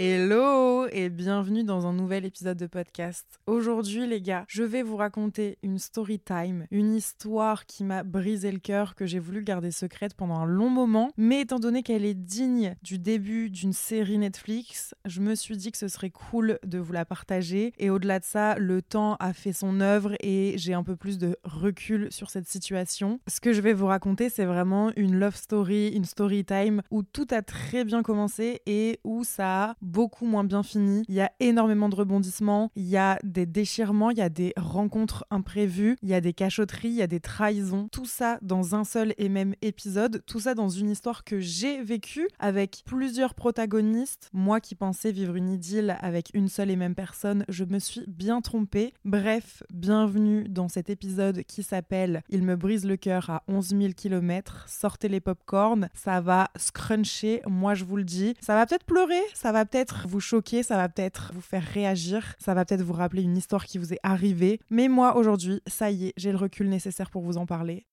[0.00, 3.40] Hello et bienvenue dans un nouvel épisode de podcast.
[3.48, 8.52] Aujourd'hui les gars, je vais vous raconter une story time, une histoire qui m'a brisé
[8.52, 12.04] le cœur, que j'ai voulu garder secrète pendant un long moment, mais étant donné qu'elle
[12.04, 16.60] est digne du début d'une série Netflix, je me suis dit que ce serait cool
[16.64, 20.54] de vous la partager et au-delà de ça, le temps a fait son œuvre et
[20.58, 23.18] j'ai un peu plus de recul sur cette situation.
[23.26, 27.02] Ce que je vais vous raconter, c'est vraiment une love story, une story time où
[27.02, 31.02] tout a très bien commencé et où ça a beaucoup moins bien fini.
[31.08, 34.52] Il y a énormément de rebondissements, il y a des déchirements, il y a des
[34.56, 37.88] rencontres imprévues, il y a des cachotteries, il y a des trahisons.
[37.90, 41.82] Tout ça dans un seul et même épisode, tout ça dans une histoire que j'ai
[41.82, 44.28] vécue avec plusieurs protagonistes.
[44.32, 48.04] Moi qui pensais vivre une idylle avec une seule et même personne, je me suis
[48.06, 48.92] bien trompée.
[49.04, 53.92] Bref, bienvenue dans cet épisode qui s'appelle Il me brise le cœur à 11 000
[53.96, 54.66] km.
[54.68, 58.34] Sortez les popcorn, ça va scruncher, moi je vous le dis.
[58.40, 62.34] Ça va peut-être pleurer, ça va peut-être vous choquer, ça va peut-être vous faire réagir,
[62.38, 64.60] ça va peut-être vous rappeler une histoire qui vous est arrivée.
[64.70, 67.86] Mais moi, aujourd'hui, ça y est, j'ai le recul nécessaire pour vous en parler.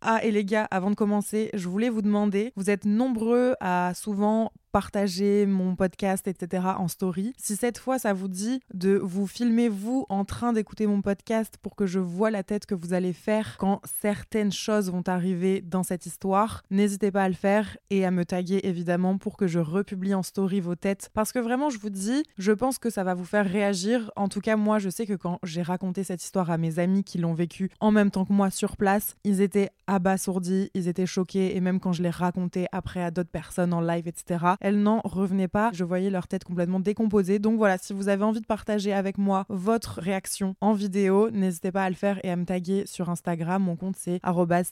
[0.00, 3.92] Ah, et les gars, avant de commencer, je voulais vous demander, vous êtes nombreux à
[3.94, 6.64] souvent partager mon podcast, etc.
[6.78, 7.32] en story.
[7.38, 11.56] Si cette fois ça vous dit de vous filmer vous en train d'écouter mon podcast
[11.62, 15.60] pour que je vois la tête que vous allez faire quand certaines choses vont arriver
[15.60, 19.46] dans cette histoire, n'hésitez pas à le faire et à me taguer évidemment pour que
[19.46, 21.10] je republie en story vos têtes.
[21.14, 24.10] Parce que vraiment, je vous dis, je pense que ça va vous faire réagir.
[24.16, 27.04] En tout cas, moi, je sais que quand j'ai raconté cette histoire à mes amis
[27.04, 31.06] qui l'ont vécu en même temps que moi sur place, ils étaient abasourdis, ils étaient
[31.06, 34.80] choqués et même quand je l'ai raconté après à d'autres personnes en live, etc., elles
[34.80, 35.70] n'en revenaient pas.
[35.72, 37.38] Je voyais leur tête complètement décomposée.
[37.38, 41.72] Donc voilà, si vous avez envie de partager avec moi votre réaction en vidéo, n'hésitez
[41.72, 43.62] pas à le faire et à me taguer sur Instagram.
[43.62, 44.20] Mon compte c'est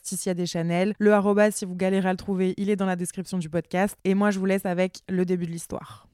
[0.01, 0.93] Ticia Deschanel.
[0.99, 3.97] Le arrobas, si vous galérez à le trouver, il est dans la description du podcast.
[4.03, 6.07] Et moi, je vous laisse avec le début de l'histoire.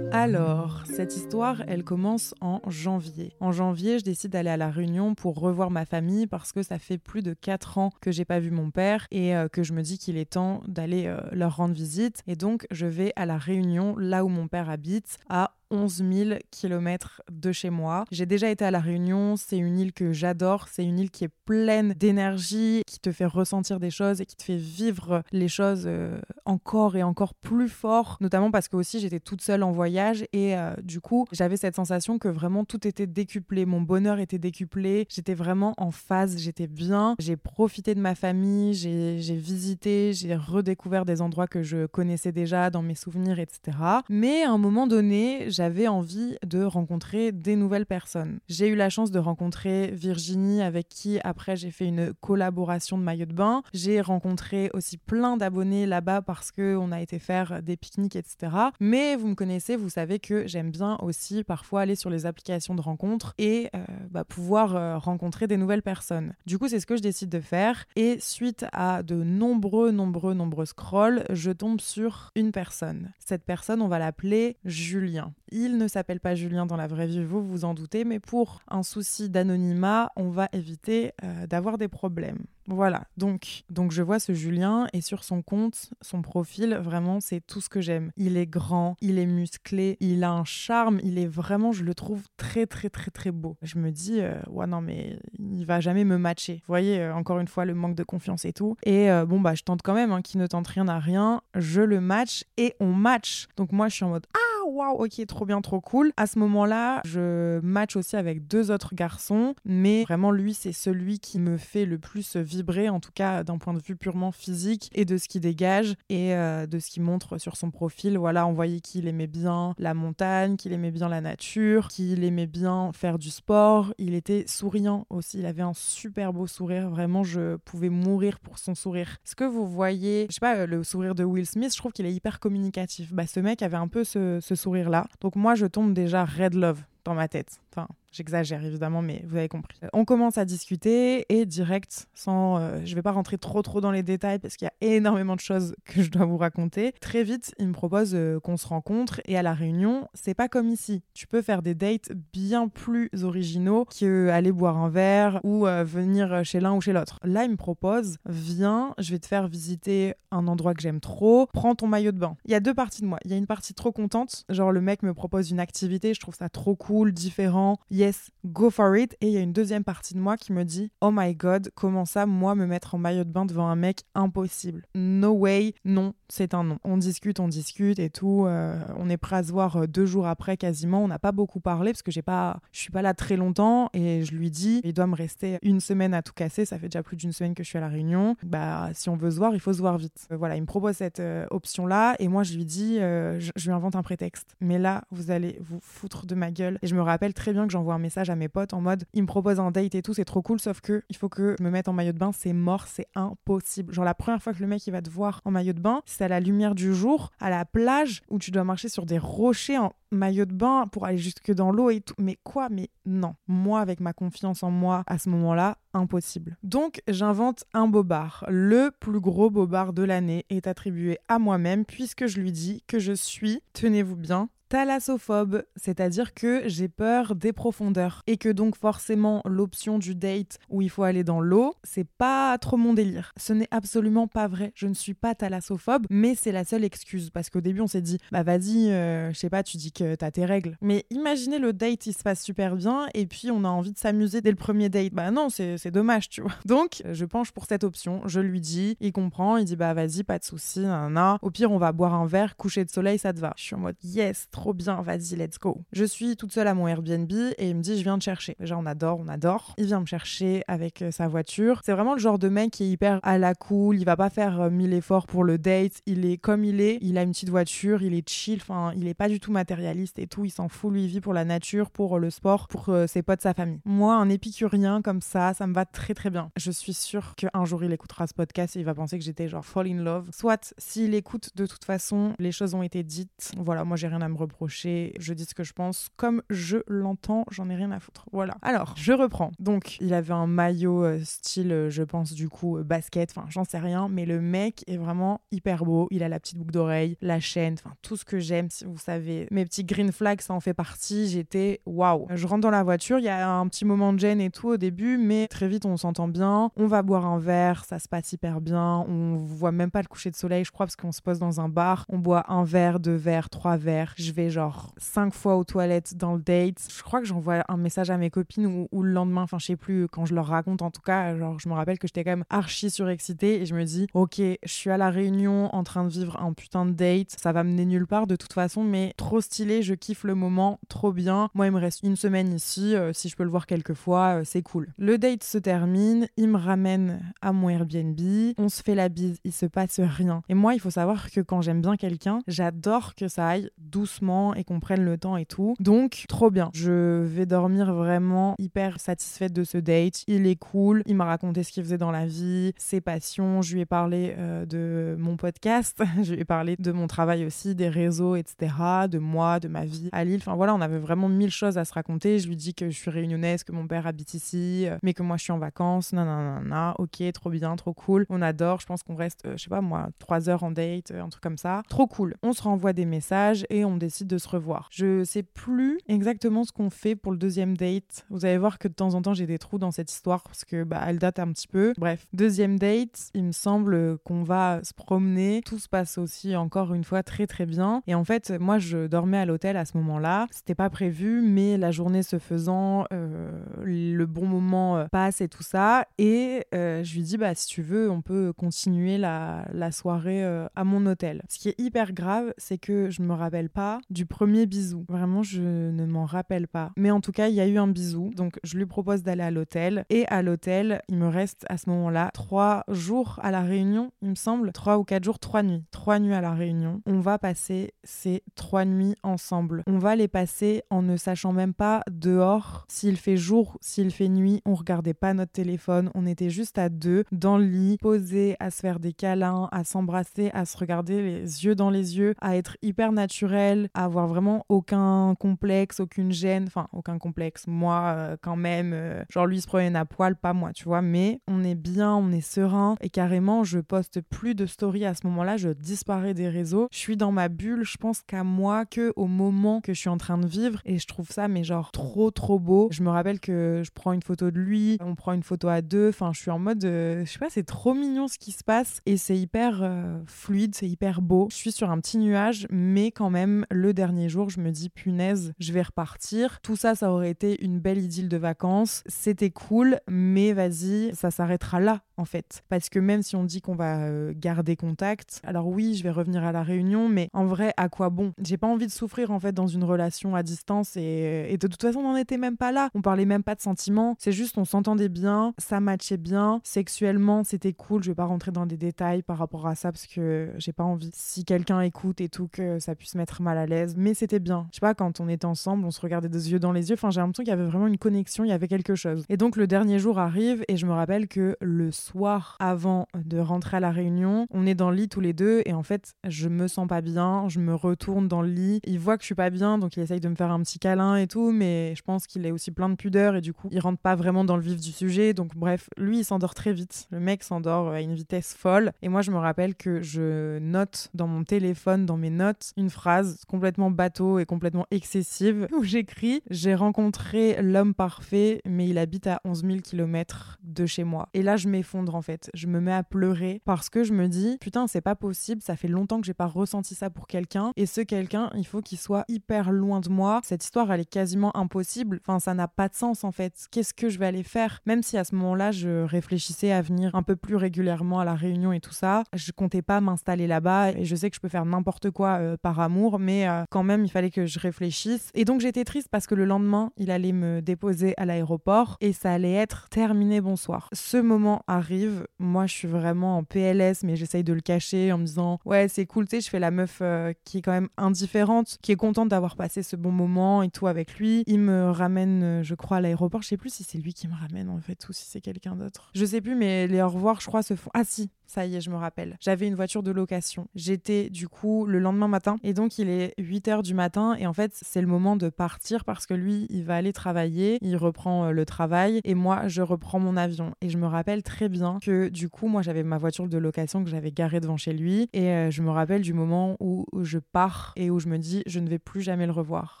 [0.12, 3.32] Alors, cette histoire, elle commence en janvier.
[3.40, 6.78] En janvier, je décide d'aller à la Réunion pour revoir ma famille parce que ça
[6.78, 9.72] fait plus de 4 ans que j'ai pas vu mon père et euh, que je
[9.72, 12.22] me dis qu'il est temps d'aller euh, leur rendre visite.
[12.26, 16.30] Et donc, je vais à la Réunion, là où mon père habite, à 11 000
[16.50, 18.04] km de chez moi.
[18.12, 21.24] J'ai déjà été à La Réunion, c'est une île que j'adore, c'est une île qui
[21.24, 25.48] est pleine d'énergie, qui te fait ressentir des choses et qui te fait vivre les
[25.48, 29.72] choses euh, encore et encore plus fort, notamment parce que aussi j'étais toute seule en
[29.72, 34.18] voyage et euh, du coup j'avais cette sensation que vraiment tout était décuplé, mon bonheur
[34.18, 40.12] était décuplé, j'étais vraiment en phase, j'étais bien, j'ai profité de ma famille, j'ai visité,
[40.12, 43.78] j'ai redécouvert des endroits que je connaissais déjà dans mes souvenirs, etc.
[44.08, 45.50] Mais à un moment donné,
[45.88, 48.40] envie de rencontrer des nouvelles personnes.
[48.48, 53.02] J'ai eu la chance de rencontrer Virginie avec qui après j'ai fait une collaboration de
[53.02, 53.62] maillot de bain.
[53.72, 58.52] J'ai rencontré aussi plein d'abonnés là-bas parce que on a été faire des pique-niques, etc.
[58.80, 62.74] Mais vous me connaissez, vous savez que j'aime bien aussi parfois aller sur les applications
[62.74, 66.34] de rencontres et euh, bah, pouvoir euh, rencontrer des nouvelles personnes.
[66.46, 70.34] Du coup, c'est ce que je décide de faire et suite à de nombreux, nombreux,
[70.34, 73.12] nombreux scrolls, je tombe sur une personne.
[73.18, 75.32] Cette personne, on va l'appeler Julien.
[75.54, 78.62] Il ne s'appelle pas Julien dans la vraie vie, vous vous en doutez, mais pour
[78.68, 82.38] un souci d'anonymat, on va éviter euh, d'avoir des problèmes.
[82.68, 87.40] Voilà, donc, donc je vois ce Julien et sur son compte, son profil, vraiment, c'est
[87.40, 88.12] tout ce que j'aime.
[88.16, 91.92] Il est grand, il est musclé, il a un charme, il est vraiment, je le
[91.92, 93.56] trouve très, très, très, très beau.
[93.62, 96.62] Je me dis, euh, ouais, non, mais il va jamais me matcher.
[96.66, 98.76] Vous voyez, euh, encore une fois, le manque de confiance et tout.
[98.84, 101.42] Et bon, bah, je tente quand même, hein, qui ne tente rien à rien.
[101.56, 103.48] Je le match et on match.
[103.56, 106.12] Donc moi, je suis en mode, ah, waouh, ok, trop bien, trop cool.
[106.16, 111.18] À ce moment-là, je match aussi avec deux autres garçons, mais vraiment lui, c'est celui
[111.18, 114.90] qui me fait le plus vibrer, en tout cas d'un point de vue purement physique
[114.94, 118.18] et de ce qu'il dégage et euh, de ce qu'il montre sur son profil.
[118.18, 122.46] Voilà, on voyait qu'il aimait bien la montagne, qu'il aimait bien la nature, qu'il aimait
[122.46, 123.92] bien faire du sport.
[123.98, 126.90] Il était souriant aussi, il avait un super beau sourire.
[126.90, 129.16] Vraiment, je pouvais mourir pour son sourire.
[129.24, 132.06] Ce que vous voyez, je sais pas, le sourire de Will Smith, je trouve qu'il
[132.06, 133.12] est hyper communicatif.
[133.12, 135.06] Bah, ce mec avait un peu ce sourire-là.
[135.20, 137.60] Donc moi, je tombe déjà red love dans ma tête.
[137.72, 139.78] Enfin, J'exagère évidemment, mais vous avez compris.
[139.82, 143.80] Euh, on commence à discuter et direct, sans, euh, je vais pas rentrer trop trop
[143.80, 146.92] dans les détails parce qu'il y a énormément de choses que je dois vous raconter.
[147.00, 150.48] Très vite, il me propose euh, qu'on se rencontre et à la réunion, c'est pas
[150.48, 151.02] comme ici.
[151.14, 156.44] Tu peux faire des dates bien plus originaux que aller boire un verre ou venir
[156.44, 157.18] chez l'un ou chez l'autre.
[157.24, 161.46] Là, il me propose, viens, je vais te faire visiter un endroit que j'aime trop,
[161.52, 162.36] prends ton maillot de bain.
[162.44, 163.18] Il y a deux parties de moi.
[163.24, 166.20] Il y a une partie trop contente, genre le mec me propose une activité, je
[166.20, 169.16] trouve ça trop cool, différent yes, go for it.
[169.20, 171.70] Et il y a une deuxième partie de moi qui me dit, oh my god,
[171.74, 174.86] comment ça, moi, me mettre en maillot de bain devant un mec impossible?
[174.94, 176.78] No way, non, c'est un non.
[176.84, 178.44] On discute, on discute et tout.
[178.46, 181.02] Euh, on est prêt à se voir euh, deux jours après quasiment.
[181.04, 183.90] On n'a pas beaucoup parlé parce que j'ai pas, je suis pas là très longtemps
[183.92, 186.64] et je lui dis, il doit me rester une semaine à tout casser.
[186.64, 188.36] Ça fait déjà plus d'une semaine que je suis à la Réunion.
[188.44, 190.26] Bah, si on veut se voir, il faut se voir vite.
[190.30, 193.66] Euh, voilà, il me propose cette option là et moi je lui dis, je, je,
[193.66, 194.56] lui invente un prétexte.
[194.60, 196.78] Mais là, vous allez vous foutre de ma gueule.
[196.82, 199.04] Et je me rappelle très bien que j'envoie un message à mes potes en mode
[199.14, 201.56] il me propose un date et tout, c'est trop cool, sauf que il faut que
[201.60, 203.92] me mette en maillot de bain, c'est mort, c'est impossible.
[203.92, 206.24] Genre la première fois que le mec va te voir en maillot de bain, c'est
[206.24, 209.78] à la lumière du jour, à la plage où tu dois marcher sur des rochers
[209.78, 212.14] en maillot de bain pour aller jusque dans l'eau et tout.
[212.18, 212.68] Mais quoi?
[212.70, 213.34] Mais non.
[213.46, 216.58] Moi, avec ma confiance en moi à ce moment-là, impossible.
[216.62, 218.44] Donc, j'invente un bobard.
[218.48, 222.98] Le plus gros bobard de l'année est attribué à moi-même puisque je lui dis que
[222.98, 229.42] je suis, tenez-vous bien, thalassophobe, c'est-à-dire que j'ai peur des profondeurs et que donc forcément
[229.44, 233.34] l'option du date où il faut aller dans l'eau, c'est pas trop mon délire.
[233.36, 234.72] Ce n'est absolument pas vrai.
[234.74, 238.00] Je ne suis pas thalassophobe, mais c'est la seule excuse parce qu'au début on s'est
[238.00, 240.78] dit bah vas-y, euh, je sais pas, tu dis que t'as tes règles.
[240.80, 243.98] Mais imaginez le date, il se passe super bien et puis on a envie de
[243.98, 245.12] s'amuser dès le premier date.
[245.12, 246.54] Bah non, c'est dommage, tu vois.
[246.64, 248.22] Donc je penche pour cette option.
[248.24, 251.70] Je lui dis, il comprend, il dit bah vas-y, pas de souci, nan, Au pire,
[251.70, 253.52] on va boire un verre, coucher de soleil, ça te va.
[253.58, 255.80] Je suis en mode yes, trop trop bien, vas-y, let's go.
[255.90, 258.54] Je suis toute seule à mon Airbnb et il me dit, je viens te chercher.
[258.60, 259.74] Déjà, on adore, on adore.
[259.76, 261.80] Il vient me chercher avec euh, sa voiture.
[261.84, 264.30] C'est vraiment le genre de mec qui est hyper à la cool, il va pas
[264.30, 267.32] faire euh, mille efforts pour le date, il est comme il est, il a une
[267.32, 270.50] petite voiture, il est chill, enfin, il est pas du tout matérialiste et tout, il
[270.50, 273.54] s'en fout, lui, vit pour la nature, pour le sport, pour euh, ses potes, sa
[273.54, 273.80] famille.
[273.84, 276.52] Moi, un épicurien comme ça, ça me va très très bien.
[276.56, 279.48] Je suis sûre qu'un jour il écoutera ce podcast et il va penser que j'étais
[279.48, 280.28] genre fall in love.
[280.32, 283.50] Soit s'il écoute de toute façon, les choses ont été dites.
[283.56, 284.51] Voilà, moi j'ai rien à me reprocher.
[284.60, 287.44] Je dis ce que je pense comme je l'entends.
[287.50, 288.26] J'en ai rien à foutre.
[288.32, 288.54] Voilà.
[288.62, 289.52] Alors, je reprends.
[289.58, 293.32] Donc, il avait un maillot euh, style, euh, je pense, du coup, euh, basket.
[293.36, 294.08] Enfin, j'en sais rien.
[294.08, 296.08] Mais le mec est vraiment hyper beau.
[296.10, 298.70] Il a la petite boucle d'oreille, la chaîne, enfin, tout ce que j'aime.
[298.70, 301.28] Si vous savez, mes petits green flags, ça en fait partie.
[301.28, 302.26] J'étais waouh.
[302.34, 303.18] Je rentre dans la voiture.
[303.18, 305.18] Il y a un petit moment de gêne et tout au début.
[305.18, 306.70] Mais très vite, on s'entend bien.
[306.76, 307.84] On va boire un verre.
[307.84, 309.04] Ça se passe hyper bien.
[309.08, 311.60] On voit même pas le coucher de soleil, je crois, parce qu'on se pose dans
[311.60, 312.06] un bar.
[312.08, 314.14] On boit un verre, deux verres, trois verres.
[314.16, 316.86] Je vais genre cinq fois aux toilettes dans le date.
[316.94, 319.76] Je crois que j'envoie un message à mes copines ou, le lendemain, enfin je sais
[319.76, 322.30] plus, quand je leur raconte en tout cas, genre je me rappelle que j'étais quand
[322.30, 326.04] même archi surexcitée et je me dis ok, je suis à la réunion en train
[326.04, 329.14] de vivre un putain de date, ça va mener nulle part de toute façon, mais
[329.16, 331.48] trop stylé, je kiffe le moment, trop bien.
[331.54, 334.40] Moi il me reste une semaine ici, euh, si je peux le voir quelques fois,
[334.40, 334.88] euh, c'est cool.
[334.98, 338.20] Le date se termine, il me ramène à mon Airbnb,
[338.58, 340.42] on se fait la bise, il se passe rien.
[340.48, 344.31] Et moi il faut savoir que quand j'aime bien quelqu'un, j'adore que ça aille doucement
[344.56, 345.74] et qu'on prenne le temps et tout.
[345.80, 346.70] Donc, trop bien.
[346.74, 350.24] Je vais dormir vraiment hyper satisfaite de ce date.
[350.26, 351.02] Il est cool.
[351.06, 353.62] Il m'a raconté ce qu'il faisait dans la vie, ses passions.
[353.62, 356.02] Je lui ai parlé euh, de mon podcast.
[356.22, 358.72] je lui ai parlé de mon travail aussi, des réseaux, etc.
[359.08, 360.40] De moi, de ma vie à Lille.
[360.40, 362.38] Enfin voilà, on avait vraiment mille choses à se raconter.
[362.38, 365.22] Je lui dis que je suis réunionnaise, que mon père habite ici, euh, mais que
[365.22, 366.12] moi je suis en vacances.
[366.12, 366.94] Non.
[366.98, 368.26] Ok, trop bien, trop cool.
[368.28, 368.80] On adore.
[368.80, 371.42] Je pense qu'on reste, euh, je sais pas moi, trois heures en date, un truc
[371.42, 371.82] comme ça.
[371.88, 372.36] Trop cool.
[372.42, 374.88] On se renvoie des messages et on décide de se revoir.
[374.90, 378.26] Je sais plus exactement ce qu'on fait pour le deuxième date.
[378.30, 380.64] Vous allez voir que de temps en temps j'ai des trous dans cette histoire parce
[380.64, 381.94] que bah, elle date un petit peu.
[381.96, 385.62] Bref, deuxième date, il me semble qu'on va se promener.
[385.64, 388.02] Tout se passe aussi encore une fois très très bien.
[388.06, 390.46] Et en fait, moi je dormais à l'hôtel à ce moment-là.
[390.50, 393.50] C'était pas prévu, mais la journée se faisant, euh,
[393.82, 396.06] le bon moment euh, passe et tout ça.
[396.18, 400.42] Et euh, je lui dis bah si tu veux, on peut continuer la, la soirée
[400.74, 401.42] à mon hôtel.
[401.48, 405.04] Ce qui est hyper grave, c'est que je me rappelle pas du premier bisou.
[405.08, 406.92] Vraiment, je ne m'en rappelle pas.
[406.96, 408.30] Mais en tout cas, il y a eu un bisou.
[408.36, 410.04] Donc, je lui propose d'aller à l'hôtel.
[410.10, 414.30] Et à l'hôtel, il me reste à ce moment-là trois jours à la Réunion, il
[414.30, 414.72] me semble.
[414.72, 415.84] Trois ou quatre jours, trois nuits.
[415.90, 417.02] Trois nuits à la Réunion.
[417.06, 419.82] On va passer ces trois nuits ensemble.
[419.86, 424.28] On va les passer en ne sachant même pas dehors s'il fait jour, s'il fait
[424.28, 424.62] nuit.
[424.66, 426.10] On regardait pas notre téléphone.
[426.14, 429.84] On était juste à deux, dans le lit, posés, à se faire des câlins, à
[429.84, 434.64] s'embrasser, à se regarder les yeux dans les yeux, à être hyper naturel, avoir vraiment
[434.68, 437.66] aucun complexe, aucune gêne, enfin aucun complexe.
[437.66, 441.02] Moi, euh, quand même, euh, genre lui se promène à poil, pas moi, tu vois.
[441.02, 445.14] Mais on est bien, on est serein et carrément, je poste plus de stories à
[445.14, 445.56] ce moment-là.
[445.56, 446.88] Je disparais des réseaux.
[446.90, 447.84] Je suis dans ma bulle.
[447.84, 450.98] Je pense qu'à moi, que au moment que je suis en train de vivre et
[450.98, 452.88] je trouve ça, mais genre trop trop beau.
[452.90, 455.82] Je me rappelle que je prends une photo de lui, on prend une photo à
[455.82, 456.08] deux.
[456.08, 458.64] Enfin, je suis en mode, euh, je sais pas, c'est trop mignon ce qui se
[458.64, 459.82] passe et c'est hyper
[460.26, 461.48] fluide, c'est hyper beau.
[461.50, 465.52] Je suis sur un petit nuage, mais quand même, dernier jour, je me dis punaise,
[465.58, 466.60] je vais repartir.
[466.60, 469.02] Tout ça, ça aurait été une belle idylle de vacances.
[469.06, 472.62] C'était cool, mais vas-y, ça s'arrêtera là en fait.
[472.68, 476.10] Parce que même si on dit qu'on va euh, garder contact, alors oui, je vais
[476.10, 478.32] revenir à la réunion, mais en vrai, à quoi bon?
[478.42, 481.82] J'ai pas envie de souffrir en fait dans une relation à distance et, de toute
[481.82, 482.90] façon, on n'en était même pas là.
[482.94, 484.16] On parlait même pas de sentiments.
[484.18, 486.60] C'est juste, on s'entendait bien, ça matchait bien.
[486.64, 488.02] Sexuellement, c'était cool.
[488.02, 490.84] Je vais pas rentrer dans des détails par rapport à ça parce que j'ai pas
[490.84, 491.10] envie.
[491.14, 493.71] Si quelqu'un écoute et tout, que ça puisse mettre mal à l'aise.
[493.96, 494.66] Mais c'était bien.
[494.70, 496.94] Je sais pas, quand on était ensemble, on se regardait des yeux dans les yeux.
[496.94, 499.24] Enfin, j'ai l'impression qu'il y avait vraiment une connexion, il y avait quelque chose.
[499.28, 503.38] Et donc, le dernier jour arrive et je me rappelle que le soir avant de
[503.38, 506.14] rentrer à la réunion, on est dans le lit tous les deux et en fait,
[506.24, 507.48] je me sens pas bien.
[507.48, 508.80] Je me retourne dans le lit.
[508.84, 510.78] Il voit que je suis pas bien, donc il essaye de me faire un petit
[510.78, 511.50] câlin et tout.
[511.50, 514.14] Mais je pense qu'il est aussi plein de pudeur et du coup, il rentre pas
[514.14, 515.34] vraiment dans le vif du sujet.
[515.34, 517.06] Donc, bref, lui, il s'endort très vite.
[517.10, 518.92] Le mec s'endort à une vitesse folle.
[519.02, 522.90] Et moi, je me rappelle que je note dans mon téléphone, dans mes notes, une
[522.90, 529.26] phrase complètement bateau et complètement excessive où j'écris J'ai rencontré l'homme parfait, mais il habite
[529.26, 531.28] à 11 000 km de chez moi.
[531.34, 532.50] Et là, je m'effondre en fait.
[532.54, 535.76] Je me mets à pleurer parce que je me dis Putain, c'est pas possible, ça
[535.76, 537.72] fait longtemps que j'ai pas ressenti ça pour quelqu'un.
[537.76, 540.40] Et ce quelqu'un, il faut qu'il soit hyper loin de moi.
[540.44, 542.20] Cette histoire, elle est quasiment impossible.
[542.22, 543.66] Enfin, ça n'a pas de sens en fait.
[543.70, 544.80] Qu'est-ce que je vais aller faire?
[544.86, 548.34] Même si à ce moment-là, je réfléchissais à venir un peu plus régulièrement à la
[548.34, 551.48] réunion et tout ça, je comptais pas m'installer là-bas et je sais que je peux
[551.48, 555.30] faire n'importe quoi euh, par amour, mais euh, quand même, il fallait que je réfléchisse.
[555.34, 559.12] Et donc, j'étais triste parce que le lendemain, il allait me déposer à l'aéroport et
[559.12, 560.88] ça allait être terminé, bonsoir.
[560.92, 562.26] Ce moment arrive.
[562.38, 565.88] Moi, je suis vraiment en PLS, mais j'essaye de le cacher en me disant, ouais,
[565.88, 568.92] c'est cool, tu sais, je fais la meuf euh, qui est quand même indifférente, qui
[568.92, 571.44] est contente d'avoir passé ce bon moment et tout avec lui.
[571.46, 573.42] Il me ramène, je crois, à l'aéroport.
[573.42, 575.76] Je sais plus si c'est lui qui me ramène en fait ou si c'est quelqu'un
[575.76, 576.10] d'autre.
[576.14, 577.90] Je sais plus, mais les au revoir, je crois, se font.
[577.94, 579.36] Ah si, ça y est, je me rappelle.
[579.40, 580.68] J'avais une voiture de location.
[580.74, 584.46] J'étais du coup le lendemain matin et donc il est 8 h du matin et
[584.46, 587.96] en fait c'est le moment de partir parce que lui il va aller travailler, il
[587.96, 590.74] reprend euh, le travail et moi je reprends mon avion.
[590.80, 594.04] Et je me rappelle très bien que du coup moi j'avais ma voiture de location
[594.04, 597.38] que j'avais garée devant chez lui et euh, je me rappelle du moment où je
[597.38, 600.00] pars et où je me dis je ne vais plus jamais le revoir.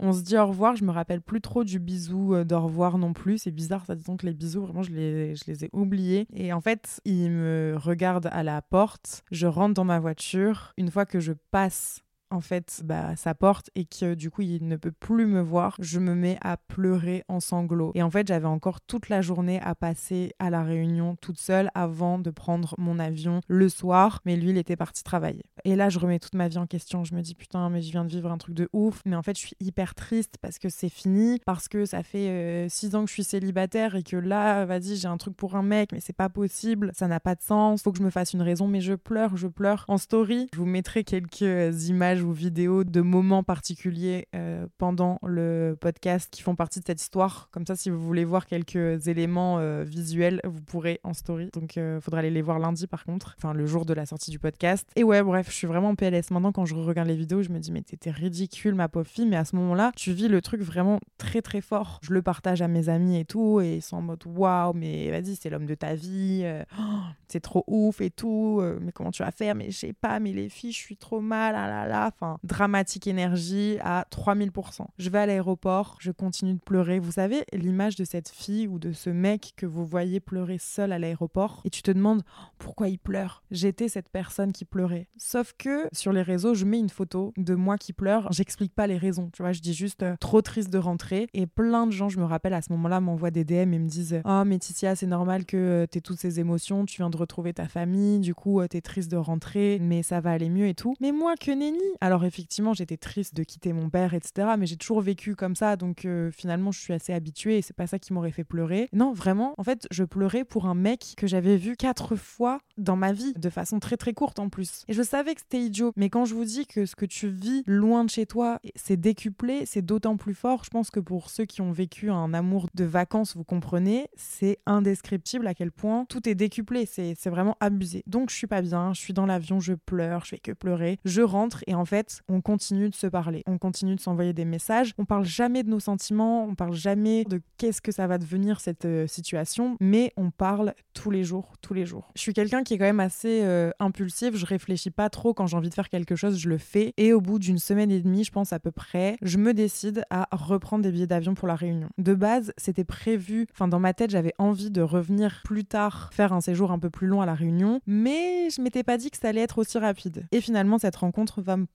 [0.00, 2.98] On se dit au revoir, je me rappelle plus trop du bisou euh, d'au revoir
[2.98, 3.38] non plus.
[3.38, 6.26] C'est bizarre ça, disons que les bisous vraiment je les, je les ai oubliés.
[6.34, 10.72] Et en fait il me regarde à la porte, je rentre dans ma voiture.
[10.76, 14.66] Une fois que je passe en fait bah, sa porte et que du coup il
[14.66, 17.92] ne peut plus me voir, je me mets à pleurer en sanglots.
[17.94, 21.70] Et en fait j'avais encore toute la journée à passer à la réunion toute seule
[21.74, 25.44] avant de prendre mon avion le soir, mais lui il était parti travailler.
[25.64, 27.90] Et là je remets toute ma vie en question, je me dis putain mais je
[27.90, 30.58] viens de vivre un truc de ouf, mais en fait je suis hyper triste parce
[30.58, 34.02] que c'est fini, parce que ça fait euh, six ans que je suis célibataire et
[34.02, 37.20] que là vas-y j'ai un truc pour un mec mais c'est pas possible, ça n'a
[37.20, 38.68] pas de sens, faut que je me fasse une raison.
[38.68, 39.84] Mais je pleure, je pleure.
[39.88, 45.76] En story je vous mettrai quelques images ou vidéos de moments particuliers euh, pendant le
[45.80, 47.48] podcast qui font partie de cette histoire.
[47.50, 51.50] Comme ça, si vous voulez voir quelques éléments euh, visuels, vous pourrez en story.
[51.52, 54.06] Donc, il euh, faudra aller les voir lundi par contre, enfin le jour de la
[54.06, 54.88] sortie du podcast.
[54.96, 56.30] Et ouais, bref, je suis vraiment en PLS.
[56.30, 59.26] Maintenant, quand je regarde les vidéos, je me dis, mais t'étais ridicule, ma pauvre fille.
[59.26, 62.00] Mais à ce moment-là, tu vis le truc vraiment très très fort.
[62.02, 65.10] Je le partage à mes amis et tout, et ils sont en mode, waouh, mais
[65.10, 66.44] vas-y, c'est l'homme de ta vie,
[67.28, 69.54] c'est trop ouf et tout, mais comment tu vas faire?
[69.54, 72.38] Mais je sais pas, mais les filles, je suis trop mal, ah là là enfin,
[72.44, 74.86] dramatique énergie à 3000%.
[74.98, 76.98] Je vais à l'aéroport, je continue de pleurer.
[76.98, 80.92] Vous savez, l'image de cette fille ou de ce mec que vous voyez pleurer seul
[80.92, 82.22] à l'aéroport et tu te demandes
[82.58, 83.42] pourquoi il pleure.
[83.50, 85.08] J'étais cette personne qui pleurait.
[85.16, 88.30] Sauf que sur les réseaux, je mets une photo de moi qui pleure.
[88.32, 89.30] J'explique pas les raisons.
[89.32, 91.28] Tu vois, je dis juste euh, trop triste de rentrer.
[91.34, 93.88] Et plein de gens, je me rappelle à ce moment-là, m'envoient des DM et me
[93.88, 96.84] disent Oh, mais c'est normal que euh, tu aies toutes ces émotions.
[96.84, 98.20] Tu viens de retrouver ta famille.
[98.20, 100.94] Du coup, euh, tu es triste de rentrer, mais ça va aller mieux et tout.
[101.00, 104.48] Mais moi, que nenni alors effectivement, j'étais triste de quitter mon père, etc.
[104.58, 107.76] Mais j'ai toujours vécu comme ça, donc euh, finalement, je suis assez habituée et c'est
[107.76, 108.88] pas ça qui m'aurait fait pleurer.
[108.92, 112.96] Non, vraiment, en fait, je pleurais pour un mec que j'avais vu quatre fois dans
[112.96, 114.84] ma vie, de façon très très courte en plus.
[114.88, 117.28] Et je savais que c'était idiot, mais quand je vous dis que ce que tu
[117.28, 120.64] vis loin de chez toi, c'est décuplé, c'est d'autant plus fort.
[120.64, 124.58] Je pense que pour ceux qui ont vécu un amour de vacances, vous comprenez, c'est
[124.66, 128.02] indescriptible à quel point tout est décuplé, c'est vraiment abusé.
[128.06, 130.98] Donc je suis pas bien, je suis dans l'avion, je pleure, je fais que pleurer.
[131.04, 134.44] Je rentre et en fait, on continue de se parler, on continue de s'envoyer des
[134.44, 138.18] messages, on parle jamais de nos sentiments, on parle jamais de qu'est-ce que ça va
[138.18, 142.10] devenir cette euh, situation, mais on parle tous les jours, tous les jours.
[142.14, 145.46] Je suis quelqu'un qui est quand même assez euh, impulsif, je réfléchis pas trop quand
[145.46, 146.92] j'ai envie de faire quelque chose, je le fais.
[146.96, 150.04] Et au bout d'une semaine et demie, je pense à peu près, je me décide
[150.10, 151.88] à reprendre des billets d'avion pour la Réunion.
[151.96, 156.32] De base, c'était prévu, enfin dans ma tête, j'avais envie de revenir plus tard, faire
[156.32, 159.16] un séjour un peu plus long à la Réunion, mais je m'étais pas dit que
[159.16, 160.26] ça allait être aussi rapide.
[160.32, 161.66] Et finalement, cette rencontre va me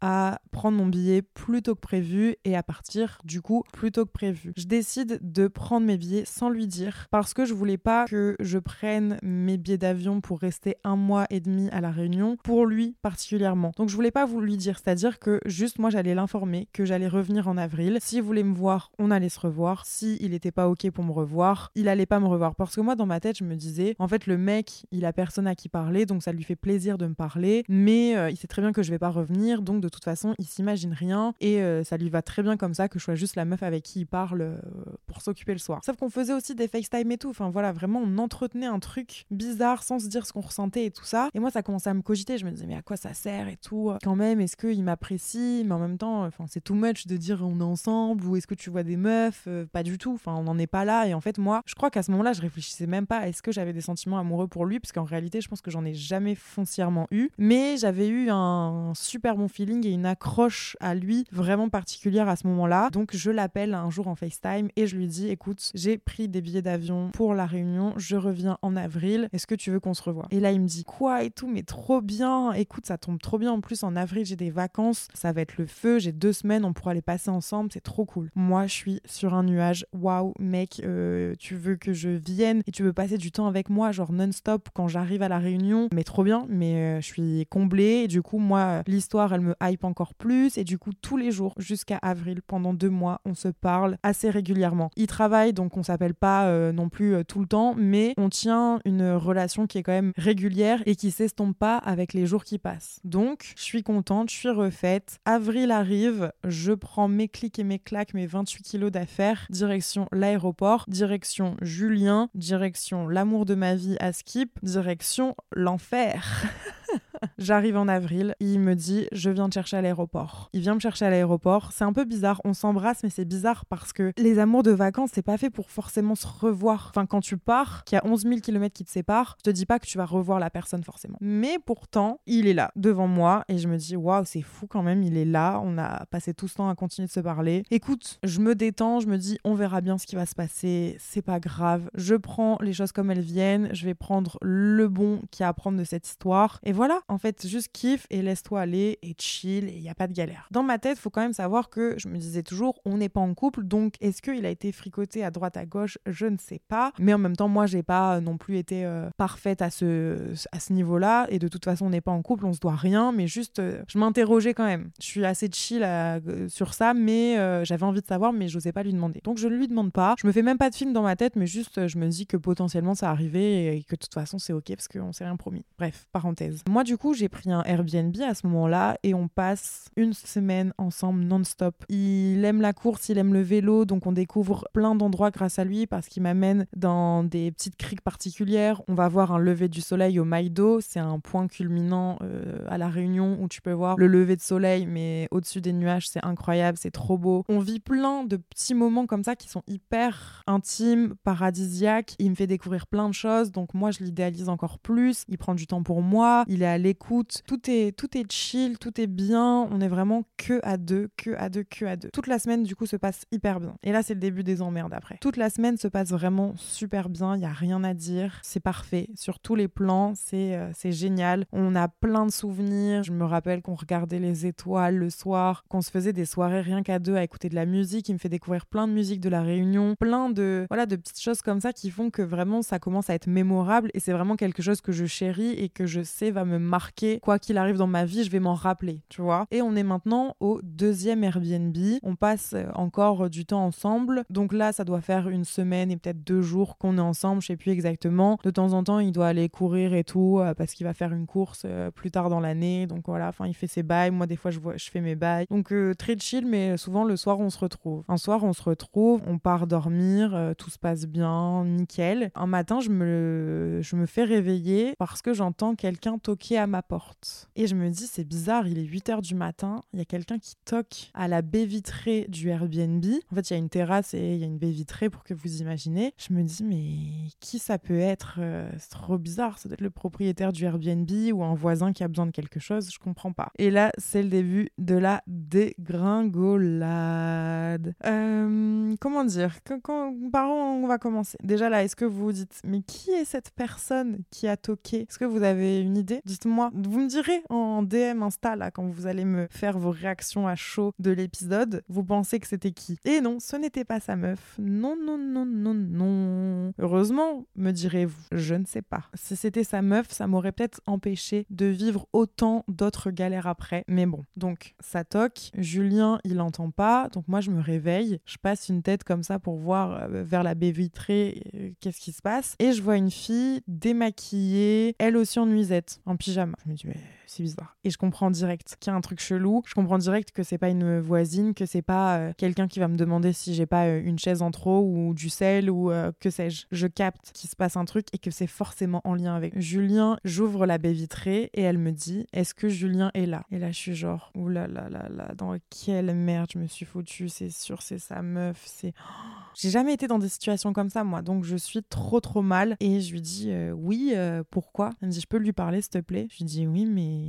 [0.00, 4.04] à prendre mon billet plus tôt que prévu et à partir du coup plus tôt
[4.04, 4.52] que prévu.
[4.56, 8.36] Je décide de prendre mes billets sans lui dire parce que je voulais pas que
[8.40, 12.66] je prenne mes billets d'avion pour rester un mois et demi à la Réunion pour
[12.66, 13.72] lui particulièrement.
[13.76, 17.08] Donc je voulais pas vous lui dire, c'est-à-dire que juste moi j'allais l'informer que j'allais
[17.08, 17.98] revenir en avril.
[18.00, 19.86] S'il voulait me voir, on allait se revoir.
[19.86, 22.80] Si il était pas ok pour me revoir, il allait pas me revoir parce que
[22.80, 25.54] moi dans ma tête je me disais en fait le mec il a personne à
[25.54, 28.62] qui parler donc ça lui fait plaisir de me parler mais euh, il sait très
[28.62, 31.84] bien que je vais pas revenir donc de toute façon il s'imagine rien et euh,
[31.84, 34.00] ça lui va très bien comme ça que je sois juste la meuf avec qui
[34.00, 34.58] il parle euh,
[35.06, 35.80] pour s'occuper le soir.
[35.84, 37.30] Sauf qu'on faisait aussi des FaceTime et tout.
[37.30, 40.90] Enfin voilà, vraiment on entretenait un truc bizarre sans se dire ce qu'on ressentait et
[40.90, 41.28] tout ça.
[41.34, 42.38] Et moi ça commençait à me cogiter.
[42.38, 43.92] Je me disais mais à quoi ça sert et tout.
[44.02, 45.62] Quand même, est-ce qu'il m'apprécie?
[45.64, 48.46] Mais en même temps, enfin c'est too much de dire on est ensemble ou est-ce
[48.46, 49.48] que tu vois des meufs?
[49.72, 50.14] Pas du tout.
[50.14, 51.06] Enfin on n'en est pas là.
[51.06, 53.52] Et en fait moi, je crois qu'à ce moment-là, je réfléchissais même pas est-ce que
[53.52, 54.80] j'avais des sentiments amoureux pour lui?
[54.80, 57.30] Parce qu'en réalité, je pense que j'en ai jamais foncièrement eu.
[57.38, 62.36] Mais j'avais eu un super bon feeling et une accroche à lui vraiment particulière à
[62.36, 62.88] ce moment-là.
[62.90, 66.40] Donc je l'appelle un jour en FaceTime et je lui dis écoute, j'ai pris des
[66.40, 70.02] billets d'avion pour la réunion, je reviens en avril, est-ce que tu veux qu'on se
[70.02, 70.26] revoie?
[70.30, 73.38] Et là il me dit quoi et tout, mais trop bien, écoute, ça tombe trop
[73.38, 73.52] bien.
[73.52, 76.64] En plus en avril, j'ai des vacances, ça va être le feu, j'ai deux semaines,
[76.64, 78.30] on pourra les passer ensemble, c'est trop cool.
[78.34, 82.70] Moi je suis sur un nuage, waouh mec, euh, tu veux que je vienne et
[82.70, 86.04] tu veux passer du temps avec moi, genre non-stop quand j'arrive à la réunion, mais
[86.04, 88.02] trop bien, mais euh, je suis comblée.
[88.04, 91.30] Et du coup moi l'histoire elle me hype encore plus et du coup tous les
[91.30, 94.90] jours jusqu'à avril pendant deux mois on se parle assez régulièrement.
[94.96, 98.28] Il travaille donc on s'appelle pas euh, non plus euh, tout le temps, mais on
[98.28, 102.44] tient une relation qui est quand même régulière et qui s'estompe pas avec les jours
[102.44, 103.00] qui passent.
[103.04, 105.18] Donc je suis contente, je suis refaite.
[105.24, 110.84] Avril arrive, je prends mes clics et mes claques, mes 28 kilos d'affaires, direction l'aéroport,
[110.88, 116.44] direction Julien, direction l'amour de ma vie à Skip, direction l'enfer.
[117.38, 120.50] J'arrive en avril, il me dit je viens te chercher à l'aéroport.
[120.52, 123.64] Il vient me chercher à l'aéroport, c'est un peu bizarre, on s'embrasse mais c'est bizarre
[123.66, 126.88] parce que les amours de vacances c'est pas fait pour forcément se revoir.
[126.90, 129.54] Enfin quand tu pars, qu'il y a 11 000 km qui te séparent, je te
[129.54, 131.18] dis pas que tu vas revoir la personne forcément.
[131.20, 134.82] Mais pourtant, il est là devant moi et je me dis waouh c'est fou quand
[134.82, 137.64] même, il est là, on a passé tout ce temps à continuer de se parler.
[137.70, 140.96] Écoute, je me détends, je me dis on verra bien ce qui va se passer,
[140.98, 145.20] c'est pas grave, je prends les choses comme elles viennent, je vais prendre le bon
[145.30, 148.60] qui a à prendre de cette histoire et voilà, en fait, juste kiffe et laisse-toi
[148.60, 150.46] aller et chill et il n'y a pas de galère.
[150.52, 153.20] Dans ma tête, faut quand même savoir que je me disais toujours, on n'est pas
[153.20, 155.98] en couple, donc est-ce qu'il a été fricoté à droite à gauche?
[156.06, 156.92] Je ne sais pas.
[156.98, 160.32] Mais en même temps, moi, j'ai pas non plus été euh, parfaite à ce,
[160.70, 163.26] niveau-là et de toute façon, on n'est pas en couple, on se doit rien, mais
[163.26, 164.90] juste, euh, je m'interrogeais quand même.
[165.00, 168.72] Je suis assez chill euh, sur ça, mais j'avais envie de savoir, mais je n'osais
[168.72, 169.20] pas lui demander.
[169.24, 170.14] Donc je ne lui demande pas.
[170.18, 172.26] Je me fais même pas de film dans ma tête, mais juste, je me dis
[172.26, 175.36] que potentiellement ça arrivait et que de toute façon, c'est ok parce qu'on s'est rien
[175.36, 175.64] promis.
[175.76, 176.62] Bref, parenthèse.
[176.68, 181.22] Moi, du j'ai pris un Airbnb à ce moment-là et on passe une semaine ensemble
[181.24, 181.74] non-stop.
[181.88, 185.64] Il aime la course, il aime le vélo, donc on découvre plein d'endroits grâce à
[185.64, 188.82] lui parce qu'il m'amène dans des petites criques particulières.
[188.88, 192.78] On va voir un lever du soleil au Maïdo, c'est un point culminant euh, à
[192.78, 196.24] la Réunion où tu peux voir le lever de soleil, mais au-dessus des nuages, c'est
[196.24, 197.44] incroyable, c'est trop beau.
[197.48, 202.14] On vit plein de petits moments comme ça qui sont hyper intimes, paradisiaques.
[202.18, 205.24] Il me fait découvrir plein de choses, donc moi je l'idéalise encore plus.
[205.28, 208.76] Il prend du temps pour moi, il est à l'écoute, tout est, tout est chill,
[208.78, 209.68] tout est bien.
[209.70, 212.10] On est vraiment que à deux, que à deux, que à deux.
[212.12, 213.76] Toute la semaine, du coup, se passe hyper bien.
[213.84, 215.18] Et là, c'est le début des emmerdes après.
[215.20, 217.36] Toute la semaine se passe vraiment super bien.
[217.36, 218.40] Il y a rien à dire.
[218.42, 220.14] C'est parfait sur tous les plans.
[220.16, 221.46] C'est euh, c'est génial.
[221.52, 223.04] On a plein de souvenirs.
[223.04, 226.82] Je me rappelle qu'on regardait les étoiles le soir, qu'on se faisait des soirées rien
[226.82, 228.08] qu'à deux à écouter de la musique.
[228.08, 231.20] Il me fait découvrir plein de musique de la Réunion, plein de voilà de petites
[231.20, 234.34] choses comme ça qui font que vraiment ça commence à être mémorable et c'est vraiment
[234.34, 236.79] quelque chose que je chéris et que je sais va me marquer
[237.22, 239.46] quoi qu'il arrive dans ma vie, je vais m'en rappeler, tu vois.
[239.50, 241.76] Et on est maintenant au deuxième Airbnb.
[242.02, 244.24] On passe euh, encore du temps ensemble.
[244.30, 247.48] Donc là, ça doit faire une semaine et peut-être deux jours qu'on est ensemble, je
[247.48, 248.38] sais plus exactement.
[248.44, 251.12] De temps en temps, il doit aller courir et tout euh, parce qu'il va faire
[251.12, 252.86] une course euh, plus tard dans l'année.
[252.86, 254.10] Donc voilà, enfin, il fait ses bails.
[254.10, 255.46] Moi, des fois, je, fais mes bails.
[255.50, 258.04] Donc très chill, mais souvent le soir, on se retrouve.
[258.08, 262.30] Un soir, on se retrouve, on part dormir, tout se passe bien, nickel.
[262.34, 266.82] Un matin, je me, je me fais réveiller parce que j'entends quelqu'un toquer à ma
[266.82, 267.50] porte.
[267.56, 270.06] Et je me dis, c'est bizarre, il est 8 h du matin, il y a
[270.06, 273.04] quelqu'un qui toque à la baie vitrée du Airbnb.
[273.30, 275.24] En fait, il y a une terrasse et il y a une baie vitrée pour
[275.24, 276.14] que vous imaginez.
[276.16, 279.80] Je me dis, mais qui ça peut être euh, C'est trop bizarre, ça doit être
[279.80, 283.32] le propriétaire du Airbnb ou un voisin qui a besoin de quelque chose, je comprends
[283.32, 283.50] pas.
[283.58, 287.94] Et là, c'est le début de la dégringolade.
[288.06, 289.58] Euh, comment dire?
[289.82, 291.36] Quand, Par où on va commencer?
[291.42, 295.06] Déjà là, est-ce que vous vous dites, mais qui est cette personne qui a toqué?
[295.08, 296.20] Est-ce que vous avez une idée?
[296.24, 296.49] Dites-moi.
[296.74, 300.56] Vous me direz en DM Insta, là, quand vous allez me faire vos réactions à
[300.56, 302.98] chaud de l'épisode, vous pensez que c'était qui?
[303.04, 304.56] Et non, ce n'était pas sa meuf.
[304.58, 306.72] Non, non, non, non, non.
[306.78, 308.20] Heureusement, me direz-vous.
[308.32, 309.04] Je ne sais pas.
[309.14, 313.84] Si c'était sa meuf, ça m'aurait peut-être empêché de vivre autant d'autres galères après.
[313.88, 315.50] Mais bon, donc ça toque.
[315.56, 317.08] Julien, il n'entend pas.
[317.12, 318.20] Donc moi, je me réveille.
[318.24, 322.00] Je passe une tête comme ça pour voir euh, vers la baie vitrée euh, qu'est-ce
[322.00, 322.54] qui se passe.
[322.58, 326.39] Et je vois une fille démaquillée, elle aussi en nuisette, en pyjama.
[326.66, 327.76] Je me c'est bizarre.
[327.84, 329.62] Et je comprends direct qu'il y a un truc chelou.
[329.64, 332.88] Je comprends direct que c'est pas une voisine, que c'est pas euh, quelqu'un qui va
[332.88, 336.10] me demander si j'ai pas euh, une chaise en trop ou du sel ou euh,
[336.18, 336.66] que sais-je.
[336.72, 340.18] Je capte qu'il se passe un truc et que c'est forcément en lien avec Julien.
[340.24, 343.44] J'ouvre la baie vitrée et elle me dit Est-ce que Julien est là?
[343.52, 346.84] Et là, je suis genre Oulala, là là là, dans quelle merde je me suis
[346.84, 347.28] foutue.
[347.28, 348.60] C'est sûr, c'est sa meuf.
[348.66, 348.92] C'est.
[349.54, 351.22] J'ai jamais été dans des situations comme ça, moi.
[351.22, 352.76] Donc, je suis trop, trop mal.
[352.80, 354.14] Et je lui dis Oui,
[354.50, 354.90] pourquoi?
[355.00, 356.28] Elle me dit Je peux lui parler, s'il te plaît?
[356.30, 357.19] Je lui dis Oui, mais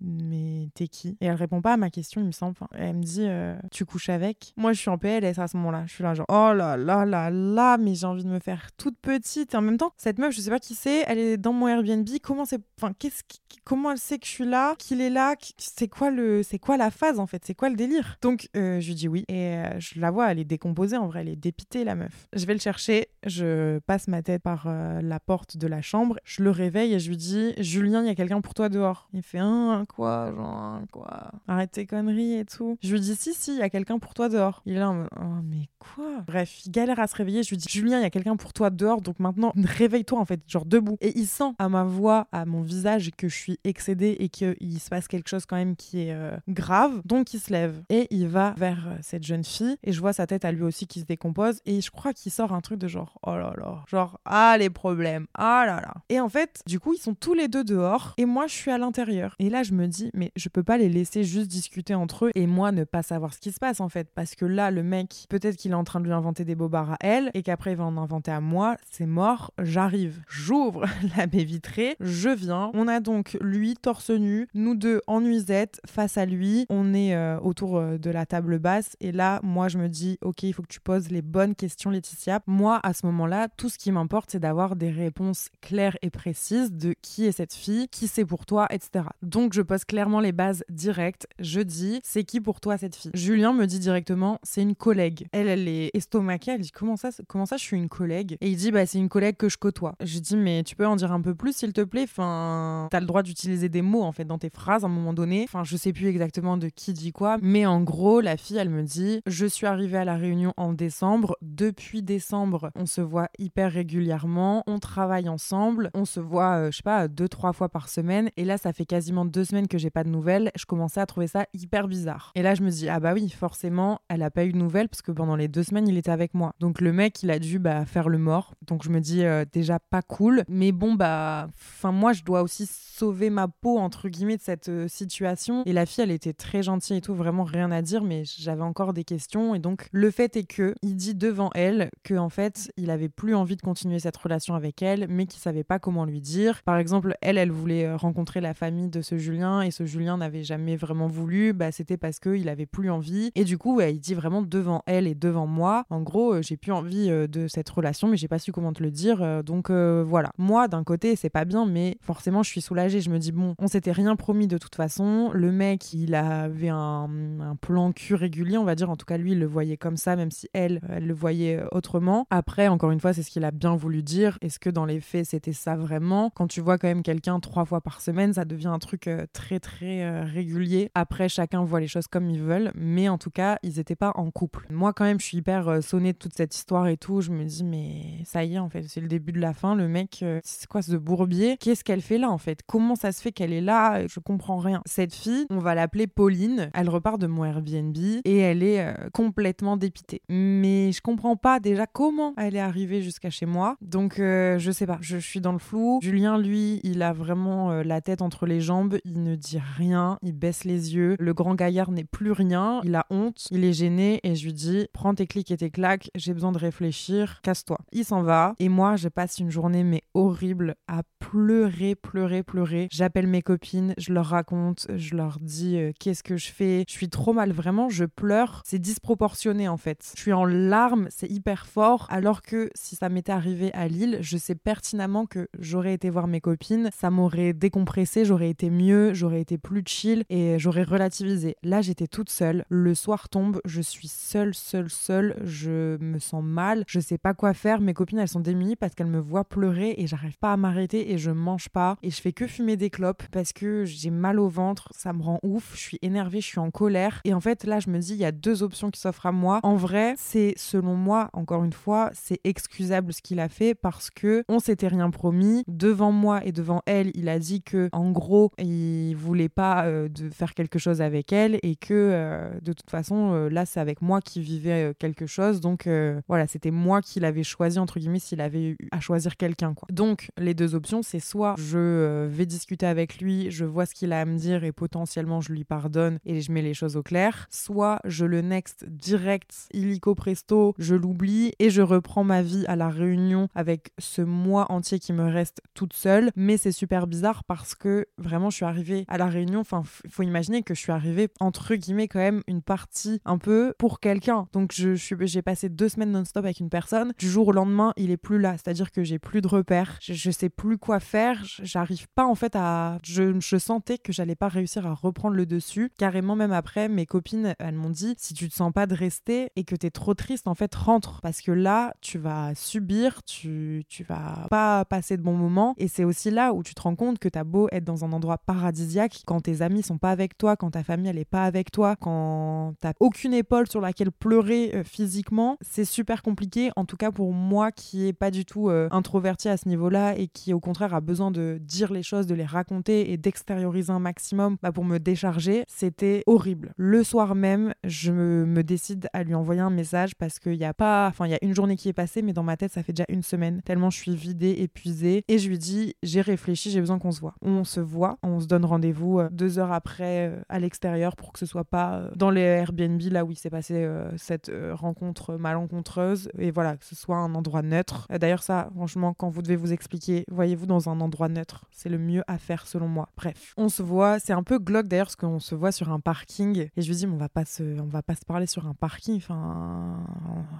[0.00, 1.16] mais, t'es qui?
[1.20, 2.56] Et elle répond pas à ma question, il me semble.
[2.72, 4.52] elle me dit euh, Tu couches avec?
[4.56, 5.84] Moi, je suis en PLS à ce moment-là.
[5.86, 8.70] Je suis là, genre, oh là là là là, mais j'ai envie de me faire
[8.76, 9.54] toute petite.
[9.54, 11.68] Et en même temps, cette meuf, je sais pas qui c'est, elle est dans mon
[11.68, 12.08] Airbnb.
[12.22, 12.60] Comment c'est.
[12.78, 13.22] Enfin, qu'est-ce
[13.64, 16.42] comment elle sait que je suis là Qu'il est là C'est quoi, le...
[16.42, 17.42] c'est quoi la phase en fait?
[17.44, 18.16] C'est quoi le délire?
[18.22, 19.24] Donc, euh, je lui dis oui.
[19.28, 22.28] Et euh, je la vois, elle est décomposée en vrai, elle est dépitée, la meuf.
[22.32, 24.68] Je vais le chercher, je passe ma tête par
[25.02, 28.10] la porte de la chambre, je le réveille et je lui dis Julien, il y
[28.10, 31.30] a quelqu'un pour toi dehors fait un quoi, genre quoi.
[31.46, 32.76] Arrête tes conneries et tout.
[32.82, 34.62] Je lui dis si si, il y a quelqu'un pour toi dehors.
[34.66, 36.22] Il est là, oh mais quoi?
[36.26, 37.42] Bref, il galère à se réveiller.
[37.42, 40.24] Je lui dis Julien, il y a quelqu'un pour toi dehors, donc maintenant réveille-toi en
[40.24, 40.96] fait, genre debout.
[41.00, 44.80] Et il sent à ma voix, à mon visage que je suis excédée et qu'il
[44.80, 47.00] se passe quelque chose quand même qui est euh, grave.
[47.04, 50.12] Donc il se lève et il va vers euh, cette jeune fille et je vois
[50.12, 52.78] sa tête à lui aussi qui se décompose et je crois qu'il sort un truc
[52.78, 55.94] de genre oh là là, genre ah les problèmes, ah là là.
[56.08, 58.70] Et en fait, du coup, ils sont tous les deux dehors et moi je suis
[58.70, 59.19] à l'intérieur.
[59.38, 62.30] Et là, je me dis, mais je peux pas les laisser juste discuter entre eux
[62.34, 64.08] et moi ne pas savoir ce qui se passe en fait.
[64.14, 66.92] Parce que là, le mec, peut-être qu'il est en train de lui inventer des bobards
[66.92, 68.76] à elle et qu'après il va en inventer à moi.
[68.90, 70.22] C'est mort, j'arrive.
[70.28, 70.84] J'ouvre
[71.16, 72.70] la baie vitrée, je viens.
[72.74, 76.66] On a donc lui torse nu, nous deux en nuisette face à lui.
[76.68, 80.18] On est euh, autour euh, de la table basse et là, moi, je me dis,
[80.22, 82.40] ok, il faut que tu poses les bonnes questions, Laetitia.
[82.46, 86.72] Moi, à ce moment-là, tout ce qui m'importe, c'est d'avoir des réponses claires et précises
[86.72, 89.04] de qui est cette fille, qui c'est pour toi, etc.
[89.22, 91.26] Donc je pose clairement les bases directes.
[91.38, 93.10] Je dis, c'est qui pour toi cette fille?
[93.14, 95.26] Julien me dit directement, c'est une collègue.
[95.32, 96.52] Elle, elle est estomaquée.
[96.52, 98.36] Elle dit, comment ça, comment ça, je suis une collègue?
[98.40, 99.94] Et il dit, bah c'est une collègue que je côtoie.
[100.02, 102.04] Je dis, mais tu peux en dire un peu plus, s'il te plaît?
[102.04, 105.12] Enfin, t'as le droit d'utiliser des mots en fait dans tes phrases à un moment
[105.12, 105.44] donné.
[105.44, 108.70] Enfin, je sais plus exactement de qui dit quoi, mais en gros, la fille, elle
[108.70, 111.36] me dit, je suis arrivée à la réunion en décembre.
[111.42, 114.62] Depuis décembre, on se voit hyper régulièrement.
[114.66, 115.90] On travaille ensemble.
[115.94, 118.30] On se voit, euh, je sais pas, deux trois fois par semaine.
[118.36, 121.06] Et là, ça fait quasiment deux semaines que j'ai pas de nouvelles, je commençais à
[121.06, 122.32] trouver ça hyper bizarre.
[122.34, 124.88] Et là, je me dis, ah bah oui, forcément, elle a pas eu de nouvelles
[124.88, 126.54] parce que pendant les deux semaines, il était avec moi.
[126.58, 128.56] Donc le mec, il a dû bah, faire le mort.
[128.66, 130.42] Donc je me dis, euh, déjà pas cool.
[130.48, 134.68] Mais bon, bah, enfin, moi, je dois aussi sauver ma peau, entre guillemets, de cette
[134.68, 135.62] euh, situation.
[135.66, 138.62] Et la fille, elle était très gentille et tout, vraiment rien à dire, mais j'avais
[138.62, 139.54] encore des questions.
[139.54, 143.08] Et donc, le fait est que, il dit devant elle que, en fait, il avait
[143.08, 146.62] plus envie de continuer cette relation avec elle, mais qu'il savait pas comment lui dire.
[146.64, 150.18] Par exemple, elle, elle voulait euh, rencontrer la famille de ce Julien et ce Julien
[150.18, 153.30] n'avait jamais vraiment voulu, bah, c'était parce qu'il avait plus envie.
[153.34, 156.56] Et du coup, il dit vraiment devant elle et devant moi, en gros, euh, j'ai
[156.56, 159.22] plus envie euh, de cette relation, mais j'ai pas su comment te le dire.
[159.22, 160.30] Euh, donc voilà.
[160.38, 163.00] Moi, d'un côté, c'est pas bien, mais forcément, je suis soulagée.
[163.00, 165.30] Je me dis, bon, on s'était rien promis de toute façon.
[165.32, 167.08] Le mec, il avait un,
[167.40, 168.90] un plan cul régulier, on va dire.
[168.90, 171.62] En tout cas, lui, il le voyait comme ça, même si elle, elle le voyait
[171.72, 172.26] autrement.
[172.30, 174.38] Après, encore une fois, c'est ce qu'il a bien voulu dire.
[174.40, 176.30] Est-ce que dans les faits, c'était ça vraiment?
[176.34, 179.60] Quand tu vois quand même quelqu'un trois fois par semaine, ça devient un truc très
[179.60, 180.90] très euh, régulier.
[180.94, 184.12] Après, chacun voit les choses comme ils veulent, mais en tout cas, ils n'étaient pas
[184.14, 184.66] en couple.
[184.70, 187.20] Moi, quand même, je suis hyper euh, sonnée de toute cette histoire et tout.
[187.20, 189.74] Je me dis, mais ça y est, en fait, c'est le début de la fin.
[189.74, 191.56] Le mec, euh, c'est quoi ce bourbier?
[191.58, 192.60] Qu'est-ce qu'elle fait là, en fait?
[192.66, 194.06] Comment ça se fait qu'elle est là?
[194.06, 194.82] Je comprends rien.
[194.86, 196.70] Cette fille, on va l'appeler Pauline.
[196.74, 200.22] Elle repart de mon Airbnb et elle est complètement dépitée.
[200.28, 203.76] Mais je comprends pas déjà comment elle est arrivée jusqu'à chez moi.
[203.80, 204.98] Donc, je sais pas.
[205.00, 206.00] Je, suis dans le flou.
[206.02, 210.32] Julien, lui, il a vraiment la tête entre les jambes, il ne dit rien, il
[210.32, 211.16] baisse les yeux.
[211.18, 214.52] Le grand gaillard n'est plus rien, il a honte, il est gêné et je lui
[214.52, 217.78] dis prends tes clics et tes claques, j'ai besoin de réfléchir, casse-toi.
[217.92, 222.88] Il s'en va et moi je passe une journée mais horrible à pleurer, pleurer, pleurer.
[222.90, 226.84] J'appelle mes copines, je leur raconte, je leur dis euh, qu'est-ce que je fais?
[226.88, 228.62] Je suis trop mal, vraiment, je pleure.
[228.64, 230.12] C'est disproportionné en fait.
[230.16, 232.06] Je suis en larmes, c'est hyper fort.
[232.10, 236.26] Alors que si ça m'était arrivé à Lille, je sais pertinemment que j'aurais été voir
[236.26, 241.56] mes copines, ça m'aurait décompressé, j'aurais été mieux, j'aurais été plus chill et j'aurais relativisé.
[241.62, 242.64] Là, j'étais toute seule.
[242.68, 245.36] Le soir tombe, je suis seule, seule, seule.
[245.42, 247.80] Je me sens mal, je sais pas quoi faire.
[247.80, 251.12] Mes copines, elles sont démunies parce qu'elles me voient pleurer et j'arrive pas à m'arrêter
[251.12, 254.38] et je mange pas et je fais que fumer des clopes parce que j'ai mal
[254.38, 257.20] au ventre, ça me rend ouf, je suis énervée, je suis en colère.
[257.24, 259.32] Et en fait, là, je me dis, il y a deux options qui s'offrent à
[259.32, 259.60] moi.
[259.62, 264.10] En vrai, c'est selon moi, encore une fois, c'est excusable ce qu'il a fait parce
[264.10, 265.64] que on s'était rien promis.
[265.68, 270.08] Devant moi et devant elle, il a dit que, en gros, il voulait pas euh,
[270.08, 273.80] de faire quelque chose avec elle et que, euh, de toute façon, euh, là, c'est
[273.80, 275.60] avec moi qui vivait quelque chose.
[275.60, 275.88] Donc,
[276.28, 279.86] voilà, c'était moi qui l'avais choisi, entre guillemets, s'il avait eu à choisir quelqu'un, quoi.
[279.90, 284.12] Donc, les deux options, c'est soit je vais discuter avec lui, je vois ce qu'il
[284.12, 287.02] a à me dire et potentiellement je lui pardonne et je mets les choses au
[287.02, 292.64] clair, soit je le next direct, illico presto, je l'oublie et je reprends ma vie
[292.66, 296.30] à la réunion avec ce mois entier qui me reste toute seule.
[296.36, 298.06] Mais c'est super bizarre parce que
[298.50, 301.74] je suis arrivée à la réunion, enfin il faut imaginer que je suis arrivée entre
[301.74, 304.46] guillemets quand même une partie un peu pour quelqu'un.
[304.52, 307.12] Donc je, j'ai passé deux semaines non-stop avec une personne.
[307.18, 310.14] Du jour au lendemain, il est plus là, c'est-à-dire que j'ai plus de repères, je,
[310.14, 314.36] je sais plus quoi faire, j'arrive pas en fait à, je, je sentais que j'allais
[314.36, 315.90] pas réussir à reprendre le dessus.
[315.98, 319.50] Carrément, même après, mes copines, elles m'ont dit si tu te sens pas de rester
[319.56, 321.20] et que tu es trop triste, en fait, rentre.
[321.22, 325.74] Parce que là, tu vas subir, tu, tu vas pas passer de bons moments.
[325.78, 328.12] Et c'est aussi là où tu te rends compte que t'as beau être dans un
[328.20, 331.44] endroit paradisiaque, quand tes amis sont pas avec toi, quand ta famille elle est pas
[331.44, 336.70] avec toi, quand t'as aucune épaule sur laquelle pleurer euh, physiquement, c'est super compliqué.
[336.76, 340.18] En tout cas pour moi qui est pas du tout euh, introverti à ce niveau-là
[340.18, 343.90] et qui au contraire a besoin de dire les choses, de les raconter et d'extérioriser
[343.90, 346.74] un maximum bah, pour me décharger, c'était horrible.
[346.76, 350.74] Le soir même, je me, décide à lui envoyer un message parce qu'il y a
[350.74, 352.82] pas, enfin il y a une journée qui est passée, mais dans ma tête ça
[352.82, 356.70] fait déjà une semaine tellement je suis vidée, épuisée, et je lui dis j'ai réfléchi,
[356.70, 357.34] j'ai besoin qu'on se voit.
[357.40, 361.32] On se voit, on se donne rendez-vous euh, deux heures après euh, à l'extérieur pour
[361.32, 365.36] que ce soit pas euh, dans les Airbnb là où il s'est passé cette rencontre
[365.36, 368.06] malencontreuse et voilà que ce soit un endroit neutre.
[368.10, 371.98] D'ailleurs ça, franchement, quand vous devez vous expliquer, voyez-vous dans un endroit neutre, c'est le
[371.98, 373.08] mieux à faire selon moi.
[373.16, 376.00] Bref, on se voit, c'est un peu glauque d'ailleurs parce qu'on se voit sur un
[376.00, 378.46] parking et je lui dis mais on va pas se, on va pas se parler
[378.46, 380.04] sur un parking, enfin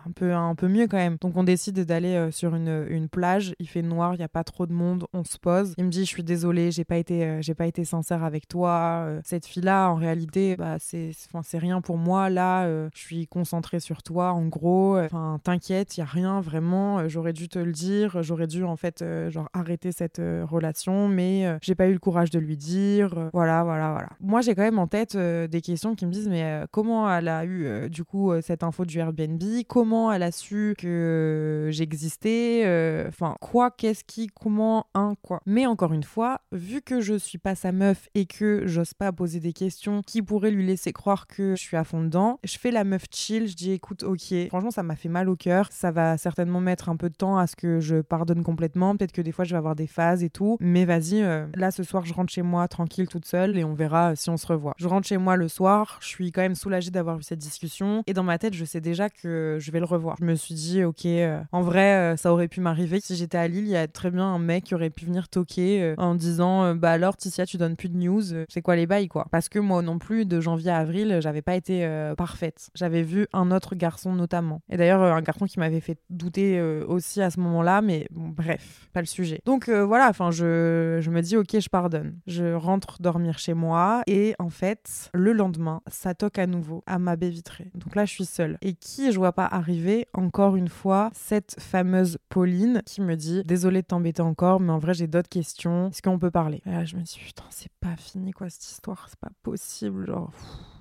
[0.07, 1.17] un peu un peu mieux quand même.
[1.21, 4.45] Donc on décide d'aller sur une, une plage, il fait noir, il y a pas
[4.45, 5.75] trop de monde, on se pose.
[5.79, 8.49] Il me dit je suis désolée, j'ai pas été euh, j'ai pas été sincère avec
[8.49, 9.05] toi.
[9.07, 13.81] Euh, cette fille là en réalité bah c'est rien pour moi là, je suis concentrée
[13.81, 14.99] sur toi en gros.
[14.99, 18.77] Enfin t'inquiète, il y a rien vraiment, j'aurais dû te le dire, j'aurais dû en
[18.77, 23.31] fait genre arrêter cette relation mais j'ai pas eu le courage de lui dire.
[23.33, 24.11] voilà voilà voilà.
[24.21, 27.13] Moi j'ai quand même en tête euh, des questions qui me disent mais euh, comment
[27.13, 29.43] elle a eu euh, du coup cette info du Airbnb?
[29.69, 32.65] Comment elle a su que j'existais?
[33.09, 35.41] Enfin quoi Qu'est-ce qui Comment Un quoi?
[35.47, 39.13] Mais encore une fois, vu que je suis pas sa meuf et que j'ose pas
[39.13, 42.59] poser des questions qui pourraient lui laisser croire que je suis à fond dedans, je
[42.59, 43.49] fais la meuf chill.
[43.49, 45.69] Je dis écoute ok, franchement ça m'a fait mal au cœur.
[45.71, 48.97] Ça va certainement mettre un peu de temps à ce que je pardonne complètement.
[48.97, 50.57] Peut-être que des fois je vais avoir des phases et tout.
[50.61, 51.21] Mais vas-y,
[51.55, 54.37] là ce soir je rentre chez moi tranquille toute seule et on verra si on
[54.37, 54.75] se revoit.
[54.79, 58.03] Je rentre chez moi le soir, je suis quand même soulagée d'avoir eu cette discussion
[58.07, 60.17] et dans ma tête, je sais déjà que je vais le revoir.
[60.21, 63.01] Je me suis dit, ok, euh, en vrai, euh, ça aurait pu m'arriver.
[63.01, 65.29] Si j'étais à Lille, il y a très bien un mec qui aurait pu venir
[65.29, 68.87] toquer euh, en disant, bah alors, Ticia, tu donnes plus de news, c'est quoi les
[68.87, 69.27] bails, quoi?
[69.31, 72.71] Parce que moi non plus, de janvier à avril, j'avais pas été parfaite.
[72.75, 74.63] J'avais vu un autre garçon notamment.
[74.69, 78.89] Et d'ailleurs, un garçon qui m'avait fait douter aussi à ce moment-là, mais bon, bref,
[78.93, 79.41] pas le sujet.
[79.45, 82.19] Donc voilà, enfin, je, me dis, ok, je pardonne.
[82.27, 86.99] Je rentre dormir chez moi et en fait, le lendemain, ça toque à nouveau à
[86.99, 87.71] ma baie vitrée.
[87.75, 88.59] Donc là, je suis seule.
[88.63, 93.43] Et qui je vois pas arriver Encore une fois, cette fameuse Pauline qui me dit
[93.45, 95.89] Désolée de t'embêter encore, mais en vrai, j'ai d'autres questions.
[95.89, 96.63] Est-ce qu'on peut parler?
[97.01, 100.07] Dis Putain, c'est pas fini quoi cette histoire, c'est pas possible.
[100.07, 100.33] Genre.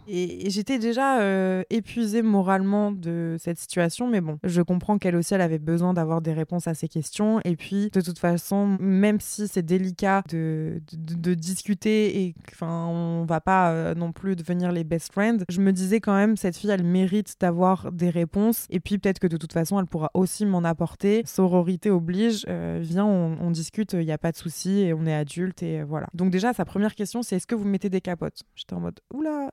[0.10, 5.34] Et, j'étais déjà euh, épuisée moralement de cette situation, mais bon, je comprends qu'elle aussi,
[5.34, 7.40] elle avait besoin d'avoir des réponses à ces questions.
[7.46, 13.26] Et puis, de toute façon, même si c'est délicat de, de, discuter et enfin, on
[13.26, 16.58] va pas euh, non plus devenir les best friends, je me disais quand même, cette
[16.58, 18.66] fille, elle mérite d'avoir des réponses.
[18.70, 21.22] Et puis, peut-être que de toute façon, elle pourra aussi m'en apporter.
[21.26, 25.14] Sororité oblige, euh, viens, on, discute, il n'y a pas de souci et on est
[25.14, 26.08] adulte et voilà.
[26.14, 28.42] Donc, déjà, sa première question, c'est est-ce que vous mettez des capotes?
[28.56, 29.50] J'étais en mode, oula,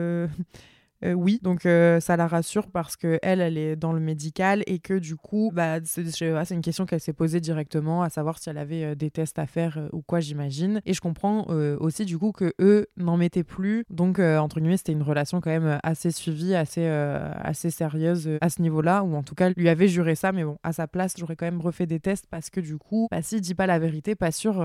[0.00, 0.26] euh,
[1.04, 4.62] euh, oui, donc euh, ça la rassure parce que elle, elle est dans le médical
[4.66, 8.50] et que du coup, bah, c'est une question qu'elle s'est posée directement, à savoir si
[8.50, 10.80] elle avait euh, des tests à faire ou quoi, j'imagine.
[10.84, 11.46] Et je comprends
[11.80, 13.84] aussi du coup que eux n'en mettaient plus.
[13.90, 18.62] Donc entre guillemets, c'était une relation quand même assez suivie, assez assez sérieuse à ce
[18.62, 20.32] niveau-là, ou en tout cas lui avait juré ça.
[20.32, 23.08] Mais bon, à sa place, j'aurais quand même refait des tests parce que du coup,
[23.10, 24.64] bah, s'il dit pas la vérité, pas sûr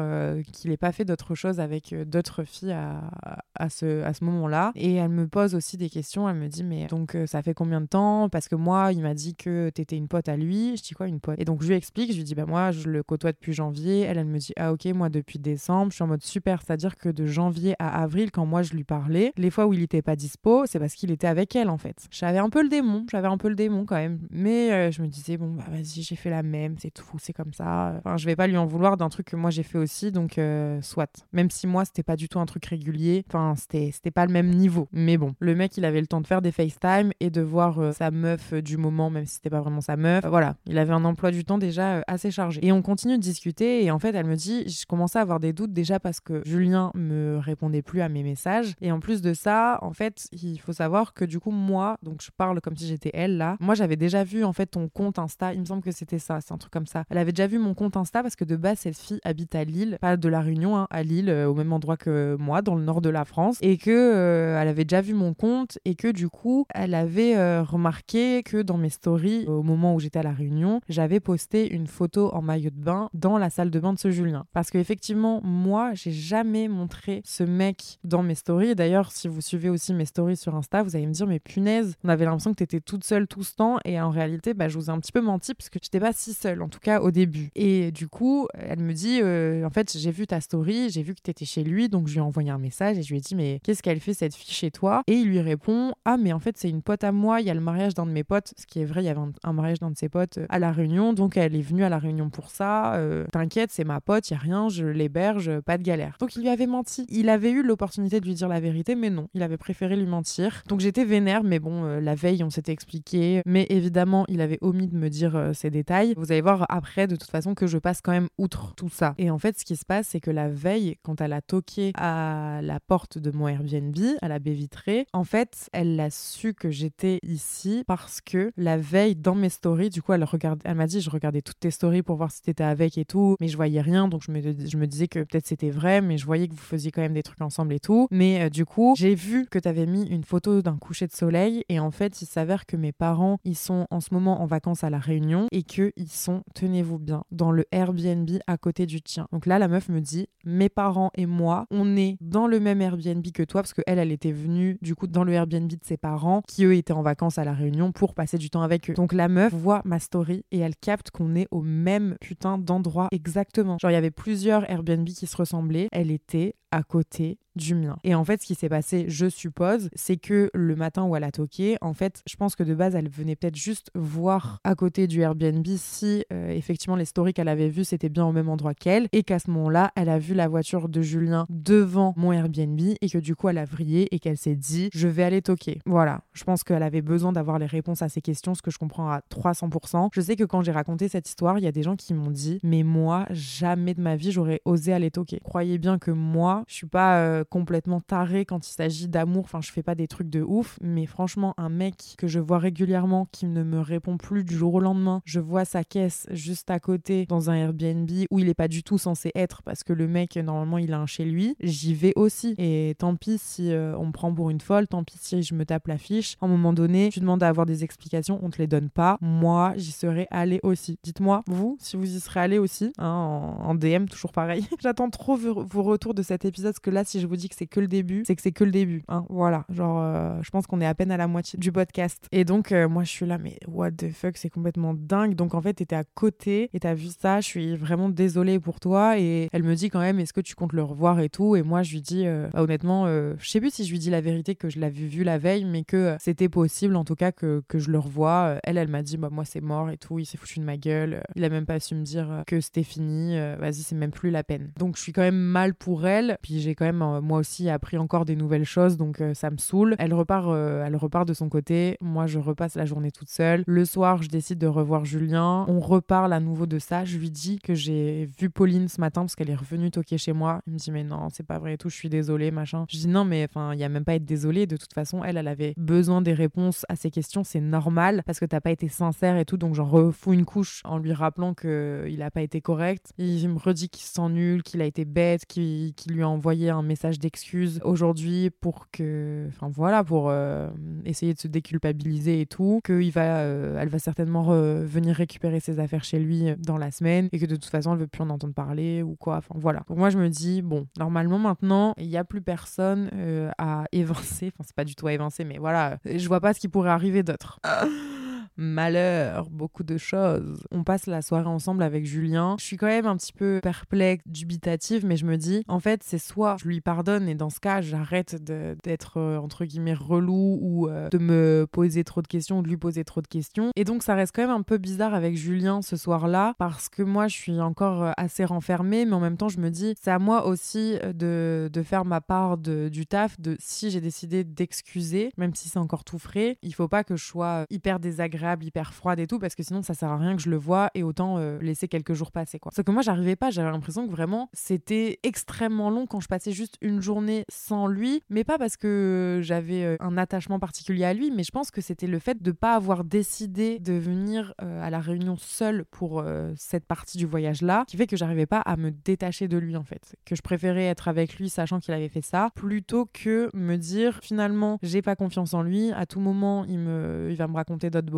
[0.52, 3.12] qu'il ait pas fait d'autre chose avec d'autres filles à,
[3.56, 4.72] à ce à ce moment-là.
[4.76, 7.54] Et elle me pose aussi des questions elle me dit, mais donc euh, ça fait
[7.54, 8.30] combien de temps?
[8.30, 10.78] Parce que moi, il m'a dit que t'étais une pote à lui.
[10.78, 11.40] Je dis quoi, une pote?
[11.40, 14.02] Et donc je lui explique, je lui dis, bah moi, je le côtoie depuis janvier.
[14.02, 15.92] Elle, elle me dit, ah ok, moi depuis décembre.
[15.92, 18.84] Je suis en mode super, c'est-à-dire que de janvier à avril, quand moi je lui
[18.84, 21.78] parlais, les fois où il était pas dispo, c'est parce qu'il était avec elle en
[21.78, 22.08] fait.
[22.12, 24.20] J'avais un peu le démon, j'avais un peu le démon quand même.
[24.30, 27.34] Mais euh, je me disais, bon, bah vas-y, j'ai fait la même, c'est tout, c'est
[27.34, 27.96] comme ça.
[27.98, 30.38] Enfin, je vais pas lui en vouloir d'un truc que moi j'ai fait aussi, donc
[30.38, 31.26] euh, soit.
[31.34, 34.50] Même si moi, c'était pas du tout un truc régulier, enfin, c'était pas le même
[34.50, 34.88] niveau.
[34.92, 37.80] Mais bon, le mec, il avait le temps de faire des FaceTime et de voir
[37.80, 40.26] euh, sa meuf euh, du moment, même si c'était pas vraiment sa meuf.
[40.26, 42.66] voilà, il avait un emploi du temps déjà euh, assez chargé.
[42.66, 45.40] Et on continue de discuter et en fait, elle me dit, je commençais à avoir
[45.40, 48.74] des doutes déjà parce que Julien me répondait plus à mes messages.
[48.82, 52.22] Et en plus de ça, en fait, il faut savoir que du coup, moi, donc
[52.22, 55.20] je parle comme si j'étais elle là, moi j'avais déjà vu en fait ton compte
[55.20, 57.04] Insta, il me semble que c'était ça, c'est un truc comme ça.
[57.10, 59.64] Elle avait déjà vu mon compte Insta parce que de base, cette fille habite à
[59.64, 62.84] Lille, pas de la Réunion, hein, à Lille, au même endroit que moi, dans le
[62.84, 66.30] nord de la France, et que elle avait déjà vu mon compte et que du
[66.30, 70.32] coup, elle avait euh, remarqué que dans mes stories, au moment où j'étais à la
[70.32, 74.00] réunion, j'avais posté une photo en maillot de bain dans la salle de bain de
[74.00, 74.46] ce Julien.
[74.54, 78.76] Parce qu'effectivement, moi, j'ai jamais montré ce mec dans mes stories.
[78.76, 81.96] D'ailleurs, si vous suivez aussi mes stories sur Insta, vous allez me dire, mais punaise,
[82.04, 83.78] on avait l'impression que t'étais toute seule tout ce temps.
[83.86, 86.14] Et en réalité, bah, je vous ai un petit peu menti parce que j'étais pas
[86.14, 87.50] si seule, en tout cas au début.
[87.56, 91.16] Et du coup, elle me dit, euh, en fait, j'ai vu ta story, j'ai vu
[91.16, 93.22] que t'étais chez lui, donc je lui ai envoyé un message et je lui ai
[93.22, 95.04] dit, mais qu'est-ce qu'elle fait cette fille chez toi?
[95.08, 97.50] Et il lui répond, ah, mais en fait, c'est une pote à moi, il y
[97.50, 99.54] a le mariage d'un de mes potes, ce qui est vrai, il y avait un,
[99.54, 101.98] mariage d'un de ses potes euh, à la Réunion, donc elle est venue à la
[101.98, 102.96] Réunion pour ça.
[102.96, 106.18] Euh, t'inquiète, c'est ma pote, il y a rien, je l'héberge, pas de galère.
[106.20, 107.06] Donc il lui avait menti.
[107.10, 110.06] Il avait eu l'opportunité de lui dire la vérité, mais non, il avait préféré lui
[110.06, 110.64] mentir.
[110.68, 113.42] Donc j'étais vénère, mais bon, euh, la veille, on s'était expliqué.
[113.46, 116.14] Mais évidemment, il avait omis de me dire ces détails.
[116.18, 119.16] Vous allez voir après, de toute façon, que je passe quand même outre tout ça.
[119.18, 121.92] Et en fait, ce qui se passe, c'est que la veille, quand elle a toqué
[121.96, 126.54] à la porte de mon Airbnb, à la baie vitrée, en fait, elle a su
[126.54, 130.26] que j'étais ici parce que la veille dans mes stories, du coup, elle,
[130.64, 133.36] elle m'a dit je regardais toutes tes stories pour voir si t'étais avec et tout,
[133.40, 136.18] mais je voyais rien, donc je me, je me disais que peut-être c'était vrai, mais
[136.18, 138.08] je voyais que vous faisiez quand même des trucs ensemble et tout.
[138.12, 141.64] Mais euh, du coup, j'ai vu que t'avais mis une photo d'un coucher de soleil
[141.70, 144.84] et en fait, il s'avère que mes parents, ils sont en ce moment en vacances
[144.84, 149.02] à la Réunion et que ils sont, tenez-vous bien, dans le Airbnb à côté du
[149.02, 149.28] tien.
[149.32, 152.82] Donc là, la meuf me dit mes parents et moi, on est dans le même
[152.82, 155.84] Airbnb que toi parce que elle, elle était venue du coup dans le Airbnb de
[155.84, 158.90] ses parents qui eux étaient en vacances à la Réunion pour passer du temps avec
[158.90, 158.94] eux.
[158.94, 163.08] Donc la meuf voit ma story et elle capte qu'on est au même putain d'endroit
[163.12, 163.78] exactement.
[163.80, 165.88] Genre il y avait plusieurs Airbnb qui se ressemblaient.
[165.92, 167.96] Elle était à côté du mien.
[168.04, 171.24] Et en fait, ce qui s'est passé, je suppose, c'est que le matin où elle
[171.24, 174.76] a toqué, en fait, je pense que de base, elle venait peut-être juste voir à
[174.76, 178.50] côté du Airbnb si euh, effectivement les stories qu'elle avait vues, c'était bien au même
[178.50, 182.34] endroit qu'elle, et qu'à ce moment-là, elle a vu la voiture de Julien devant mon
[182.34, 185.42] Airbnb, et que du coup, elle a vrillé et qu'elle s'est dit, je vais aller
[185.42, 185.80] toquer.
[185.86, 188.78] Voilà, je pense qu'elle avait besoin d'avoir les réponses à ces questions, ce que je
[188.78, 190.10] comprends à 300%.
[190.12, 192.32] Je sais que quand j'ai raconté cette histoire, il y a des gens qui m'ont
[192.32, 195.40] dit, mais moi, jamais de ma vie, j'aurais osé aller toquer.
[195.42, 199.44] Croyez bien que moi, je suis pas euh, complètement tarée quand il s'agit d'amour.
[199.46, 200.78] Enfin, je fais pas des trucs de ouf.
[200.82, 204.76] Mais franchement, un mec que je vois régulièrement qui ne me répond plus du jour
[204.76, 208.54] au lendemain, je vois sa caisse juste à côté dans un Airbnb où il est
[208.54, 211.56] pas du tout censé être parce que le mec, normalement, il a un chez lui.
[211.62, 212.56] J'y vais aussi.
[212.58, 215.54] Et tant pis si euh, on me prend pour une folle, tant pis si je
[215.54, 216.38] me tape la fiche.
[216.42, 219.18] À un moment donné, tu demandes à avoir des explications, on te les donne pas.
[219.22, 220.98] Moi, j'y serais allée aussi.
[221.04, 224.66] Dites-moi, vous, si vous y serez allé aussi, hein, en, DM, toujours pareil.
[224.82, 227.56] J'attends trop vos retours de cet épisode parce que là, si je vous dis que
[227.56, 229.04] c'est que le début, c'est que c'est que le début.
[229.08, 229.26] Hein.
[229.30, 232.28] Voilà, genre, euh, je pense qu'on est à peine à la moitié du podcast.
[232.32, 235.36] Et donc, euh, moi, je suis là, mais what the fuck, c'est complètement dingue.
[235.36, 237.42] Donc, en fait, t'étais à côté et t'as vu ça.
[237.42, 239.20] Je suis vraiment désolée pour toi.
[239.20, 241.56] Et elle me dit quand même, est-ce que tu comptes le revoir et tout?
[241.56, 244.10] Et moi, je lui dis, euh, bah, honnêtement, je sais plus si je lui dis
[244.10, 247.32] la vérité que je l'avais vu la veille, mais que c'était possible, en tout cas,
[247.32, 248.60] que, que je le revois.
[248.64, 250.20] Elle, elle m'a dit, bah, moi, c'est mort et tout.
[250.20, 251.24] Il s'est foutu de ma gueule.
[251.36, 253.38] Il a même pas su me dire que c'était fini.
[253.60, 254.72] Vas-y, c'est même plus la peine.
[254.78, 256.35] Donc, je suis quand même mal pour elle.
[256.42, 258.98] Puis, j'ai quand même, moi aussi, appris encore des nouvelles choses.
[258.98, 259.96] Donc, ça me saoule.
[260.00, 260.48] Elle repart,
[260.86, 261.98] elle repart de son côté.
[262.02, 263.64] Moi, je repasse la journée toute seule.
[263.68, 265.66] Le soir, je décide de revoir Julien.
[265.68, 267.06] On reparle à nouveau de ça.
[267.06, 270.34] Je lui dis que j'ai vu Pauline ce matin parce qu'elle est revenue toquer chez
[270.34, 270.62] moi.
[270.68, 272.86] Il me dit, mais non, c'est pas vrai et tout, je suis désolée, machin.
[272.90, 274.68] Je dis, non, mais enfin, il y a même pas à être désolée.
[274.68, 277.44] De toute façon, elle, elle avait besoin des réponses à ces questions.
[277.44, 279.58] C'est normal parce que t'as pas été sincère et tout.
[279.58, 283.14] Donc, j'en refous une couche en lui rappelant qu'il a pas été correct.
[283.18, 286.70] Il me redit qu'il se sent nul, qu'il a été bête, qu'il lui a envoyé
[286.70, 289.46] un message d'excuse aujourd'hui pour que.
[289.50, 290.70] Enfin, voilà, pour euh,
[291.06, 292.82] essayer de se déculpabiliser et tout.
[292.86, 296.92] Qu'il va, euh, elle va certainement venir récupérer ses affaires chez lui euh, dans la
[296.92, 299.38] semaine et que de toute façon, elle veut plus en entendre parler ou quoi.
[299.38, 299.84] Enfin, voilà.
[299.88, 303.10] Donc, moi, je me dis, bon, normalement, maintenant, il n'y a plus personne
[303.58, 304.48] à évincer.
[304.48, 305.98] Enfin, c'est pas du tout à évincer, mais voilà.
[306.06, 307.60] Je vois pas ce qui pourrait arriver d'autre
[308.58, 310.64] malheur, beaucoup de choses.
[310.72, 312.56] On passe la soirée ensemble avec Julien.
[312.60, 316.02] Je suis quand même un petit peu perplexe, dubitative, mais je me dis, en fait,
[316.04, 320.60] c'est soit je lui pardonne et dans ce cas, j'arrête d'être euh, entre guillemets relou
[320.62, 323.72] ou euh, de me poser trop de questions ou de lui poser trop de questions.
[323.76, 327.04] Et donc, ça reste quand même un peu bizarre avec Julien ce soir-là parce que
[327.04, 330.12] moi, je suis encore euh, assez renfermée, mais en même temps, je me dis, c'est
[330.12, 334.44] à moi aussi de, de faire ma part de, du taf, de si j'ai décidé
[334.44, 338.45] d'excuser, même si c'est encore tout frais, il faut pas que je sois hyper désagréable
[338.62, 340.90] hyper froide et tout, parce que sinon ça sert à rien que je le vois
[340.94, 342.72] et autant euh, laisser quelques jours passer quoi.
[342.76, 346.52] Sauf que moi j'arrivais pas, j'avais l'impression que vraiment c'était extrêmement long quand je passais
[346.52, 351.14] juste une journée sans lui, mais pas parce que j'avais euh, un attachement particulier à
[351.14, 354.84] lui, mais je pense que c'était le fait de pas avoir décidé de venir euh,
[354.84, 356.24] à la réunion seule pour
[356.56, 359.76] cette partie du voyage là, qui fait que j'arrivais pas à me détacher de lui
[359.76, 363.50] en fait, que je préférais être avec lui sachant qu'il avait fait ça, plutôt que
[363.54, 367.48] me dire finalement j'ai pas confiance en lui, à tout moment il me, il va
[367.48, 368.10] me raconter d'autres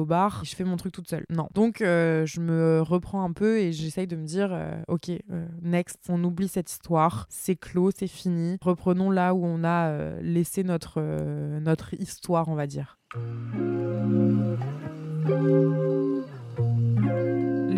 [0.44, 1.26] je fais mon truc toute seule.
[1.30, 1.48] Non.
[1.54, 5.48] Donc euh, je me reprends un peu et j'essaye de me dire euh, ok, euh,
[5.62, 8.58] next, on oublie cette histoire, c'est clos, c'est fini.
[8.62, 11.02] Reprenons là où on a laissé notre,
[11.60, 12.98] notre histoire, on va dire.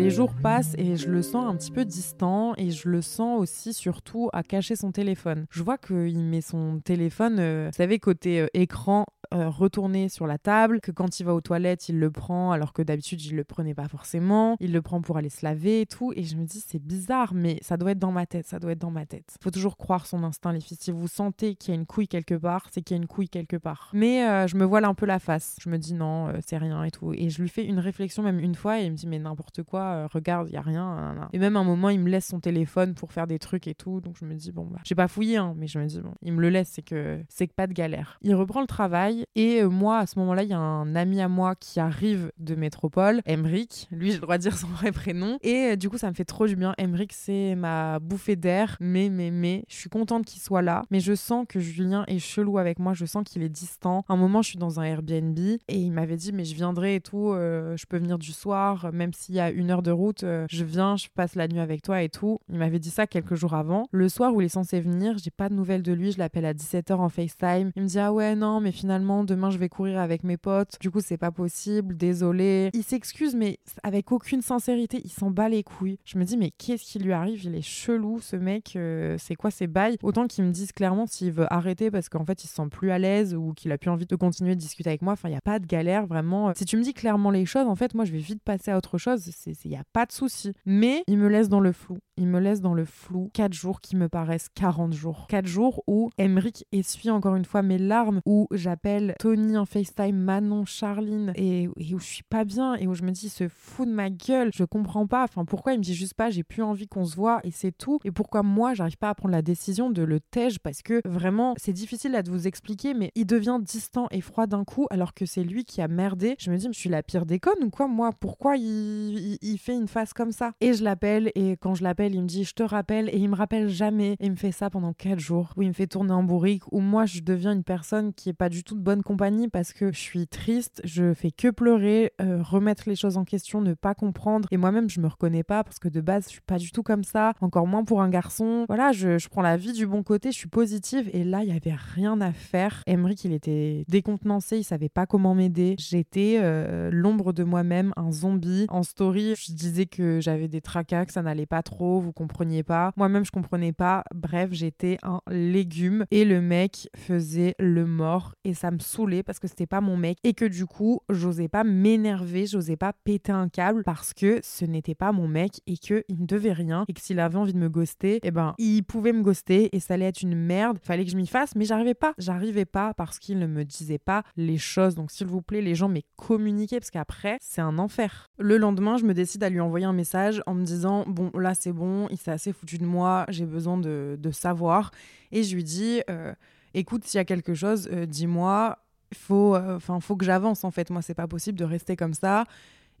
[0.00, 3.38] Les jours passent et je le sens un petit peu distant et je le sens
[3.38, 5.44] aussi surtout à cacher son téléphone.
[5.50, 10.80] Je vois qu'il met son téléphone, vous savez, côté écran euh, retourner sur la table,
[10.80, 13.74] que quand il va aux toilettes, il le prend alors que d'habitude il le prenait
[13.74, 16.12] pas forcément, il le prend pour aller se laver et tout.
[16.16, 18.72] Et je me dis, c'est bizarre, mais ça doit être dans ma tête, ça doit
[18.72, 19.36] être dans ma tête.
[19.40, 20.78] Faut toujours croire son instinct, les filles.
[20.80, 23.06] Si vous sentez qu'il y a une couille quelque part, c'est qu'il y a une
[23.06, 23.90] couille quelque part.
[23.92, 25.54] Mais euh, je me voile un peu la face.
[25.60, 27.12] Je me dis, non, euh, c'est rien et tout.
[27.12, 29.62] Et je lui fais une réflexion même une fois et il me dit, mais n'importe
[29.62, 31.28] quoi, regarde, il y a rien.
[31.32, 34.00] Et même un moment, il me laisse son téléphone pour faire des trucs et tout.
[34.00, 36.14] Donc je me dis, bon, bah, j'ai pas fouillé, hein, mais je me dis, bon,
[36.22, 38.18] il me le laisse, c'est que c'est pas de galère.
[38.22, 41.20] Il reprend le travail et euh, moi, à ce moment-là, il y a un ami
[41.20, 43.88] à moi qui arrive de métropole, Emric.
[43.90, 45.38] Lui, j'ai le droit de dire son vrai prénom.
[45.42, 46.74] Et euh, du coup, ça me fait trop du bien.
[46.78, 48.76] Emric, c'est ma bouffée d'air.
[48.80, 50.84] Mais, mais, mais, je suis contente qu'il soit là.
[50.90, 52.92] Mais je sens que Julien est chelou avec moi.
[52.94, 54.04] Je sens qu'il est distant.
[54.08, 57.00] un moment, je suis dans un Airbnb et il m'avait dit, mais je viendrai et
[57.00, 57.32] tout.
[57.32, 60.24] Euh, je peux venir du soir, même s'il y a une heure de route.
[60.48, 62.40] je viens, je passe la nuit avec toi et tout.
[62.48, 63.86] Il m'avait dit ça quelques jours avant.
[63.92, 66.12] Le soir où il est censé venir, j'ai pas de nouvelles de lui.
[66.12, 67.72] Je l'appelle à 17h en FaceTime.
[67.76, 70.76] Il me dit, ah ouais, non, mais finalement, demain je vais courir avec mes potes,
[70.80, 72.70] du coup c'est pas possible, désolé.
[72.74, 75.98] Il s'excuse mais avec aucune sincérité, il s'en bat les couilles.
[76.04, 77.44] Je me dis mais qu'est-ce qui lui arrive?
[77.44, 79.96] Il est chelou ce mec, euh, c'est quoi ses bails?
[80.02, 82.90] Autant qu'il me dise clairement s'il veut arrêter parce qu'en fait il se sent plus
[82.90, 85.14] à l'aise ou qu'il a plus envie de continuer de discuter avec moi.
[85.14, 86.52] Enfin il y a pas de galère vraiment.
[86.54, 88.76] Si tu me dis clairement les choses, en fait moi je vais vite passer à
[88.76, 89.22] autre chose,
[89.64, 90.52] il y a pas de souci.
[90.66, 91.98] Mais il me laisse dans le flou.
[92.16, 95.26] Il me laisse dans le flou 4 jours qui me paraissent 40 jours.
[95.28, 100.16] 4 jours où Emric essuie encore une fois mes larmes, où j'appelle Tony en FaceTime,
[100.16, 103.88] Manon, Charline, et, où je suis pas bien et où je me dis, se fout
[103.88, 105.24] de ma gueule, je comprends pas.
[105.24, 107.72] Enfin, pourquoi il me dit juste pas, j'ai plus envie qu'on se voit et c'est
[107.72, 108.00] tout.
[108.04, 111.54] Et pourquoi moi, j'arrive pas à prendre la décision de le tège parce que vraiment,
[111.56, 115.14] c'est difficile à de vous expliquer, mais il devient distant et froid d'un coup alors
[115.14, 116.36] que c'est lui qui a merdé.
[116.38, 118.10] Je me dis, je suis la pire des connes ou quoi, moi?
[118.12, 122.22] Pourquoi il, fait une face comme ça Et je l'appelle et quand je l'appelle, il
[122.22, 124.70] me dit, je te rappelle et il me rappelle jamais et il me fait ça
[124.70, 127.64] pendant 4 jours où il me fait tourner en bourrique où moi, je deviens une
[127.64, 131.14] personne qui est pas du tout de bonne compagnie parce que je suis triste, je
[131.14, 134.48] fais que pleurer, euh, remettre les choses en question, ne pas comprendre.
[134.50, 136.82] Et moi-même, je me reconnais pas parce que de base, je suis pas du tout
[136.82, 137.32] comme ça.
[137.40, 138.64] Encore moins pour un garçon.
[138.68, 141.10] Voilà, je, je prends la vie du bon côté, je suis positive.
[141.12, 142.82] Et là, il y avait rien à faire.
[142.86, 145.76] Emmerich, il était décontenancé, il savait pas comment m'aider.
[145.78, 148.66] J'étais euh, l'ombre de moi-même, un zombie.
[148.68, 152.62] En story, je disais que j'avais des tracas, que ça n'allait pas trop, vous compreniez
[152.62, 152.92] pas.
[152.96, 154.04] Moi-même, je comprenais pas.
[154.14, 156.04] Bref, j'étais un légume.
[156.10, 158.34] Et le mec faisait le mort.
[158.44, 160.18] Et ça me saoulait parce que c'était pas mon mec.
[160.24, 164.64] Et que du coup, j'osais pas m'énerver, j'osais pas péter un câble parce que ce
[164.64, 166.84] n'était pas mon mec et qu'il ne devait rien.
[166.88, 169.80] Et que s'il avait envie de me ghoster, eh ben, il pouvait me ghoster et
[169.80, 170.78] ça allait être une merde.
[170.82, 172.14] Fallait que je m'y fasse, mais j'arrivais pas.
[172.18, 174.94] J'arrivais pas parce qu'il ne me disait pas les choses.
[174.94, 178.26] Donc, s'il vous plaît, les gens, mais communiquez parce qu'après, c'est un enfer.
[178.38, 181.54] Le lendemain, je me décide à lui envoyer un message en me disant Bon, là,
[181.54, 184.90] c'est bon, il s'est assez foutu de moi, j'ai besoin de, de, savoir.
[185.32, 186.32] Et je lui dis euh,
[186.74, 188.78] Écoute, s'il y a quelque chose, euh, dis-moi.
[189.12, 190.90] Faut, euh, enfin, faut que j'avance en fait.
[190.90, 192.44] Moi, c'est pas possible de rester comme ça.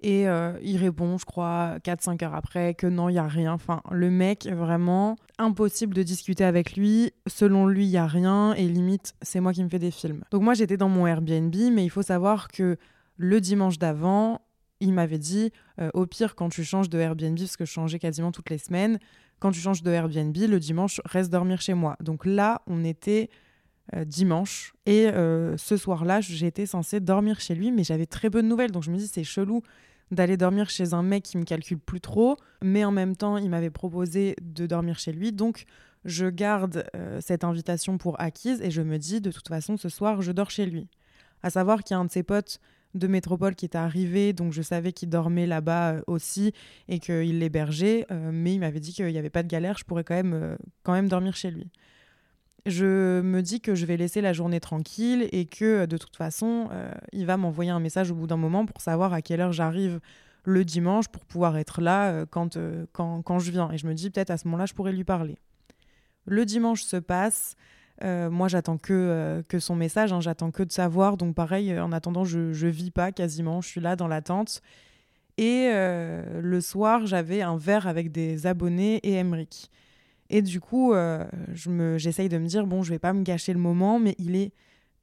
[0.02, 0.22] Et
[0.62, 3.52] il répond, je crois, 4-5 heures après, que non, il n'y a rien.
[3.52, 7.12] Enfin, le mec, vraiment, impossible de discuter avec lui.
[7.26, 8.54] Selon lui, il n'y a rien.
[8.54, 10.22] Et limite, c'est moi qui me fais des films.
[10.30, 12.78] Donc moi, j'étais dans mon Airbnb, mais il faut savoir que
[13.18, 14.40] le dimanche d'avant,
[14.80, 17.98] il m'avait dit, euh, au pire, quand tu changes de Airbnb, parce que je changeais
[17.98, 18.98] quasiment toutes les semaines,
[19.38, 21.96] quand tu changes de Airbnb, le dimanche, reste dormir chez moi.
[22.00, 23.30] Donc là, on était
[23.94, 24.74] euh, dimanche.
[24.86, 28.70] Et euh, ce soir-là, j'étais censée dormir chez lui, mais j'avais très peu de nouvelles.
[28.70, 29.62] Donc je me dis, c'est chelou
[30.10, 33.48] d'aller dormir chez un mec qui me calcule plus trop, mais en même temps, il
[33.48, 35.32] m'avait proposé de dormir chez lui.
[35.32, 35.66] Donc
[36.04, 36.84] je garde
[37.20, 40.50] cette invitation pour acquise et je me dis, de toute façon, ce soir, je dors
[40.50, 40.88] chez lui.
[41.44, 42.60] À savoir qu'il y a un de ses potes
[42.94, 46.52] de métropole qui était arrivé, donc je savais qu'il dormait là-bas aussi
[46.88, 50.04] et qu'il l'hébergeait, mais il m'avait dit qu'il n'y avait pas de galère, je pourrais
[50.04, 51.70] quand même, quand même dormir chez lui
[52.66, 56.68] je me dis que je vais laisser la journée tranquille et que de toute façon,
[56.72, 59.52] euh, il va m'envoyer un message au bout d'un moment pour savoir à quelle heure
[59.52, 60.00] j'arrive
[60.44, 63.70] le dimanche pour pouvoir être là euh, quand, euh, quand, quand, je viens.
[63.72, 65.38] Et je me dis peut-être à ce moment-là, je pourrais lui parler.
[66.26, 67.56] Le dimanche se passe.
[68.02, 71.16] Moi, j'attends que, que son message, hein, j'attends que de savoir.
[71.16, 73.60] Donc, pareil, en attendant, je ne vis pas quasiment.
[73.60, 74.62] Je suis là dans l'attente.
[75.38, 79.70] Et le soir, j'avais un verre avec des abonnés et Emric.
[80.30, 81.26] Et du coup, euh,
[81.96, 84.52] j'essaye de me dire, bon, je vais pas me gâcher le moment, mais il est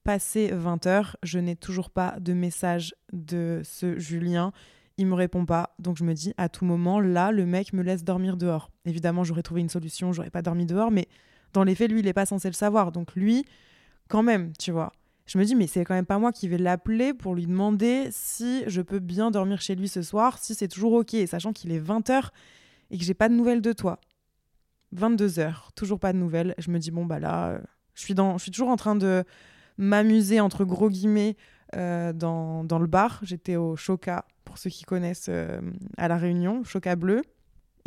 [0.03, 4.53] passé 20h, je n'ai toujours pas de message de ce Julien.
[4.97, 7.83] Il me répond pas, donc je me dis à tout moment, là, le mec me
[7.83, 8.71] laisse dormir dehors.
[8.85, 11.09] Évidemment, j'aurais trouvé une solution, j'aurais pas dormi dehors, mais
[11.53, 12.91] dans les faits, lui, il est pas censé le savoir.
[12.91, 13.45] Donc lui,
[14.07, 14.93] quand même, tu vois.
[15.25, 18.07] Je me dis, mais c'est quand même pas moi qui vais l'appeler pour lui demander
[18.11, 21.71] si je peux bien dormir chez lui ce soir, si c'est toujours ok, sachant qu'il
[21.73, 22.29] est 20h
[22.91, 23.99] et que j'ai pas de nouvelles de toi.
[24.95, 26.55] 22h, toujours pas de nouvelles.
[26.57, 27.59] Je me dis, bon, bah là, euh,
[27.93, 29.25] je, suis dans, je suis toujours en train de
[29.77, 31.35] m'amuser, entre gros guillemets,
[31.75, 33.19] euh, dans, dans, le bar.
[33.23, 35.59] J'étais au Choca, pour ceux qui connaissent, euh,
[35.97, 37.21] à La Réunion, Choca Bleu.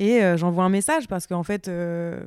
[0.03, 1.71] Et j'envoie un message parce qu'en fait,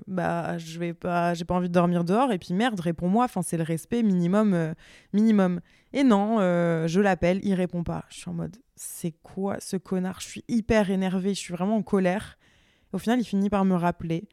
[0.07, 2.32] bah, je vais pas, j'ai pas envie de dormir dehors.
[2.32, 3.26] Et puis merde, réponds-moi.
[3.26, 4.76] Enfin, c'est le respect minimum,
[5.11, 5.59] minimum.
[5.91, 8.05] Et non, je l'appelle, il répond pas.
[8.09, 10.21] Je suis en mode, c'est quoi ce connard?
[10.21, 12.38] Je suis hyper énervée, je suis vraiment en colère.
[12.93, 14.28] Au final, il finit par me rappeler.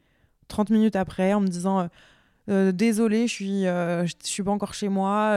[0.47, 1.87] 30 minutes après en me disant euh,
[2.49, 5.35] euh, désolé, je suis, euh, je suis pas encore chez moi,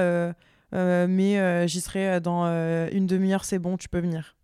[0.73, 2.45] mais j'y serai dans
[2.91, 4.37] une demi-heure, c'est bon, tu peux venir.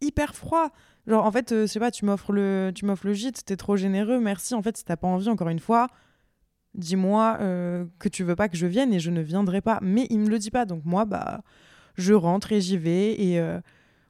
[0.00, 0.70] Hyper froid.
[1.06, 3.76] Genre, en fait, je sais pas, tu m'offres le, tu m'offres le gîte, t'es trop
[3.76, 4.54] généreux, merci.
[4.54, 5.88] En fait, si t'as pas envie, encore une fois,
[6.74, 7.38] dis-moi
[7.98, 9.78] que tu veux pas que je vienne et je ne viendrai pas.
[9.82, 11.42] Mais il me le dit pas, donc moi, bah,
[11.96, 13.40] je rentre et j'y vais et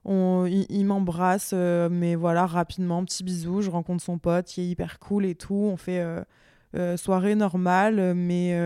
[0.07, 3.63] il, m'embrasse, euh, mais voilà, rapidement, petit bisou.
[3.63, 5.55] Je rencontre son pote, qui est hyper cool et tout.
[5.55, 6.23] On fait euh,
[6.77, 8.59] euh, soirée normale, mais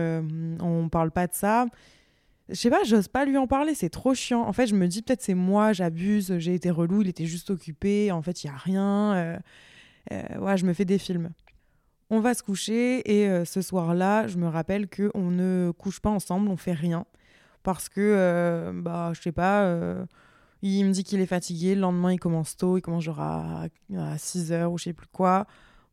[0.61, 1.65] on parle pas de ça.
[2.49, 4.41] Je sais pas, j'ose pas lui en parler, c'est trop chiant.
[4.41, 7.49] En fait, je me dis peut-être c'est moi, j'abuse, j'ai été relou, il était juste
[7.49, 9.39] occupé, en fait, il y a rien.
[10.11, 11.29] ouais, je me fais des films.
[12.09, 16.09] On va se coucher et ce soir-là, je me rappelle que on ne couche pas
[16.09, 17.05] ensemble, on fait rien
[17.61, 20.07] parce que bah je sais pas
[20.61, 21.75] il me dit qu'il est fatigué.
[21.75, 22.77] Le lendemain, il commence tôt.
[22.77, 23.67] Il commence genre à,
[24.17, 25.47] 6 heures ou je sais plus quoi.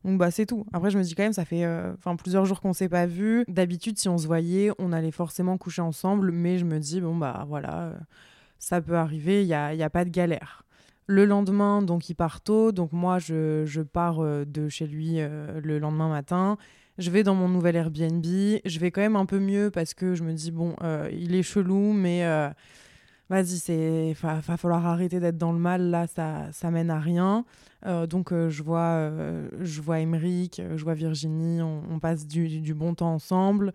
[0.07, 0.65] Donc bah c'est tout.
[0.71, 3.43] Après je me dis quand même ça fait euh, plusieurs jours qu'on s'est pas vu.
[3.49, 7.13] D'habitude si on se voyait, on allait forcément coucher ensemble, mais je me dis bon
[7.13, 7.93] bah voilà, euh,
[8.57, 10.63] ça peut arriver, il y a, pas de galère.
[11.07, 15.17] Le lendemain donc il part tôt, donc moi je, je pars euh, de chez lui
[15.17, 16.57] le lendemain matin.
[16.97, 20.15] Je vais dans mon nouvel Airbnb, je vais quand même un peu mieux parce que
[20.15, 20.73] je me dis bon
[21.11, 22.23] il est chelou mais
[23.29, 27.45] vas-y, c'est va, falloir arrêter d'être dans le mal, là, ça, ça mène à rien.
[27.85, 32.61] Euh, donc, euh, je vois, euh, je vois Emeric, je vois Virginie, on, passe du,
[32.61, 33.73] du, bon temps ensemble.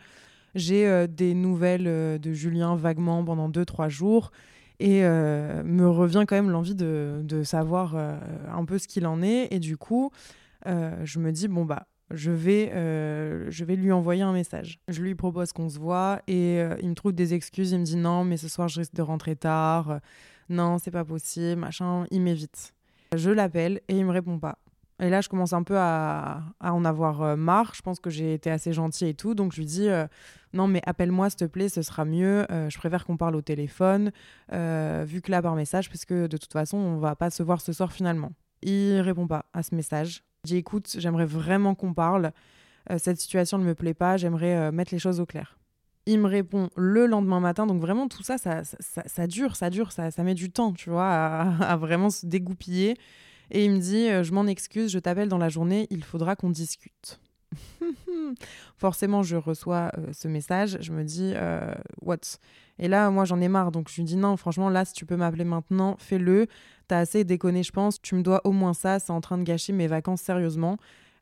[0.55, 4.33] J'ai des nouvelles de Julien vaguement pendant 2-3 jours.
[4.81, 9.49] Et me revient quand même l'envie de, de savoir un peu ce qu'il en est.
[9.51, 10.11] Et du coup,
[10.67, 14.81] je me dis, bon, bah, je vais, euh, je vais lui envoyer un message.
[14.89, 17.73] Je lui propose qu'on se voit et euh, il me trouve des excuses.
[17.73, 20.01] Il me dit non, mais ce soir je risque de rentrer tard.
[20.49, 22.07] non, c'est pas possible, machin.
[22.11, 22.75] Il m'évite.
[23.15, 24.59] Je l'appelle et il me répond pas.
[25.01, 27.73] Et là, je commence un peu à, en avoir euh, marre.
[27.75, 29.35] Je pense que j'ai été assez gentille et tout.
[29.35, 29.89] Donc, je lui dis
[30.53, 32.47] Non, mais appelle-moi, s'il te plaît, ce sera mieux.
[32.51, 34.13] je préfère qu'on parle au téléphone,
[34.51, 37.61] vu que là, par message, parce que de toute façon, on va pas se voir
[37.61, 38.33] ce soir finalement.
[38.63, 40.23] Il répond pas à ce message.
[40.45, 42.33] J'ai écoute, j'aimerais vraiment qu'on parle.
[42.91, 45.57] Euh, cette situation ne me plaît pas, j'aimerais euh, mettre les choses au clair.
[46.07, 49.93] Il me répond le lendemain matin, donc vraiment tout ça, ça, ça, dure, ça dure,
[49.93, 51.13] ça, ça met du temps, tu vois,
[51.61, 52.97] à, vraiment se dégoupiller.
[53.53, 56.35] Et il me dit, euh, je m'en excuse, je t'appelle dans la journée, il faudra
[56.35, 57.21] qu'on discute.
[58.79, 61.35] Forcément, je reçois ce message, je me dis,
[62.01, 62.17] what?
[62.81, 65.07] Et là, moi, j'en ai marre, donc je lui dis, non, franchement, là, si tu
[65.07, 66.49] peux m'appeler maintenant, fais-le
[66.95, 68.01] assez déconné, je pense.
[68.01, 68.99] Tu me dois au moins ça.
[68.99, 70.79] C'est en train de gâcher mes vacances sérieusement.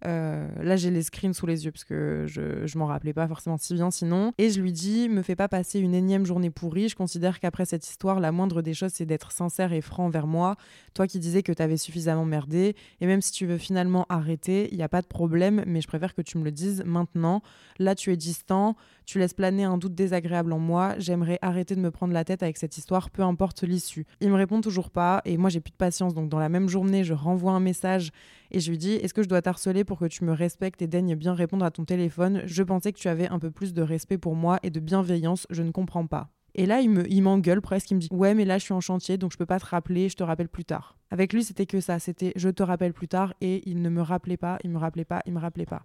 [0.07, 3.29] Euh, là, j'ai les screens sous les yeux parce que je, je m'en rappelais pas
[3.29, 4.33] forcément si bien sinon.
[4.39, 6.89] Et je lui dis, me fais pas passer une énième journée pourrie.
[6.89, 10.27] Je considère qu'après cette histoire, la moindre des choses, c'est d'être sincère et franc vers
[10.27, 10.57] moi.
[10.95, 12.75] Toi qui disais que tu avais suffisamment merdé.
[13.01, 15.89] Et même si tu veux finalement arrêter, il n'y a pas de problème, mais je
[15.89, 17.43] préfère que tu me le dises maintenant.
[17.79, 18.77] Là, tu es distant,
[19.11, 20.95] tu laisses planer un doute désagréable en moi.
[20.99, 24.07] J'aimerais arrêter de me prendre la tête avec cette histoire, peu importe l'issue.
[24.21, 26.15] Il me répond toujours pas et moi, j'ai plus de patience.
[26.15, 28.13] Donc, dans la même journée, je renvoie un message
[28.53, 30.87] et je lui dis Est-ce que je dois t'harceler pour que tu me respectes et
[30.87, 32.43] daignes bien répondre à ton téléphone?
[32.45, 35.49] Je pensais que tu avais un peu plus de respect pour moi et de bienveillance,
[35.51, 36.31] je ne comprends pas.
[36.55, 38.75] Et là, il, me, il m'engueule presque, il me dit Ouais, mais là, je suis
[38.75, 40.97] en chantier, donc je peux pas te rappeler, je te rappelle plus tard.
[41.11, 44.03] Avec lui, c'était que ça, c'était Je te rappelle plus tard, et il ne me
[44.03, 45.83] rappelait pas, il me rappelait pas, il me rappelait pas.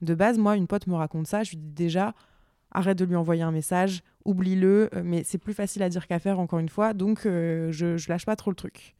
[0.00, 2.14] De base, moi, une pote me raconte ça, je lui dis déjà
[2.74, 6.18] Arrête de lui envoyer un message, oublie-le, euh, mais c'est plus facile à dire qu'à
[6.18, 8.94] faire, encore une fois, donc euh, je, je lâche pas trop le truc.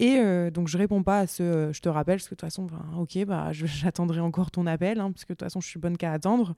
[0.00, 2.46] Et euh, donc, je réponds pas à ce je te rappelle, parce que de toute
[2.46, 5.80] façon, ok, bah, j'attendrai encore ton appel, hein, parce que de toute façon, je suis
[5.80, 6.54] bonne qu'à attendre.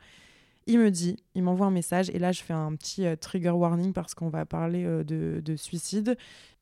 [0.67, 3.93] Il me dit, il m'envoie un message, et là, je fais un petit trigger warning
[3.93, 6.17] parce qu'on va parler de, suicide.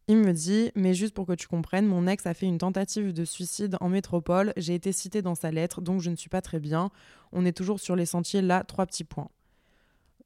[0.07, 3.13] Il me dit, mais juste pour que tu comprennes, mon ex a fait une tentative
[3.13, 4.53] de suicide en métropole.
[4.57, 6.91] J'ai été citée dans sa lettre, donc je ne suis pas très bien.
[7.33, 9.29] On est toujours sur les sentiers, là, trois petits points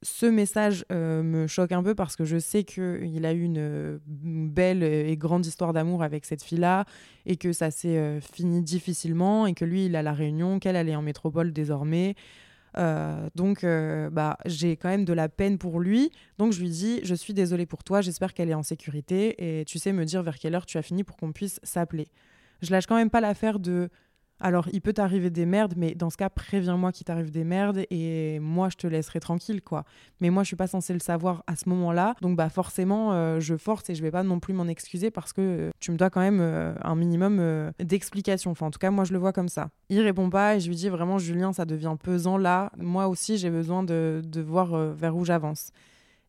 [0.03, 3.99] ce message euh, me choque un peu parce que je sais qu'il a eu une,
[4.05, 6.85] belle et grande histoire d'amour avec cette fille-là
[7.25, 10.75] et que ça s'est euh, fini difficilement et que lui, il a la Réunion, qu'elle,
[10.75, 12.15] elle est en métropole désormais.
[12.77, 13.65] Euh, donc,
[14.11, 16.11] bah, j'ai quand même de la peine pour lui.
[16.37, 19.65] Donc, je lui dis Je suis désolée pour toi, j'espère qu'elle est en sécurité et
[19.65, 22.07] tu sais me dire vers quelle heure tu as fini pour qu'on puisse s'appeler.
[22.61, 23.89] Je lâche quand même pas l'affaire de
[24.43, 27.85] alors, il peut t'arriver des merdes, mais dans ce cas, préviens-moi qu'il t'arrive des merdes
[27.89, 29.85] et moi, je te laisserai tranquille, quoi.
[30.19, 32.15] Mais moi, je suis pas censée le savoir à ce moment-là.
[32.19, 35.31] Donc, bah, forcément, euh, je force et je vais pas non plus m'en excuser parce
[35.31, 38.51] que euh, tu me dois quand même euh, un minimum d'explication.
[38.51, 39.69] Enfin, en tout cas, moi, je le vois comme ça.
[39.87, 42.69] Il répond pas et je lui dis vraiment, Julien, ça devient pesant là.
[42.77, 45.71] Moi aussi, j'ai besoin de, de voir vers où j'avance.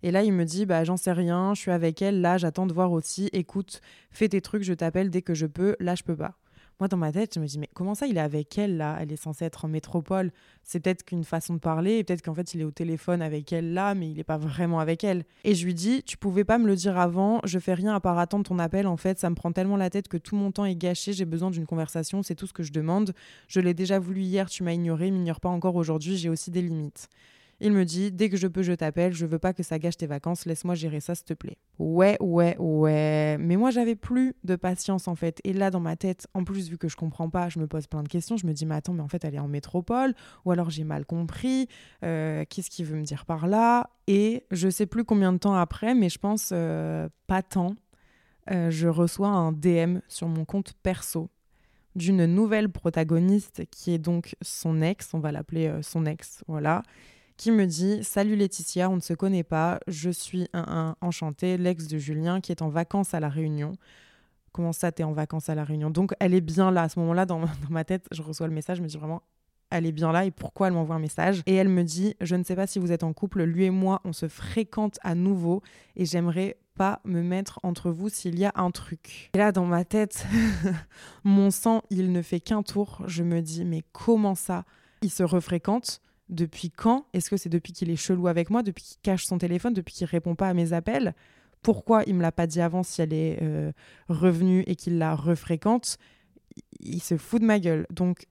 [0.04, 2.66] Et là, il me dit, bah, j'en sais rien, je suis avec elle, là, j'attends
[2.66, 3.28] de voir aussi.
[3.32, 3.80] Écoute,
[4.12, 5.74] fais tes trucs, je t'appelle dès que je peux.
[5.80, 6.36] Là, je peux pas.
[6.80, 8.98] Moi, dans ma tête, je me dis, mais comment ça, il est avec elle, là?
[9.00, 10.32] Elle est censée être en métropole.
[10.62, 13.74] C'est peut-être qu'une façon de parler, peut-être qu'en fait, il est au téléphone avec elle,
[13.74, 15.24] là, mais il n'est pas vraiment avec elle.
[15.44, 18.00] Et je lui dis, tu pouvais pas me le dire avant, je fais rien à
[18.00, 20.50] part attendre ton appel, en fait, ça me prend tellement la tête que tout mon
[20.50, 23.14] temps est gâché, j'ai besoin d'une conversation, c'est tout ce que je demande.
[23.46, 26.62] Je l'ai déjà voulu hier, tu m'as ignoré, m'ignore pas encore aujourd'hui, j'ai aussi des
[26.62, 27.08] limites.
[27.60, 29.12] Il me dit Dès que je peux, je t'appelle.
[29.12, 30.46] Je veux pas que ça gâche tes vacances.
[30.46, 31.56] Laisse-moi gérer ça, s'il te plaît.
[31.78, 33.36] Ouais, ouais, ouais.
[33.38, 35.40] Mais moi, j'avais plus de patience, en fait.
[35.44, 37.86] Et là, dans ma tête, en plus, vu que je comprends pas, je me pose
[37.86, 38.36] plein de questions.
[38.36, 40.14] Je me dis Mais attends, mais en fait, elle est en métropole.
[40.44, 41.68] Ou alors, j'ai mal compris.
[42.04, 43.90] Euh, qu'est-ce qu'il veut me dire par là?
[44.06, 47.74] Et je sais plus combien de temps après, mais je pense euh, pas tant.
[48.50, 51.30] Euh, je reçois un DM sur mon compte perso
[51.96, 56.82] d'une nouvelle protagoniste qui est donc son ex, on va l'appeler son ex, voilà,
[57.36, 61.56] qui me dit Salut Laetitia, on ne se connaît pas, je suis un, un enchanté,
[61.56, 63.72] l'ex de Julien qui est en vacances à La Réunion.
[64.52, 65.90] Comment ça, t'es en vacances à La Réunion?
[65.90, 66.82] Donc elle est bien là.
[66.82, 69.22] À ce moment-là, dans, ma tête, je reçois le message, je me dis vraiment
[69.70, 71.42] elle est bien là et pourquoi elle m'envoie un message?
[71.46, 73.70] Et elle me dit, je ne sais pas si vous êtes en couple, lui et
[73.70, 75.62] moi, on se fréquente à nouveau
[75.96, 79.30] et j'aimerais pas me mettre entre vous s'il y a un truc.
[79.34, 80.26] Et là, dans ma tête,
[81.24, 83.02] mon sang, il ne fait qu'un tour.
[83.06, 84.64] Je me dis, mais comment ça?
[85.02, 88.84] Il se refréquente depuis quand Est-ce que c'est depuis qu'il est chelou avec moi, depuis
[88.84, 91.14] qu'il cache son téléphone, depuis qu'il répond pas à mes appels?
[91.62, 93.72] Pourquoi il me l'a pas dit avant si elle est euh,
[94.08, 95.98] revenue et qu'il la refréquente?
[96.80, 97.86] Il se fout de ma gueule.
[97.90, 98.26] Donc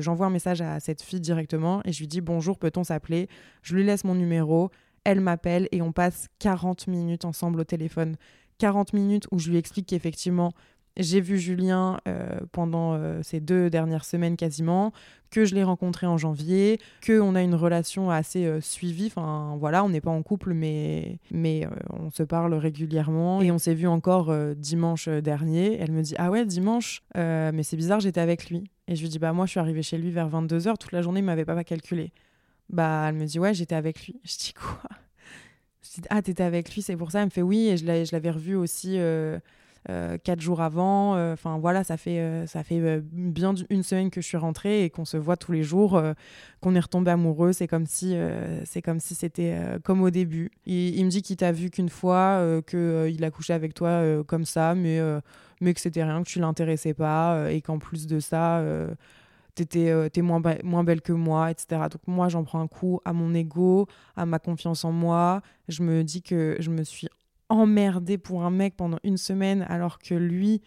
[0.00, 3.28] j'envoie un message à cette fille directement et je lui dis bonjour, peut-on s'appeler?
[3.62, 4.70] Je lui laisse mon numéro,
[5.04, 8.16] elle m'appelle et on passe 40 minutes ensemble au téléphone.
[8.58, 10.52] 40 minutes où je lui explique qu'effectivement,
[10.96, 14.92] j'ai vu Julien euh, pendant euh, ces deux dernières semaines quasiment,
[15.30, 19.06] que je l'ai rencontré en janvier, qu'on a une relation assez euh, suivie.
[19.06, 23.42] Enfin voilà, on n'est pas en couple, mais, mais on se parle régulièrement.
[23.42, 25.76] Et on s'est vu encore dimanche dernier.
[25.80, 28.64] Elle me dit Ah ouais, dimanche, mais c'est bizarre, j'étais avec lui.
[28.86, 31.02] Et je lui dis Bah moi, je suis arrivée chez lui vers 22h, toute la
[31.02, 32.12] journée, il m'avait pas calculé.
[32.70, 34.20] Bah elle me dit Ouais, j'étais avec lui.
[34.24, 34.88] Je dis Quoi?
[35.82, 37.20] Je dis Ah, t'étais avec lui, c'est pour ça.
[37.20, 38.96] Elle me fait Oui, et je l'avais revu aussi
[40.22, 41.16] quatre jours avant.
[41.16, 44.84] Euh, enfin voilà, ça fait, euh, ça fait bien une semaine que je suis rentrée
[44.84, 46.00] et qu'on se voit tous les jours,
[46.60, 47.52] qu'on est retombé amoureux.
[47.52, 48.16] C'est comme si
[48.84, 50.50] comme si c'était comme au début.
[50.66, 54.74] Il, me dit qu'il t'a vu qu'une fois, qu'il a couché avec toi comme ça,
[54.74, 55.00] mais,
[55.60, 58.62] mais que c'était rien, que tu l'intéressais pas et qu'en plus de ça
[59.54, 61.82] t'étais t'es moins, moins belle que moi, etc.
[61.90, 65.42] Donc moi, j'en prends un coup à mon ego, à ma confiance en moi.
[65.68, 67.08] Je me dis que je me suis
[67.48, 70.62] emmerdé pour un mec pendant une semaine alors que lui,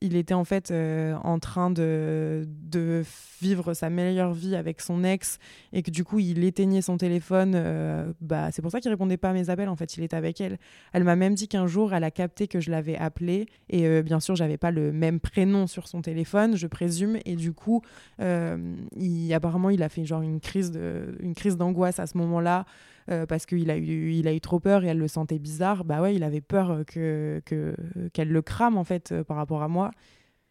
[0.00, 3.02] il était en fait euh, en train de, de,
[3.40, 5.38] vivre sa meilleure vie avec son ex
[5.72, 7.52] et que du coup il éteignait son téléphone.
[7.54, 10.16] Euh, bah, c'est pour ça qu'il répondait pas à mes appels en fait, il était
[10.16, 10.58] avec elle.
[10.92, 14.02] Elle m'a même dit qu'un jour elle a capté que je l'avais appelé et euh,
[14.02, 17.82] bien sûr j'avais pas le même prénom sur son téléphone, je présume, et du coup
[18.18, 22.66] il, apparemment il a fait genre une crise de, une crise d'angoisse à ce moment-là.
[23.10, 25.84] Euh, parce qu'il a eu, il a eu trop peur et elle le sentait bizarre,
[25.84, 27.40] bah ouais, il avait peur euh, que,
[28.12, 29.92] qu'elle le crame en fait euh, par rapport à moi.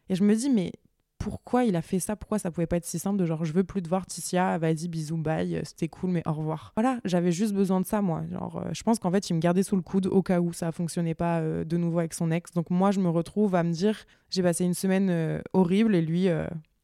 [0.07, 0.71] Et je me dis, mais
[1.17, 2.15] pourquoi il a fait ça?
[2.15, 4.57] Pourquoi ça pouvait pas être si simple de genre, je veux plus te voir, Ticia,
[4.57, 6.71] vas-y, bisous, bye, c'était cool, mais au revoir.
[6.75, 8.23] Voilà, j'avais juste besoin de ça, moi.
[8.31, 10.71] Genre, je pense qu'en fait, il me gardait sous le coude au cas où ça
[10.71, 12.51] fonctionnait pas de nouveau avec son ex.
[12.51, 16.27] Donc moi, je me retrouve à me dire, j'ai passé une semaine horrible et lui,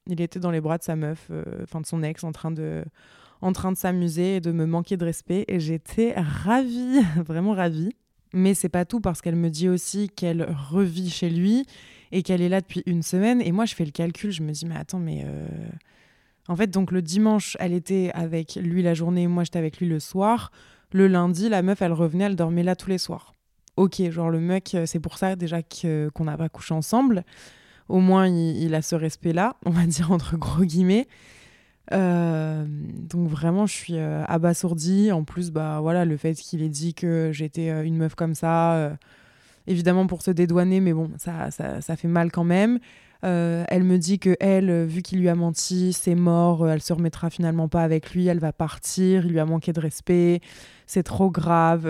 [0.07, 1.29] il était dans les bras de sa meuf,
[1.61, 2.83] enfin de son ex, en train de
[3.41, 5.45] en train de s'amuser et de me manquer de respect.
[5.47, 7.91] Et j'étais ravie, vraiment ravie.
[8.33, 11.65] Mais c'est pas tout parce qu'elle me dit aussi qu'elle revit chez lui
[12.11, 13.41] et qu'elle est là depuis une semaine.
[13.41, 15.23] Et moi, je fais le calcul, je me dis, mais attends, mais.
[15.25, 15.47] Euh,
[16.47, 19.87] en fait, donc le dimanche, elle était avec lui la journée, moi j'étais avec lui
[19.87, 20.51] le soir.
[20.91, 23.33] Le lundi, la meuf, elle revenait, elle dormait là tous les soirs.
[23.77, 27.23] Ok, genre le mec, c'est pour ça déjà qu'on n'a pas couché ensemble.
[27.87, 31.07] Au moins, il, a ce respect-là, on va dire entre gros guillemets.
[31.93, 35.11] Euh, donc vraiment, je suis euh, abasourdie.
[35.11, 38.35] En plus, bah voilà, le fait qu'il ait dit que j'étais euh, une meuf comme
[38.35, 38.97] ça,
[39.67, 42.79] évidemment pour se dédouaner, mais bon, ça, ça, ça fait mal quand même.
[43.23, 47.29] elle me dit que elle, vu qu'il lui a menti, c'est mort, elle se remettra
[47.29, 50.41] finalement pas avec lui, elle va partir, il lui a manqué de respect,
[50.87, 51.85] c'est trop grave.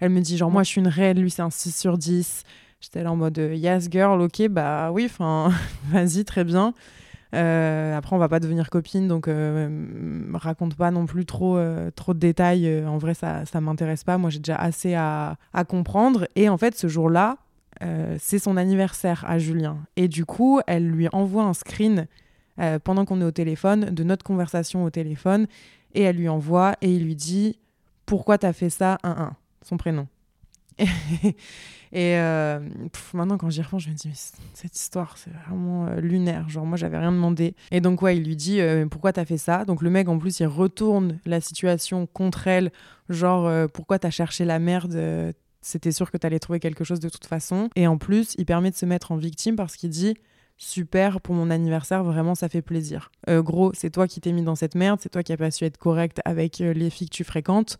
[0.00, 2.44] elle me dit genre moi je suis une reine, lui c'est un 6 sur 10.
[2.80, 5.52] J'étais là en mode yes girl, ok, bah oui, enfin
[5.92, 6.74] vas-y, très bien.
[7.34, 9.70] Euh, après, on va pas devenir copine, donc euh,
[10.34, 12.84] raconte pas non plus trop, euh, trop de détails.
[12.86, 14.18] en vrai, ça, ça m'intéresse pas.
[14.18, 16.26] Moi, j'ai déjà assez à, à, comprendre.
[16.36, 17.38] Et en fait, ce jour-là,
[18.20, 19.78] c'est son anniversaire à Julien.
[19.96, 22.06] Et du coup, elle lui envoie un screen
[22.84, 25.48] pendant qu'on est au téléphone, de notre conversation au téléphone.
[25.94, 27.58] Et elle lui envoie et il lui dit
[28.06, 29.30] Pourquoi t'as fait ça 1-1
[29.62, 30.06] Son prénom.
[31.92, 32.58] Et euh,
[33.12, 34.14] maintenant, quand j'y repense, je me dis, mais
[34.54, 36.48] cette histoire, c'est vraiment euh, lunaire.
[36.48, 37.54] Genre, moi, j'avais rien demandé.
[37.70, 39.66] Et donc, ouais, il lui dit, euh, pourquoi t'as fait ça?
[39.66, 42.72] Donc, le mec, en plus, il retourne la situation contre elle.
[43.10, 45.34] Genre, pourquoi t'as cherché la merde?
[45.60, 47.68] C'était sûr que t'allais trouver quelque chose de toute façon.
[47.76, 50.14] Et en plus, il permet de se mettre en victime parce qu'il dit,
[50.56, 53.10] super pour mon anniversaire, vraiment ça fait plaisir.
[53.28, 55.64] gros, c'est toi qui t'es mis dans cette merde, c'est toi qui as pas su
[55.64, 57.76] être correct avec les filles que tu fréquentes.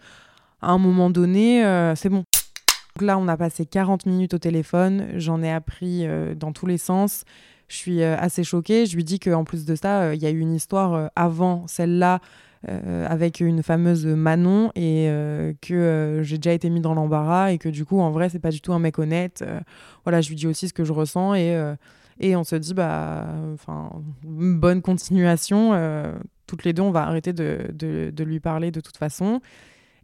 [0.60, 1.62] À un moment donné,
[1.96, 2.24] c'est bon.
[2.96, 6.66] Donc là, on a passé 40 minutes au téléphone, j'en ai appris euh, dans tous
[6.66, 7.24] les sens.
[7.68, 8.84] Je suis euh, assez choquée.
[8.84, 11.66] Je lui dis qu'en plus de ça, euh, il y a eu une histoire avant
[11.66, 12.20] celle-là
[13.08, 15.10] avec une fameuse Manon et
[15.60, 18.50] que j'ai déjà été mis dans l'embarras et que du coup, en vrai, c'est pas
[18.50, 19.44] du tout un mec honnête.
[20.04, 21.60] voilà, je lui dis aussi ce que je ressens et,
[22.20, 23.90] et on se dit, bah, enfin,
[24.22, 25.72] bonne continuation.
[26.46, 29.40] toutes les deux, on va arrêter de, de, de lui parler de toute façon.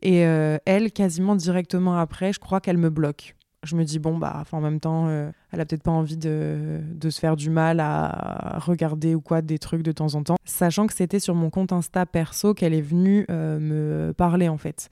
[0.02, 3.34] Et euh, elle, quasiment directement après, je crois qu'elle me bloque.
[3.64, 6.80] Je me dis, bon, bah, en même temps, euh, elle a peut-être pas envie de,
[6.94, 10.36] de, se faire du mal à regarder ou quoi des trucs de temps en temps.
[10.44, 14.58] Sachant que c'était sur mon compte Insta perso qu'elle est venue euh, me parler, en
[14.58, 14.90] fait.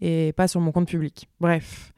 [0.00, 1.28] Et pas sur mon compte public.
[1.40, 1.92] Bref.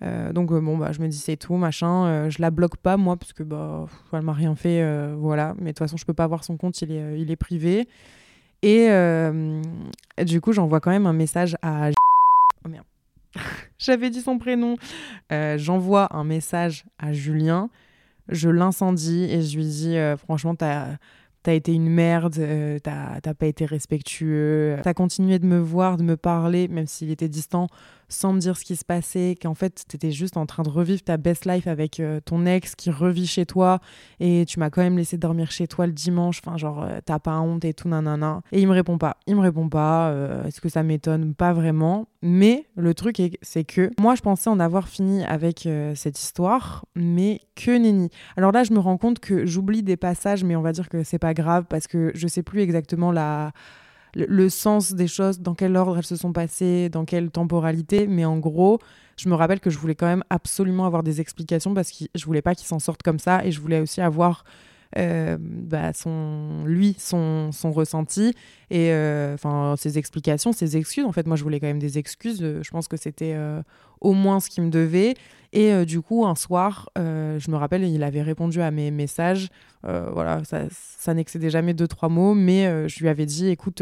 [0.00, 3.32] donc bon bah je me dis c'est tout machin je la bloque pas moi parce
[3.32, 6.44] que bah elle m'a rien fait voilà mais de toute façon je peux pas voir
[6.44, 7.88] son compte il est il est privé
[8.60, 8.90] et
[10.22, 11.92] du coup j'envoie quand même un message à.
[13.78, 14.76] J'avais dit son prénom.
[15.32, 17.70] Euh, j'envoie un message à Julien.
[18.28, 20.98] Je l'incendie et je lui dis euh, franchement, t'as
[21.46, 26.16] été une merde, euh, t'as pas été respectueux, t'as continué de me voir, de me
[26.16, 27.68] parler, même s'il était distant,
[28.08, 31.04] sans me dire ce qui se passait, qu'en fait, t'étais juste en train de revivre
[31.04, 33.78] ta best life avec euh, ton ex qui revit chez toi
[34.18, 36.40] et tu m'as quand même laissé dormir chez toi le dimanche.
[36.44, 38.42] Enfin, genre, t'as pas honte et tout, nanana.
[38.50, 39.18] Et il me répond pas.
[39.28, 40.12] Il me répond pas.
[40.46, 41.34] Est-ce que ça m'étonne?
[41.34, 42.08] Pas vraiment.
[42.28, 47.40] Mais le truc, c'est que moi, je pensais en avoir fini avec cette histoire, mais
[47.54, 48.10] que nenni.
[48.36, 51.04] Alors là, je me rends compte que j'oublie des passages, mais on va dire que
[51.04, 55.76] c'est pas grave parce que je sais plus exactement le, sens des choses, dans quel
[55.76, 58.08] ordre elles se sont passées, dans quelle temporalité.
[58.08, 58.80] Mais en gros,
[59.16, 62.24] je me rappelle que je voulais quand même absolument avoir des explications parce que je
[62.24, 64.42] voulais pas qu'il s'en sorte comme ça et je voulais aussi avoir
[64.96, 68.34] euh, bah, son, lui, son, son ressenti
[68.70, 69.36] et euh,
[69.76, 71.04] ses explications, ses excuses.
[71.04, 72.40] En fait, moi, je voulais quand même des excuses.
[72.40, 73.62] Je pense que c'était euh,
[74.00, 75.14] au moins ce qu'il me devait.
[75.52, 79.48] Et du coup, un soir, je me rappelle, il avait répondu à mes messages.
[79.84, 83.80] voilà, ça, n'excédait jamais deux, trois mots, mais je lui avais dit, écoute,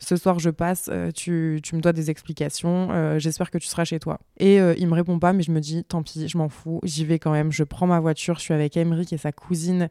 [0.00, 3.84] ce soir je passe, euh, tu, me dois des explications, euh, j'espère que tu seras
[3.84, 4.18] chez toi.
[4.38, 6.80] Et euh, il me répond pas, mais je me dis, tant pis, je m'en fous,
[6.82, 9.88] j'y vais quand même, je prends ma voiture, je suis avec Emeric et sa cousine,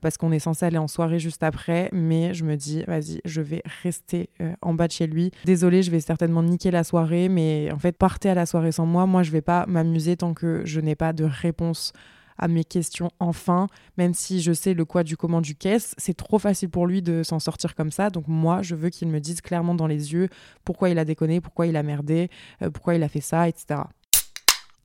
[0.00, 3.40] parce qu'on est censé aller en soirée juste après, mais je me dis, vas-y, je
[3.40, 4.30] vais rester
[4.62, 5.32] en bas de chez lui.
[5.44, 9.06] Désolée, je vais certainement niquer la soirée, mais en fait, partez à la soirée moi,
[9.06, 11.92] moi je vais pas m'amuser tant que je n'ai pas de réponse
[12.38, 13.66] à mes questions enfin,
[13.96, 17.02] même si je sais le quoi du comment du caisse, c'est trop facile pour lui
[17.02, 18.10] de s'en sortir comme ça.
[18.10, 20.28] Donc moi, je veux qu'il me dise clairement dans les yeux
[20.64, 22.30] pourquoi il a déconné, pourquoi il a merdé,
[22.62, 23.80] euh, pourquoi il a fait ça, etc.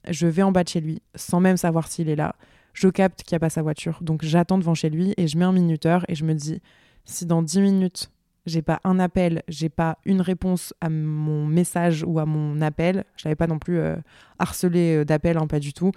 [0.09, 2.35] Je vais en bas de chez lui, sans même savoir s'il est là.
[2.73, 5.37] Je capte qu'il n'y a pas sa voiture, donc j'attends devant chez lui et je
[5.37, 6.59] mets un minuteur et je me dis,
[7.05, 8.09] si dans 10 minutes,
[8.45, 13.05] j'ai pas un appel, j'ai pas une réponse à mon message ou à mon appel,
[13.15, 13.95] je n'avais pas non plus euh,
[14.39, 15.91] harcelé euh, d'appel, hein, pas du tout,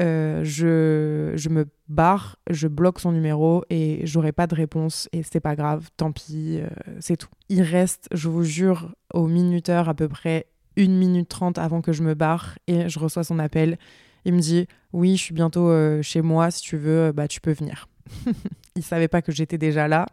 [0.00, 5.40] euh, je, me barre, je bloque son numéro et j'aurai pas de réponse et c'est
[5.40, 6.60] pas grave, tant pis,
[7.00, 7.28] c'est tout.
[7.48, 11.92] Il reste, je vous jure, au minuteur à peu près une minute trente avant que
[11.92, 13.78] je me barre et je reçois son appel.
[14.24, 15.72] Il me dit oui, je suis bientôt
[16.02, 17.88] chez moi, si tu veux, bah tu peux venir.
[18.76, 20.06] il savait pas que j'étais déjà là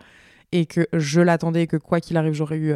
[0.51, 2.73] et que je l'attendais que quoi qu'il arrive, j'aurais eu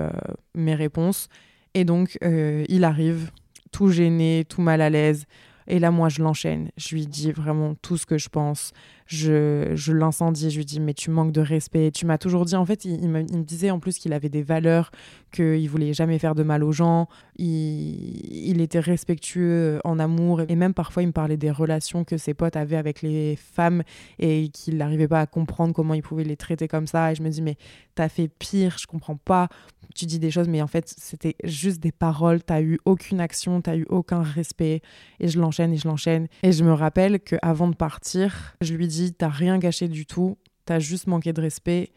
[0.56, 1.28] mes réponses.
[1.74, 3.32] Et donc il arrive,
[3.72, 5.26] tout gêné, tout mal à l'aise.
[5.68, 6.70] Et là, moi, je l'enchaîne.
[6.76, 8.74] Je lui dis vraiment tout ce que je pense.
[9.12, 10.50] Je, je l'incendie.
[10.50, 11.92] Je lui dis, mais tu manques de respect.
[11.92, 14.90] Tu m'as toujours dit, en fait, il, me, disait en plus qu'il avait des valeurs,
[15.34, 17.10] qu'il voulait jamais faire de mal aux gens.
[17.36, 20.44] Il, il était respectueux en amour.
[20.48, 23.84] Et même parfois, il me parlait des relations que ses potes avaient avec les femmes
[24.18, 27.12] et qu'il n'arrivait pas à comprendre comment il pouvait les traiter comme ça.
[27.12, 27.58] Et je me dis, mais
[27.96, 29.50] t'as fait pire, je comprends pas
[29.94, 32.44] tu dis des choses, mais en fait, c'était juste des paroles.
[32.44, 34.82] T'as eu aucune action, t'as eu aucun respect.
[35.20, 36.28] Et je l'enchaîne et je l'enchaîne.
[36.44, 40.38] Et je me rappelle qu'avant de partir, je lui dis T'as rien gâché du tout,
[40.66, 41.92] t'as juste manqué de respect.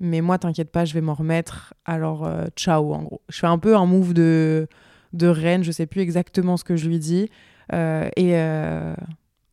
[0.00, 1.74] Mais moi, t'inquiète pas, je vais m'en remettre.
[1.84, 3.20] Alors, euh, ciao, en gros.
[3.28, 4.66] Je fais un peu un move de,
[5.12, 7.30] de reine, je sais plus exactement ce que je lui dis.
[7.72, 8.36] Euh, et.
[8.36, 8.94] Euh,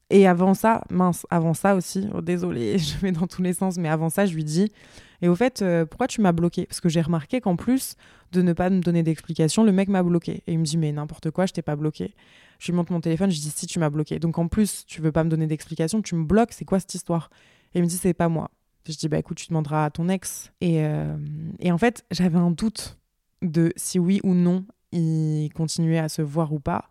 [0.10, 3.76] et avant ça, mince, avant ça aussi, oh, désolé, je vais dans tous les sens,
[3.76, 4.72] mais avant ça, je lui dis
[5.22, 6.66] et au fait, pourquoi tu m'as bloqué?
[6.66, 7.98] Parce que j'ai remarqué qu'en plus
[8.32, 10.44] de ne pas me donner d'explication, le mec m'a bloqué.
[10.48, 12.14] Et il me dit, mais n'importe quoi, je t'ai pas bloqué.
[12.60, 14.20] Je lui montre mon téléphone, je dis, si tu m'as bloqué.
[14.20, 16.94] Donc en plus, tu veux pas me donner d'explication, tu me bloques, c'est quoi cette
[16.94, 17.30] histoire?
[17.74, 18.52] Et il me dit, c'est pas moi.
[18.88, 20.52] Je dis, bah écoute, tu demanderas à ton ex.
[20.62, 21.18] Et, euh,
[21.60, 22.98] et en fait, j'avais un doute
[23.42, 26.88] de si oui ou non il continuait à se voir ou pas.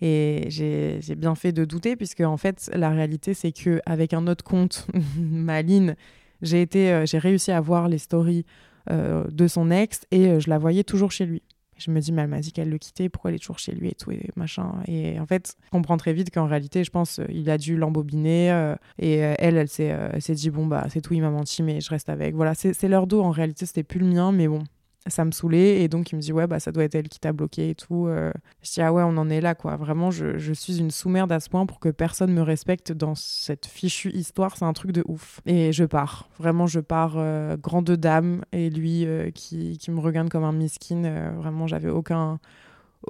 [0.00, 4.26] Et j'ai bien fait de douter, puisque en fait, la réalité, c'est que avec un
[4.26, 4.86] autre compte,
[5.18, 5.96] Maline,
[6.40, 8.44] j'ai euh, réussi à voir les stories
[8.90, 11.42] euh, de son ex et euh, je la voyais toujours chez lui.
[11.78, 13.72] Je me dis, mais elle m'a dit qu'elle le quittait, pourquoi elle est toujours chez
[13.72, 14.72] lui et tout, et machin.
[14.86, 18.74] Et en fait, je comprends très vite qu'en réalité, je pense, il a dû l'embobiner.
[18.98, 21.90] et elle, elle s'est, s'est dit, bon, bah, c'est tout, il m'a menti, mais je
[21.90, 22.34] reste avec.
[22.34, 23.22] Voilà, c'est, leur dos.
[23.22, 24.62] En réalité, c'était plus le mien, mais bon,
[25.06, 27.20] ça me saoulait et donc il me dit ouais bah ça doit être elle qui
[27.20, 28.32] t'a bloqué et tout euh.
[28.62, 29.76] je dis ah ouais on en est là quoi.
[29.76, 33.14] Vraiment je, je, suis une sous-merde à ce point pour que personne me respecte dans
[33.14, 35.40] cette fichue histoire c'est un truc de ouf.
[35.46, 36.28] Et je pars.
[36.38, 40.52] Vraiment je pars euh, grande dame et lui euh, qui, qui, me regarde comme un
[40.52, 42.38] miskin vraiment j'avais aucun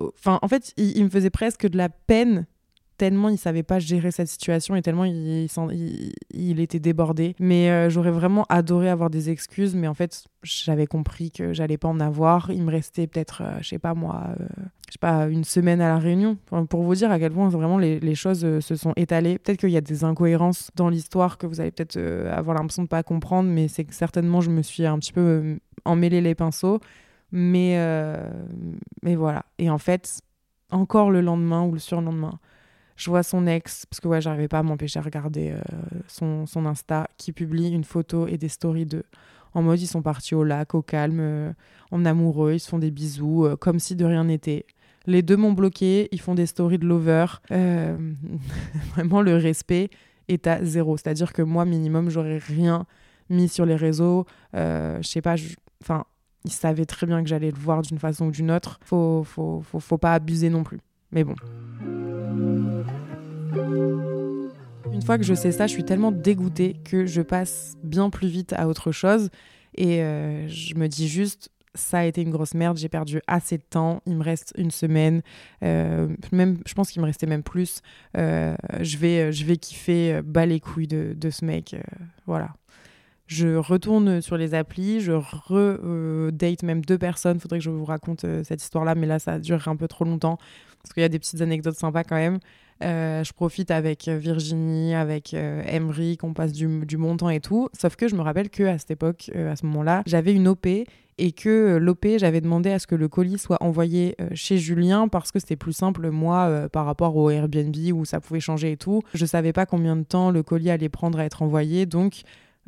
[0.00, 2.46] enfin en fait il, me faisait presque de la peine
[2.98, 5.48] tellement il savait pas gérer cette situation et tellement il,
[6.34, 7.34] il, était débordé.
[7.38, 11.78] Mais euh, j'aurais vraiment adoré avoir des excuses, mais en fait, j'avais compris que j'allais
[11.78, 12.50] pas en avoir.
[12.50, 14.44] Il me restait peut-être, euh, je sais pas moi, euh,
[14.88, 16.36] je sais pas, une semaine à la réunion.
[16.68, 19.38] pour vous dire à quel point vraiment les, choses se sont étalées.
[19.38, 21.98] Peut-être qu'il y a des incohérences dans l'histoire que vous allez peut-être
[22.30, 25.58] avoir l'impression de pas comprendre, mais c'est que certainement je me suis un petit peu
[25.84, 26.80] emmêlé les pinceaux.
[27.30, 27.78] Mais,
[29.02, 29.44] mais voilà.
[29.58, 30.20] Et en fait,
[30.70, 32.40] encore le lendemain ou le surlendemain,
[32.98, 35.60] Je vois son ex, parce que ouais, j'arrivais pas à m'empêcher de regarder euh,
[36.08, 39.04] son, son Insta, qui publie une photo et des stories de
[39.54, 41.52] en mode ils sont partis au lac, au calme, euh,
[41.90, 44.66] en amoureux, ils se font des bisous, euh, comme si de rien n'était.
[45.06, 47.26] Les deux m'ont bloqué, ils font des stories de lover.
[47.48, 49.90] Vraiment, le respect
[50.26, 50.96] est à zéro.
[50.96, 52.84] C'est-à-dire que moi, minimum, j'aurais rien
[53.30, 54.26] mis sur les réseaux.
[54.52, 55.36] je sais pas,
[55.82, 56.04] enfin,
[56.44, 58.78] ils savaient très bien que j'allais le voir d'une façon ou d'une autre.
[58.84, 60.80] Faut, faut, faut, faut pas abuser non plus.
[61.10, 61.36] Mais bon.
[64.98, 68.26] Une fois que je sais ça, je suis tellement dégoûtée que je passe bien plus
[68.26, 69.30] vite à autre chose.
[69.76, 73.58] Et euh, je me dis juste, ça a été une grosse merde, j'ai perdu assez
[73.58, 75.22] de temps, il me reste une semaine,
[75.62, 77.80] euh, même, je pense qu'il me restait même plus.
[78.16, 81.76] Euh, je, vais, je vais kiffer, bas les couilles de, ce mec.
[82.26, 82.48] voilà.
[83.28, 87.38] Je retourne sur les applis, je re-date même deux personnes.
[87.38, 90.38] Faudrait que je vous raconte cette histoire-là, mais là, ça durerait un peu trop longtemps
[90.82, 92.40] parce qu'il y a des petites anecdotes sympas quand même.
[92.82, 97.30] Euh, je profite avec euh, Virginie, avec euh, Emery, qu'on passe du, du, bon temps
[97.30, 97.68] et tout.
[97.78, 100.66] Sauf que je me rappelle que à cette époque, à ce moment-là, j'avais une OP
[100.66, 105.32] et que l'OP, j'avais demandé à ce que le colis soit envoyé chez Julien parce
[105.32, 109.02] que c'était plus simple, moi, par rapport au Airbnb où ça pouvait changer et tout.
[109.14, 112.22] Je savais pas combien de temps le colis allait prendre à être envoyé, donc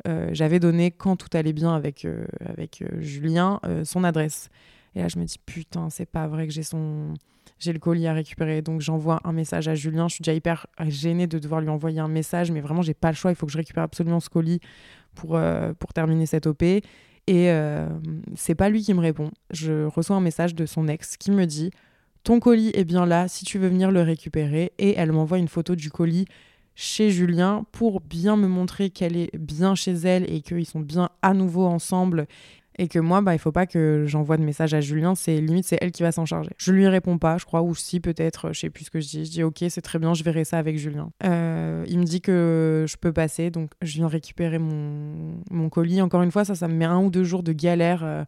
[0.05, 2.05] j'avais donné, quand tout allait bien avec,
[2.45, 4.49] avec Julien, son adresse.
[4.95, 7.13] Et là, je me dis, putain, c'est pas vrai que j'ai son
[7.59, 8.61] j'ai le colis à récupérer.
[8.61, 10.07] Donc j'envoie un message à Julien.
[10.07, 13.09] Je suis déjà hyper gênée de devoir lui envoyer un message, mais vraiment, j'ai pas
[13.09, 13.31] le choix.
[13.31, 14.59] Il faut que je récupère absolument ce colis
[15.15, 16.63] pour, euh, terminer cette OP.
[16.63, 16.81] Et
[17.29, 17.87] euh,
[18.35, 19.29] c'est pas lui qui me répond.
[19.51, 21.69] Je reçois un message de son ex qui me dit
[22.23, 24.73] Ton colis est bien là si tu veux venir le récupérer.
[24.79, 26.25] Et elle m'envoie une photo du colis
[26.73, 31.09] chez Julien pour bien me montrer qu'elle est bien chez elle et qu'ils sont bien
[31.21, 32.25] à nouveau ensemble
[32.77, 35.65] et que moi, bah, il faut pas que j'envoie de message à Julien, c'est limite,
[35.65, 36.51] c'est elle qui va s'en charger.
[36.57, 39.07] Je lui réponds pas, je crois, ou si peut-être, je sais plus ce que je
[39.07, 39.25] dis.
[39.25, 41.11] Je dis ok, c'est très bien, je verrai ça avec Julien.
[41.23, 46.01] Euh, il me dit que je peux passer, donc je viens récupérer mon, mon colis.
[46.01, 48.23] Encore une fois, ça, ça me met un ou deux jours de galère, euh,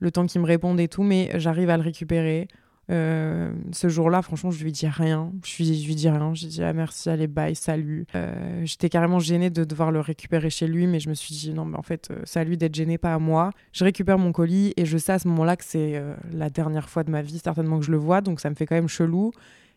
[0.00, 2.48] le temps qu'il me réponde et tout, mais j'arrive à le récupérer.
[2.90, 5.32] Euh, ce jour-là, franchement, je lui dis rien.
[5.44, 6.34] Je lui, je lui dis rien.
[6.34, 8.06] J'ai dit ah merci, allez bye, salut.
[8.14, 11.52] Euh, j'étais carrément gênée de devoir le récupérer chez lui, mais je me suis dit
[11.52, 13.50] non, mais en fait, euh, c'est à lui d'être gêné, pas à moi.
[13.72, 17.04] Je récupère mon colis et je sais à ce moment-là que c'est la dernière fois
[17.04, 19.32] de ma vie certainement que je le vois, donc ça me fait quand même chelou.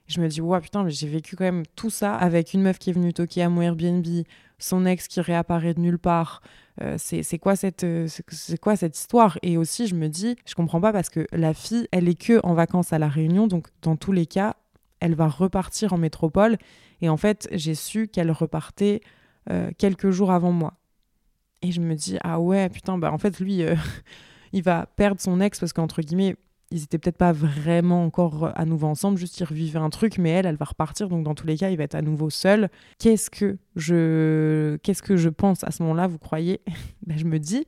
[0.07, 2.77] Je me dis, ouais, putain, mais j'ai vécu quand même tout ça avec une meuf
[2.77, 4.05] qui est venue toquer à mon Airbnb,
[4.59, 6.41] son ex qui réapparaît de nulle part,
[6.81, 8.07] euh, c'est quoi cette euh,
[8.61, 9.37] quoi cette histoire?
[9.43, 12.39] Et aussi, je me dis, je comprends pas parce que la fille, elle est que
[12.43, 14.55] en vacances à la Réunion, donc dans tous les cas,
[14.99, 16.57] elle va repartir en métropole.
[17.01, 19.01] Et en fait, j'ai su qu'elle repartait
[19.51, 20.73] euh, quelques jours avant moi.
[21.61, 23.61] Et je me dis, ah ouais, putain, bah en fait, lui,
[24.53, 26.35] il va perdre son ex parce qu'entre guillemets,
[26.73, 30.31] ils étaient peut-être pas vraiment encore à nouveau ensemble, juste ils revivaient un truc, mais
[30.31, 32.67] elle, elle va repartir, donc dans tous les cas, il va être à nouveau seul.
[32.97, 36.61] Qu'est-ce que je, qu'est-ce que je pense à ce moment-là, vous croyez?
[37.05, 37.67] Ben, Je me dis,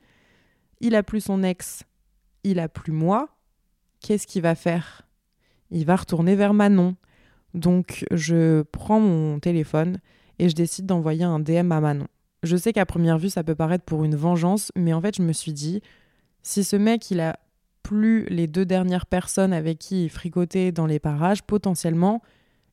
[0.82, 1.84] il a plus son ex,
[2.44, 3.30] il a plus moi,
[4.00, 5.04] qu'est-ce qu'il va faire?
[5.70, 6.96] Il va retourner vers Manon.
[7.54, 10.00] Donc je prends mon téléphone
[10.40, 12.08] et je décide d'envoyer un DM à Manon.
[12.42, 15.22] Je sais qu'à première vue, ça peut paraître pour une vengeance, mais en fait, je
[15.22, 15.82] me suis dit,
[16.42, 17.38] si ce mec, il a
[17.86, 22.24] plus les deux dernières personnes avec qui il fricotait dans les parages, potentiellement,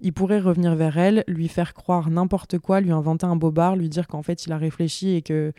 [0.00, 3.90] il pourrait revenir vers elle, lui faire croire n'importe quoi, lui inventer un bobard, lui
[3.90, 5.52] dire qu'en fait il a réfléchi et que,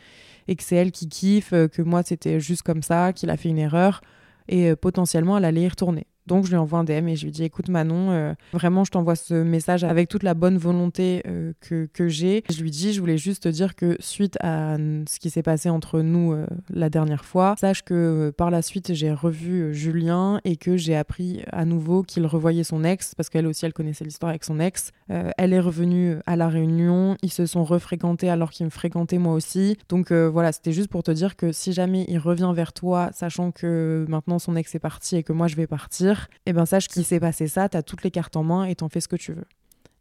[0.47, 3.59] et c'est elle qui kiffe, que moi c'était juste comme ça, qu'il a fait une
[3.59, 4.01] erreur,
[4.47, 6.07] et euh, potentiellement elle allait y retourner.
[6.27, 8.91] Donc je lui envoie un DM et je lui dis écoute Manon, euh, vraiment je
[8.91, 12.43] t'envoie ce message avec toute la bonne volonté euh, que, que j'ai.
[12.49, 15.69] Je lui dis je voulais juste te dire que suite à ce qui s'est passé
[15.69, 20.55] entre nous euh, la dernière fois, sache que par la suite j'ai revu Julien et
[20.55, 24.29] que j'ai appris à nouveau qu'il revoyait son ex parce qu'elle aussi elle connaissait l'histoire
[24.29, 24.91] avec son ex.
[25.09, 29.33] elle est revenue à la réunion, ils se sont refréquentés alors qu'ils me fréquentaient moi
[29.33, 29.77] aussi.
[29.89, 33.51] Donc voilà, c'était juste pour te dire que si jamais il revient vers toi, sachant
[33.51, 36.12] que maintenant son ex est parti et que moi je vais partir,
[36.45, 38.75] et eh ben sache qu'il s'est passé ça, t'as toutes les cartes en main et
[38.75, 39.45] t'en fais ce que tu veux.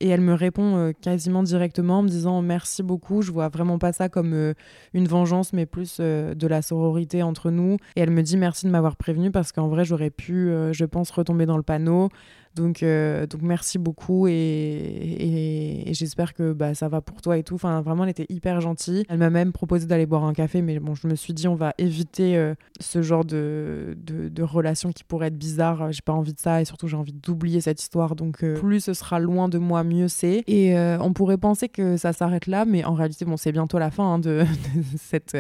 [0.02, 3.78] Et elle me répond euh, quasiment directement en me disant merci beaucoup, je vois vraiment
[3.78, 4.52] pas ça comme euh,
[4.94, 7.76] une vengeance, mais plus euh, de la sororité entre nous.
[7.94, 11.12] Et elle me dit merci de m'avoir prévenu parce qu'en vrai j'aurais pu, je pense,
[11.12, 12.08] retomber dans le panneau.
[12.54, 17.54] Donc, euh, donc merci beaucoup et, j'espère que bah, ça va pour toi et tout.
[17.54, 19.04] Enfin, vraiment, elle était hyper gentille.
[19.08, 21.54] Elle m'a même proposé d'aller boire un café, mais bon, je me suis dit, on
[21.54, 25.92] va éviter euh, ce genre de, de, relation qui pourrait être bizarre.
[25.92, 28.16] J'ai pas envie de ça et surtout, j'ai envie d'oublier cette histoire.
[28.16, 30.42] Donc, euh, plus ce sera loin de moi, mieux c'est.
[30.46, 33.90] Et on pourrait penser que ça s'arrête là, mais en réalité, bon, c'est bientôt la
[33.90, 34.44] fin hein, de,
[34.98, 35.36] cette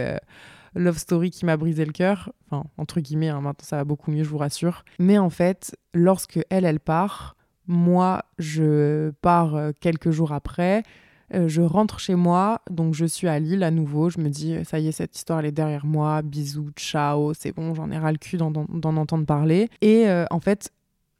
[0.74, 2.32] love story qui m'a brisé le cœur.
[2.46, 4.84] Enfin, entre guillemets, hein, maintenant ça va beaucoup mieux, je vous rassure.
[4.98, 7.36] Mais en fait, lorsque elle, elle part,
[7.68, 10.82] Moi, je pars euh, quelques jours après.
[11.34, 14.10] Euh, je rentre chez moi, donc je suis à Lille à nouveau.
[14.10, 16.22] Je me dis, ça y est, cette histoire, elle est derrière moi.
[16.22, 18.52] Bisous, ciao, c'est bon, j'en ai ras le cul d'en
[18.96, 19.68] entendre parler.
[19.80, 20.72] Et euh, en fait,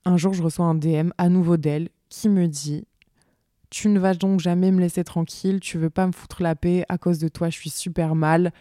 [0.04, 2.84] un jour, je reçois un DM à nouveau d'elle qui me dit
[3.70, 6.84] Tu ne vas donc jamais me laisser tranquille, tu veux pas me foutre la paix,
[6.88, 8.52] à cause de toi, je suis super mal,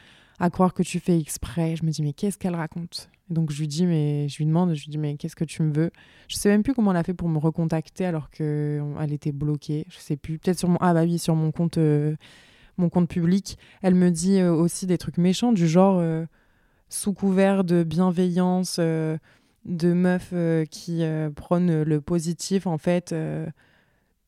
[0.42, 1.76] à croire que tu fais exprès.
[1.76, 3.10] Je me dis Mais qu'est-ce qu'elle raconte?
[3.32, 5.64] Donc je lui dis, mais je lui demande, je lui dis, mais qu'est-ce que tu
[5.64, 5.92] me veux?
[6.28, 9.86] Je sais même plus comment elle a fait pour me recontacter alors qu'elle était bloquée.
[9.89, 10.38] Je sais plus.
[10.38, 12.16] Peut-être sur mon, ah bah oui, sur mon compte, euh,
[12.78, 13.58] mon compte public.
[13.82, 16.26] Elle me dit euh, aussi des trucs méchants du genre euh,
[16.89, 20.34] sous couvert de bienveillance, de meufs
[20.70, 21.04] qui
[21.36, 22.68] prônent le positif.
[22.68, 23.16] En fait,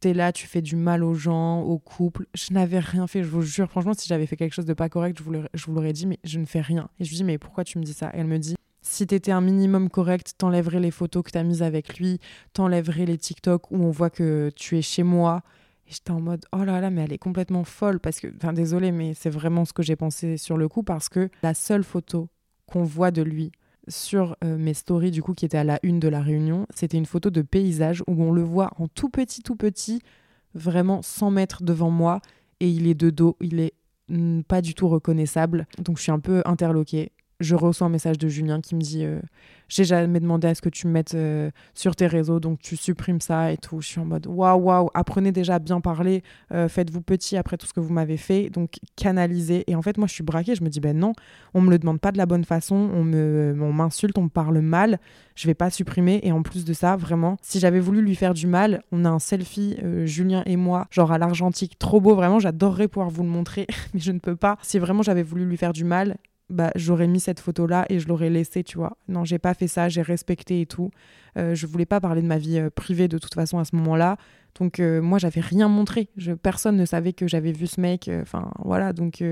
[0.04, 2.26] t'es là, tu fais du mal aux gens, aux couples.
[2.34, 3.70] Je n'avais rien fait, je vous jure.
[3.70, 5.24] Franchement, si j'avais fait quelque chose de pas correct, je
[5.66, 6.90] vous l'aurais dit, mais je ne fais rien.
[7.00, 8.12] Et je lui dis, mais pourquoi tu me dis ça?
[8.14, 12.00] Elle me dit, si t'étais un minimum correct, t'enlèverais les photos que t'as mises avec
[12.00, 12.20] lui,
[12.52, 15.42] t'enlèverais les TikTok où on voit que tu es chez moi.
[15.88, 18.52] Et j'étais en mode, oh là là, mais elle est complètement folle parce que, enfin,
[18.52, 21.86] désolé, mais c'est vraiment ce que j'ai pensé sur le coup parce que la seule
[21.86, 22.28] photo
[22.66, 23.54] qu'on voit de lui
[23.88, 26.98] sur euh, mes stories, du coup, qui était à la une de la réunion, c'était
[26.98, 30.02] une photo de paysage où on le voit en tout petit, tout petit,
[30.54, 32.22] vraiment 100 mètres devant moi.
[32.60, 33.74] Et il est de dos, il est
[34.10, 35.68] mm, pas du tout reconnaissable.
[35.80, 37.12] Donc je suis un peu interloquée
[37.44, 39.20] je reçois un message de Julien qui me dit euh,
[39.68, 42.76] J'ai jamais demandé à ce que tu me mettes euh, sur tes réseaux, donc tu
[42.76, 43.82] supprimes ça et tout.
[43.82, 46.24] Je suis en mode Waouh, waouh, apprenez déjà à bien parler,
[46.54, 49.64] euh, faites-vous petit après tout ce que vous m'avez fait, donc canalisez.
[49.68, 51.14] Et en fait, moi, je suis braquée, je me dis Ben non,
[51.54, 53.04] on me le demande pas de la bonne façon, on
[53.74, 55.00] m'insulte, on, on me parle mal,
[55.36, 56.20] je vais pas supprimer.
[56.24, 59.10] Et en plus de ça, vraiment, si j'avais voulu lui faire du mal, on a
[59.10, 63.30] un selfie, Julien et moi, genre à l'argentique, trop beau, vraiment, j'adorerais pouvoir vous le
[63.30, 64.58] montrer, mais je ne peux pas.
[64.62, 66.18] Si vraiment j'avais voulu lui faire du mal,
[66.50, 68.98] bah, j'aurais mis cette photo-là et je l'aurais laissée, tu vois.
[69.08, 70.92] Non, j'ai pas fait ça, j'ai respecté et tout.
[71.38, 73.76] Euh, je voulais pas parler de ma vie euh, privée de toute façon à ce
[73.76, 74.18] moment-là.
[74.60, 76.10] Donc, euh, moi, j'avais rien montré.
[76.18, 78.08] Je, personne ne savait que j'avais vu ce mec.
[78.08, 78.94] Euh, enfin, voilà.
[78.94, 79.24] Donc,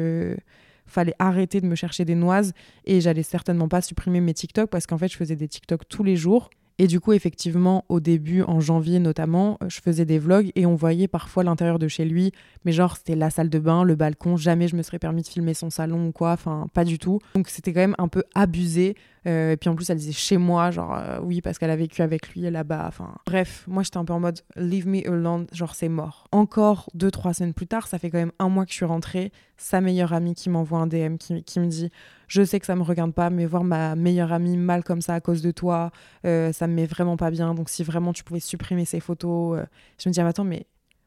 [0.87, 2.53] fallait arrêter de me chercher des noises
[2.85, 6.03] et j'allais certainement pas supprimer mes TikTok parce qu'en fait, je faisais des TikTok tous
[6.03, 6.49] les jours
[6.81, 10.65] et du coup, effectivement, au début, en janvier notamment, euh, je faisais des vlogs et
[10.65, 12.31] on voyait parfois l'intérieur de chez lui.
[12.65, 14.37] Mais genre, c'était la salle de bain, le balcon.
[14.37, 16.31] Jamais je me serais permis de filmer son salon ou quoi.
[16.31, 17.19] Enfin, pas du tout.
[17.35, 18.95] Donc, c'était quand même un peu abusé.
[19.27, 21.75] Euh, et puis en plus, elle disait chez moi, genre euh, oui, parce qu'elle a
[21.75, 22.85] vécu avec lui là-bas.
[22.87, 26.27] Enfin, bref, moi j'étais un peu en mode leave me alone, genre c'est mort.
[26.31, 28.85] Encore deux, trois semaines plus tard, ça fait quand même un mois que je suis
[28.85, 29.31] rentrée.
[29.57, 31.91] Sa meilleure amie qui m'envoie un DM qui, me dit
[32.27, 35.13] Je sais que ça me regarde pas, mais voir ma meilleure amie mal comme ça
[35.13, 35.91] à cause de toi,
[36.25, 37.53] euh, ça me met vraiment pas bien.
[37.53, 39.59] Donc si vraiment tu pouvais supprimer ces photos,
[39.99, 40.65] je me dis ah, Attends, mais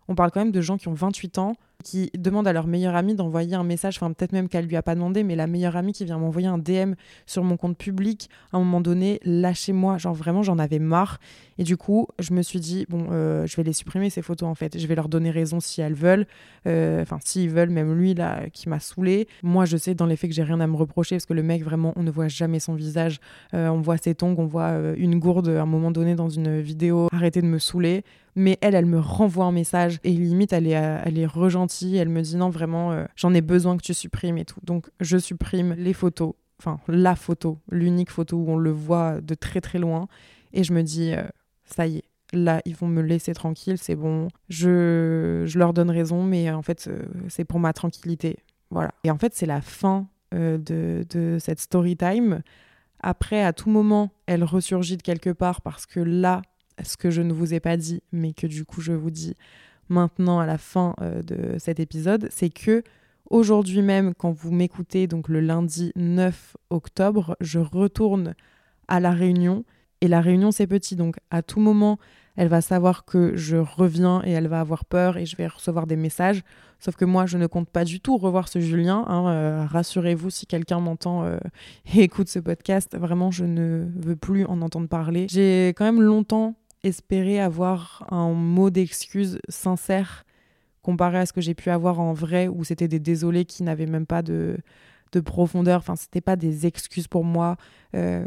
[0.09, 2.97] on parle quand même de gens qui ont 28 ans qui demande à leur meilleure
[2.97, 5.77] amie d'envoyer un message, enfin peut-être même qu'elle lui a pas demandé, mais la meilleure
[5.77, 6.95] amie qui vient m'envoyer un DM
[7.27, 11.21] sur mon compte public, à un moment donné, lâchez-moi, genre vraiment j'en avais marre.
[11.59, 14.49] Et du coup, je me suis dit, bon, euh, je vais les supprimer ces photos
[14.49, 16.27] en fait, je vais leur donner raison si elles veulent,
[16.67, 19.29] euh, enfin s'ils veulent, même lui là qui m'a saoulé.
[19.43, 21.43] Moi je sais dans les faits que j'ai rien à me reprocher parce que le
[21.43, 23.21] mec vraiment, on ne voit jamais son visage,
[23.53, 26.61] euh, on voit ses tongs, on voit une gourde à un moment donné dans une
[26.61, 28.05] vidéo, arrêtez de me saouler.
[28.37, 31.27] Mais elle, elle me renvoie un message et limite, elle est, elle est
[31.97, 34.61] elle me dit non, vraiment, euh, j'en ai besoin que tu supprimes et tout.
[34.63, 39.35] Donc je supprime les photos, enfin la photo, l'unique photo où on le voit de
[39.35, 40.09] très très loin.
[40.53, 41.23] Et je me dis, euh,
[41.65, 44.29] ça y est, là, ils vont me laisser tranquille, c'est bon.
[44.49, 48.39] Je, je leur donne raison, mais en fait, euh, c'est pour ma tranquillité.
[48.71, 48.93] Voilà.
[49.05, 52.43] Et en fait, c'est la fin de, de cette story time.
[52.99, 56.43] Après, à tout moment, elle ressurgit de quelque part parce que là,
[56.83, 59.37] ce que je ne vous ai pas dit, mais que du coup je vous dis,
[59.89, 62.83] maintenant à la fin euh, de cet épisode, c'est que
[63.31, 68.35] aujourd'hui même, quand vous m'écoutez, donc le lundi 9 octobre, je retourne
[68.89, 69.65] à la réunion.
[70.01, 71.99] Et la réunion, c'est petit, donc à tout moment,
[72.37, 75.87] elle va savoir que je reviens et elle va avoir peur et je vais recevoir
[75.87, 76.43] des messages.
[76.81, 79.05] Sauf que moi, je ne compte pas du tout revoir ce Julien.
[79.07, 81.39] Hein, euh, rassurez-vous, si quelqu'un m'entend euh,
[81.95, 85.27] et écoute ce podcast, vraiment, je ne veux plus en entendre parler.
[85.31, 90.25] J'ai quand même longtemps espérer avoir un mot d'excuse sincère
[90.83, 93.87] comparé à ce que j'ai pu avoir en vrai, où c'était des désolés qui n'avaient
[93.87, 94.59] même pas de,
[95.13, 95.79] de profondeur.
[95.79, 97.57] Enfin, c'était pas des excuses pour moi.
[97.97, 98.27] Euh,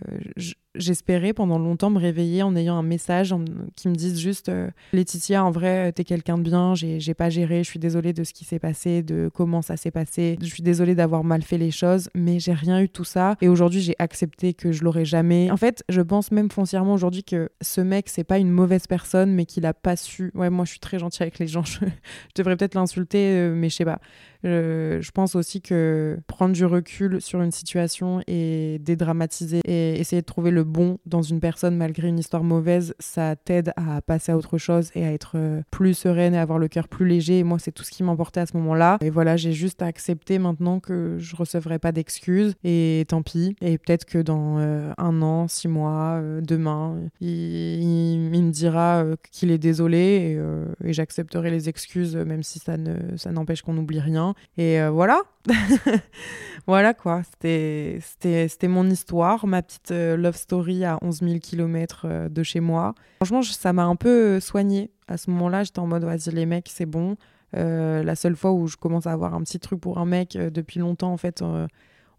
[0.78, 3.34] j'espérais pendant longtemps me réveiller en ayant un message
[3.76, 7.64] qui me dise juste euh, Laetitia, en vrai, t'es quelqu'un de bien, j'ai pas géré,
[7.64, 10.64] je suis désolée de ce qui s'est passé, de comment ça s'est passé, je suis
[10.64, 13.36] désolée d'avoir mal fait les choses, mais j'ai rien eu de tout ça.
[13.42, 15.52] Et aujourd'hui, j'ai accepté que je l'aurais jamais.
[15.52, 19.34] En fait, je pense même foncièrement aujourd'hui que ce mec, c'est pas une mauvaise personne,
[19.34, 20.32] mais qu'il a pas su.
[20.36, 21.80] Ouais, moi, je suis très gentille avec les gens, je,
[22.36, 23.99] devrais peut-être l'insulter, euh, mais je sais pas.
[24.44, 30.26] je pense aussi que prendre du recul sur une situation et dédramatiser et essayer de
[30.26, 34.38] trouver le bon dans une personne malgré une histoire mauvaise, ça t'aide à passer à
[34.38, 37.39] autre chose et à être euh, plus sereine et avoir le cœur plus léger.
[37.39, 38.98] Et moi, c'est tout ce qui m'emportait à ce moment-là.
[39.02, 43.56] Et voilà, j'ai juste à accepter maintenant que je recevrai pas d'excuses et tant pis.
[43.61, 49.57] Et peut-être que dans euh, un an, six mois, demain, il, me dira qu'il est
[49.57, 54.35] désolé et, et j'accepterai les excuses même si ça ne ça n'empêche qu'on n'oublie rien.
[54.57, 55.22] Et voilà.
[56.68, 62.44] voilà quoi, c'était mon histoire, ma petite euh, love story à 11 000 km de
[62.44, 62.94] chez moi.
[63.18, 66.69] Franchement, ça m'a un peu soigné À ce moment-là, j'étais en mode, vas-y les mecs,
[66.69, 67.15] c'est bon.
[67.56, 70.36] Euh, la seule fois où je commence à avoir un petit truc pour un mec
[70.36, 71.41] euh, depuis longtemps, en fait,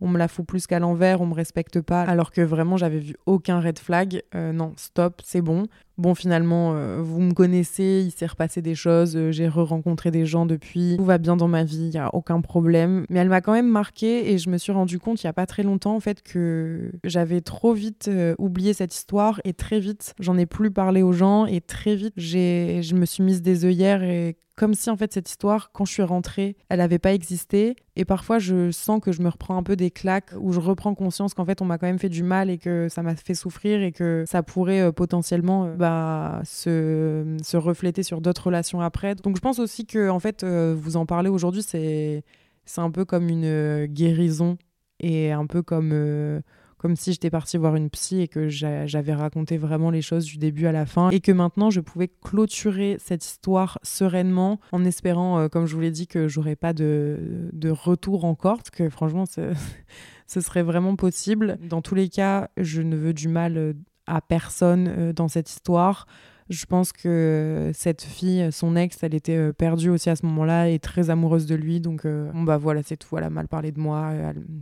[0.01, 2.99] on me la fout plus qu'à l'envers, on me respecte pas, alors que vraiment j'avais
[2.99, 4.23] vu aucun red flag.
[4.35, 5.67] Euh, non, stop, c'est bon.
[5.99, 10.27] Bon, finalement, euh, vous me connaissez, il s'est repassé des choses, euh, j'ai re-rencontré des
[10.27, 13.05] gens depuis, tout va bien dans ma vie, il n'y a aucun problème.
[13.11, 15.33] Mais elle m'a quand même marqué et je me suis rendu compte il n'y a
[15.33, 18.09] pas très longtemps en fait que j'avais trop vite
[18.39, 22.15] oublié cette histoire et très vite j'en ai plus parlé aux gens et très vite
[22.17, 25.85] j'ai, je me suis mise des œillères et comme si en fait cette histoire, quand
[25.85, 27.77] je suis rentrée, elle n'avait pas existé.
[27.95, 30.97] Et parfois, je sens que je me reprends un peu des claques, où je reprends
[30.97, 33.35] conscience qu'en fait, on m'a quand même fait du mal et que ça m'a fait
[33.35, 38.81] souffrir et que ça pourrait euh, potentiellement euh, bah, se, se, refléter sur d'autres relations
[38.81, 39.15] après.
[39.15, 42.25] Donc, je pense aussi que en fait, euh, vous en parlez aujourd'hui, c'est
[42.65, 44.59] c'est un peu comme une guérison
[44.99, 46.43] et un peu comme
[46.79, 50.39] comme si j'étais partie voir une psy et que j'avais raconté vraiment les choses du
[50.39, 55.39] début à la fin et que maintenant je pouvais clôturer cette histoire sereinement en espérant,
[55.39, 58.89] euh, comme je vous l'ai dit, que j'aurais pas de, de, retour encore, parce que
[58.89, 59.25] franchement,
[60.27, 61.59] ce serait vraiment possible.
[61.69, 63.73] Dans tous les cas, je ne veux du mal euh,
[64.07, 66.07] à personne euh, dans cette histoire.
[66.51, 70.69] Je pense que cette fille, son ex, elle était euh, perdue aussi à ce moment-là
[70.69, 71.81] et très amoureuse de lui.
[71.81, 73.19] Donc, euh, bon, bah voilà, c'est tout.
[73.19, 74.13] Elle a mal parlé de moi,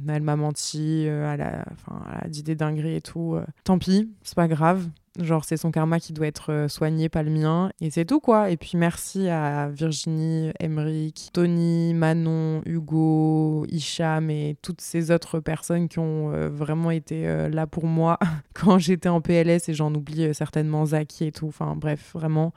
[0.09, 3.39] elle, m'a menti, euh, elle, a, elle a dit des dingueries et tout.
[3.63, 4.89] Tant pis, c'est pas grave.
[5.19, 7.71] Genre, c'est son karma qui doit être euh, soigné, pas le mien.
[7.81, 8.51] Et c'est tout, quoi.
[8.51, 15.89] Et puis, merci à Virginie, Emeric, Tony, Manon, Hugo, Hicham et toutes ces autres personnes
[15.89, 18.19] qui ont euh, vraiment été euh, là pour moi
[18.55, 19.69] quand j'étais en PLS.
[19.69, 21.47] Et j'en oublie certainement Zaki et tout.
[21.49, 22.53] Enfin, bref, vraiment,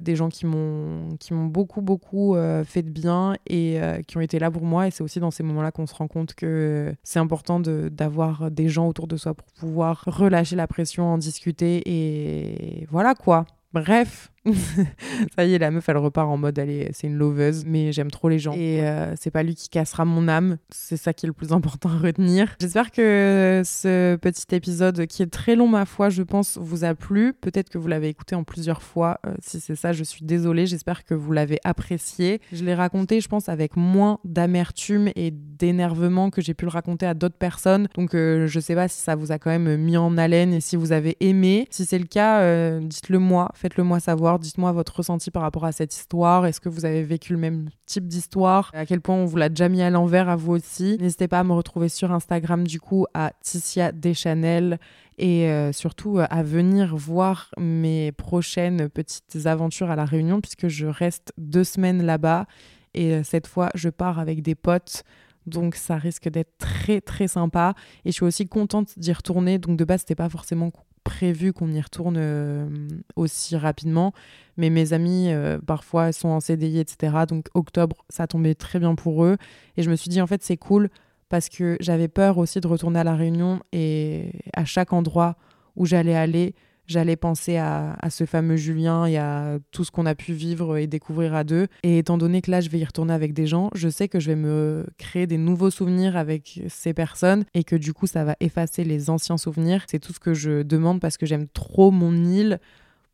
[0.00, 4.64] des gens qui m'ont beaucoup, beaucoup fait de bien et qui ont été là pour
[4.64, 4.86] moi.
[4.86, 8.68] Et c'est aussi dans ces moments-là qu'on se rend compte que c'est important d'avoir des
[8.68, 13.46] gens autour de soi pour pouvoir relâcher la pression, en discuter et voilà quoi.
[13.72, 14.30] Bref,
[15.36, 18.10] ça y est, la meuf, elle repart en mode, elle c'est une loveuse, mais j'aime
[18.10, 18.52] trop les gens.
[18.52, 20.58] Et euh, c'est pas lui qui cassera mon âme.
[20.70, 22.54] C'est ça qui est le plus important à retenir.
[22.60, 26.94] J'espère que ce petit épisode, qui est très long, ma foi, je pense, vous a
[26.94, 27.32] plu.
[27.32, 29.18] Peut-être que vous l'avez écouté en plusieurs fois.
[29.26, 30.66] Euh, si c'est ça, je suis désolée.
[30.66, 32.40] J'espère que vous l'avez apprécié.
[32.52, 37.06] Je l'ai raconté, je pense, avec moins d'amertume et d'énervement que j'ai pu le raconter
[37.06, 37.88] à d'autres personnes.
[37.94, 40.60] Donc, euh, je sais pas si ça vous a quand même mis en haleine et
[40.60, 41.66] si vous avez aimé.
[41.70, 45.72] Si c'est le cas, dites-le moi, faites-le moi savoir Dites-moi votre ressenti par rapport à
[45.72, 46.46] cette histoire.
[46.46, 48.70] Est-ce que vous avez vécu le même type d'histoire?
[48.74, 50.96] À quel point on vous l'a déjà mis à l'envers à vous aussi?
[51.00, 54.78] N'hésitez pas à me retrouver sur Instagram du coup à Ticia Deschanel
[55.18, 60.68] et euh, surtout euh, à venir voir mes prochaines petites aventures à La Réunion puisque
[60.68, 62.46] je reste deux semaines là-bas
[62.94, 65.04] et euh, cette fois je pars avec des potes.
[65.46, 67.74] Donc ça risque d'être très très sympa
[68.04, 69.58] et je suis aussi contente d'y retourner.
[69.58, 70.70] Donc de base c'était pas forcément
[71.04, 72.68] prévu qu'on y retourne euh,
[73.14, 74.12] aussi rapidement.
[74.56, 77.24] Mais mes amis, euh, parfois, sont en CDI, etc.
[77.28, 79.36] Donc octobre, ça tombait très bien pour eux.
[79.76, 80.88] Et je me suis dit, en fait, c'est cool
[81.28, 85.36] parce que j'avais peur aussi de retourner à La Réunion et à chaque endroit
[85.76, 86.54] où j'allais aller,
[86.86, 90.86] j'allais penser à, ce fameux Julien et à tout ce qu'on a pu vivre et
[90.86, 91.66] découvrir à deux.
[91.82, 94.20] Et étant donné que là, je vais y retourner avec des gens, je sais que
[94.20, 98.24] je vais me créer des nouveaux souvenirs avec ces personnes et que du coup, ça
[98.24, 99.84] va effacer les anciens souvenirs.
[99.88, 102.58] C'est tout ce que je demande parce que j'aime trop mon île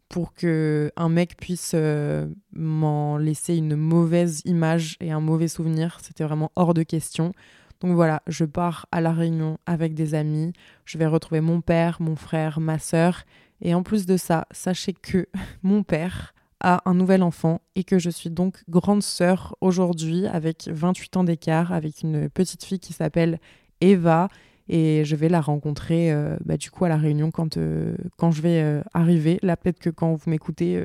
[0.08, 5.98] pour que un mec puisse euh, m'en laisser une mauvaise image et un mauvais souvenir.
[6.02, 7.32] C'était vraiment hors de question.
[7.80, 10.52] Donc voilà, je pars à la Réunion avec des amis.
[10.84, 13.24] Je vais retrouver mon père, mon frère, ma sœur
[13.62, 15.26] et en plus de ça, sachez que
[15.62, 20.68] mon père a un nouvel enfant et que je suis donc grande sœur aujourd'hui avec
[20.70, 23.40] 28 ans d'écart, avec une petite fille qui s'appelle
[23.80, 24.28] Eva.
[24.68, 28.30] Et je vais la rencontrer euh, bah, du coup à la réunion quand, euh, quand
[28.30, 29.40] je vais euh, arriver.
[29.42, 30.84] Là, peut-être que quand vous m'écoutez,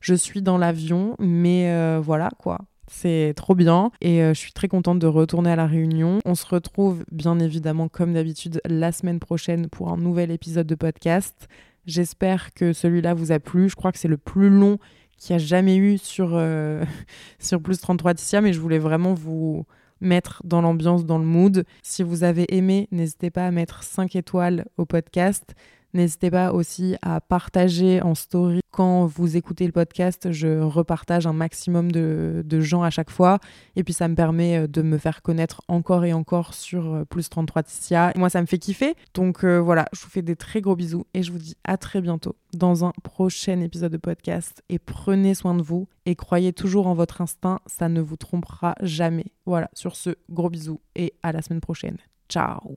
[0.00, 1.16] je suis dans l'avion.
[1.18, 2.60] Mais voilà quoi.
[2.88, 6.18] C'est trop bien et je suis très contente de retourner à la réunion.
[6.24, 10.74] On se retrouve bien évidemment comme d'habitude la semaine prochaine pour un nouvel épisode de
[10.76, 11.48] podcast.
[11.86, 13.68] J'espère que celui-là vous a plu.
[13.68, 14.78] Je crois que c'est le plus long
[15.16, 16.84] qu'il y a jamais eu sur, euh,
[17.38, 19.64] sur Plus 33 Ticia, mais je voulais vraiment vous
[20.00, 21.64] mettre dans l'ambiance, dans le mood.
[21.82, 25.54] Si vous avez aimé, n'hésitez pas à mettre 5 étoiles au podcast.
[25.94, 28.60] N'hésitez pas aussi à partager en story.
[28.76, 33.38] Quand vous écoutez le podcast, je repartage un maximum de, gens à chaque fois.
[33.74, 37.04] Et puis ça me permet euh, de me faire connaître encore et encore sur euh,
[37.06, 38.12] Plus 33 Ticia.
[38.16, 38.94] Moi, ça me fait kiffer.
[39.14, 41.78] Donc euh, voilà, je vous fais des très gros bisous et je vous dis à
[41.78, 44.62] très bientôt dans un prochain épisode de podcast.
[44.68, 48.74] Et prenez soin de vous et croyez toujours en votre instinct, ça ne vous trompera
[48.82, 49.32] jamais.
[49.46, 51.96] Voilà, sur ce, gros bisous et à la semaine prochaine.
[52.28, 52.76] Ciao